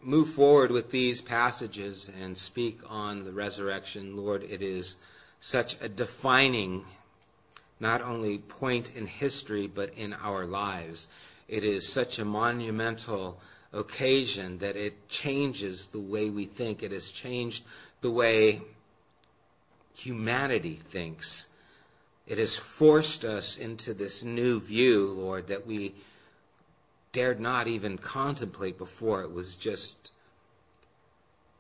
move 0.00 0.28
forward 0.28 0.70
with 0.70 0.92
these 0.92 1.20
passages 1.20 2.08
and 2.22 2.38
speak 2.38 2.78
on 2.88 3.24
the 3.24 3.32
resurrection, 3.32 4.16
Lord, 4.16 4.44
it 4.44 4.62
is 4.62 4.98
such 5.40 5.76
a 5.80 5.88
defining, 5.88 6.84
not 7.80 8.02
only 8.02 8.38
point 8.38 8.94
in 8.94 9.08
history, 9.08 9.66
but 9.66 9.92
in 9.94 10.12
our 10.12 10.46
lives. 10.46 11.08
It 11.48 11.64
is 11.64 11.92
such 11.92 12.20
a 12.20 12.24
monumental 12.24 13.40
occasion 13.72 14.58
that 14.58 14.76
it 14.76 15.08
changes 15.08 15.88
the 15.88 15.98
way 15.98 16.30
we 16.30 16.44
think. 16.44 16.84
It 16.84 16.92
has 16.92 17.11
changed 17.11 17.64
the 18.00 18.12
way 18.12 18.62
humanity 19.95 20.74
thinks. 20.74 21.49
It 22.26 22.38
has 22.38 22.57
forced 22.57 23.24
us 23.24 23.57
into 23.57 23.93
this 23.93 24.24
new 24.24 24.61
view, 24.61 25.09
Lord, 25.09 25.49
that 25.49 25.66
we 25.66 25.95
dared 27.12 27.41
not 27.41 27.66
even 27.66 27.99
contemplate 27.99 28.78
before. 28.78 29.22
It 29.22 29.32
was 29.32 29.57
just 29.57 30.12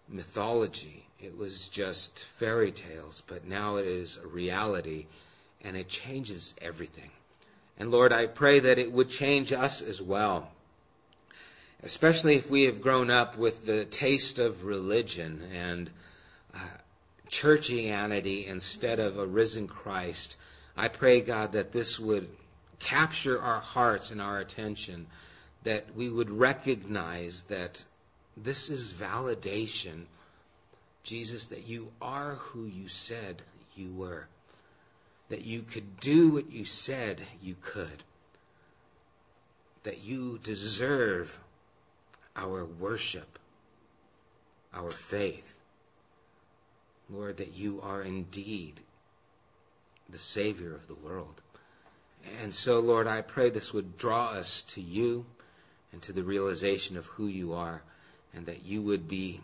mythology, 0.08 1.06
it 1.20 1.36
was 1.36 1.68
just 1.68 2.24
fairy 2.24 2.72
tales, 2.72 3.22
but 3.26 3.46
now 3.46 3.76
it 3.76 3.86
is 3.86 4.18
a 4.22 4.26
reality 4.26 5.06
and 5.62 5.76
it 5.76 5.88
changes 5.88 6.54
everything. 6.60 7.10
And 7.78 7.90
Lord, 7.90 8.12
I 8.12 8.26
pray 8.26 8.60
that 8.60 8.78
it 8.78 8.92
would 8.92 9.08
change 9.08 9.52
us 9.52 9.80
as 9.80 10.02
well. 10.02 10.50
Especially 11.82 12.36
if 12.36 12.50
we 12.50 12.64
have 12.64 12.82
grown 12.82 13.10
up 13.10 13.38
with 13.38 13.64
the 13.64 13.86
taste 13.86 14.38
of 14.38 14.64
religion 14.64 15.42
and 15.52 15.90
uh, 16.54 16.58
churchianity 17.30 18.46
instead 18.46 18.98
of 18.98 19.18
a 19.18 19.26
risen 19.26 19.68
Christ. 19.68 20.36
I 20.76 20.88
pray, 20.88 21.20
God, 21.20 21.52
that 21.52 21.72
this 21.72 22.00
would 22.00 22.28
capture 22.78 23.40
our 23.40 23.60
hearts 23.60 24.10
and 24.10 24.20
our 24.20 24.38
attention, 24.38 25.06
that 25.62 25.94
we 25.94 26.08
would 26.08 26.30
recognize 26.30 27.44
that 27.44 27.84
this 28.36 28.70
is 28.70 28.92
validation, 28.92 30.04
Jesus, 31.04 31.46
that 31.46 31.66
you 31.66 31.92
are 32.00 32.34
who 32.34 32.64
you 32.64 32.88
said 32.88 33.42
you 33.76 33.92
were, 33.92 34.26
that 35.28 35.44
you 35.44 35.62
could 35.62 36.00
do 36.00 36.30
what 36.30 36.50
you 36.50 36.64
said 36.64 37.22
you 37.42 37.54
could, 37.60 38.02
that 39.82 40.02
you 40.02 40.38
deserve 40.42 41.40
our 42.34 42.64
worship, 42.64 43.38
our 44.74 44.90
faith. 44.90 45.59
Lord, 47.12 47.36
that 47.38 47.54
you 47.54 47.80
are 47.82 48.02
indeed 48.02 48.80
the 50.08 50.18
Savior 50.18 50.74
of 50.74 50.88
the 50.88 50.94
world. 50.94 51.40
And 52.40 52.54
so, 52.54 52.80
Lord, 52.80 53.06
I 53.06 53.22
pray 53.22 53.50
this 53.50 53.72
would 53.72 53.96
draw 53.96 54.28
us 54.30 54.62
to 54.64 54.80
you 54.80 55.26
and 55.92 56.02
to 56.02 56.12
the 56.12 56.22
realization 56.22 56.96
of 56.96 57.06
who 57.06 57.26
you 57.26 57.52
are, 57.52 57.82
and 58.34 58.46
that 58.46 58.64
you 58.64 58.82
would 58.82 59.08
be 59.08 59.40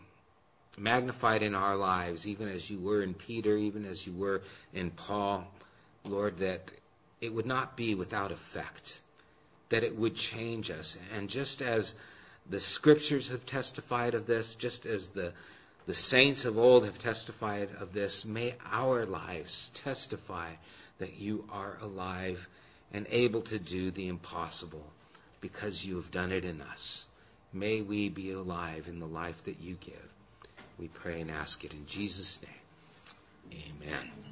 magnified 0.79 1.43
in 1.43 1.55
our 1.55 1.77
lives, 1.77 2.27
even 2.27 2.49
as 2.49 2.71
you 2.71 2.79
were 2.79 3.03
in 3.03 3.15
Peter, 3.15 3.57
even 3.57 3.85
as 3.85 4.07
you 4.07 4.13
were 4.13 4.43
in 4.73 4.91
Paul. 4.91 5.47
Lord, 6.05 6.39
that 6.39 6.71
it 7.21 7.33
would 7.33 7.47
not 7.47 7.77
be 7.77 7.95
without 7.95 8.31
effect, 8.31 9.01
that 9.71 9.83
it 9.83 9.97
would 9.97 10.15
change 10.15 10.71
us. 10.71 10.99
And 11.15 11.29
just 11.29 11.63
as 11.63 11.95
the 12.49 12.61
scriptures 12.61 13.29
have 13.29 13.47
testified 13.47 14.15
of 14.15 14.27
this, 14.27 14.55
just 14.55 14.87
as 14.87 15.11
the, 15.11 15.33
the 15.87 15.95
saints 15.95 16.45
of 16.45 16.59
old 16.59 16.85
have 16.85 16.99
testified 16.99 17.69
of 17.79 17.93
this, 17.93 18.25
may 18.25 18.55
our 18.71 19.07
lives 19.07 19.71
testify 19.71 20.51
that 20.99 21.19
you 21.19 21.45
are 21.51 21.79
alive 21.81 22.49
and 22.93 23.07
able 23.11 23.43
to 23.43 23.59
do 23.59 23.91
the 23.91 24.09
impossible 24.09 24.93
because 25.41 25.87
you 25.87 25.97
have 25.97 26.11
done 26.11 26.33
it 26.33 26.45
in 26.45 26.61
us. 26.61 27.07
May 27.53 27.83
we 27.83 28.09
be 28.09 28.33
alive 28.33 28.89
in 28.89 28.99
the 28.99 29.07
life 29.07 29.45
that 29.45 29.61
you 29.61 29.77
give. 29.81 30.11
We 30.79 30.89
pray 30.89 31.21
and 31.21 31.31
ask 31.31 31.65
it 31.65 31.73
in 31.73 31.87
Jesus' 31.87 32.41
name. 32.43 33.63
Amen. 33.81 34.26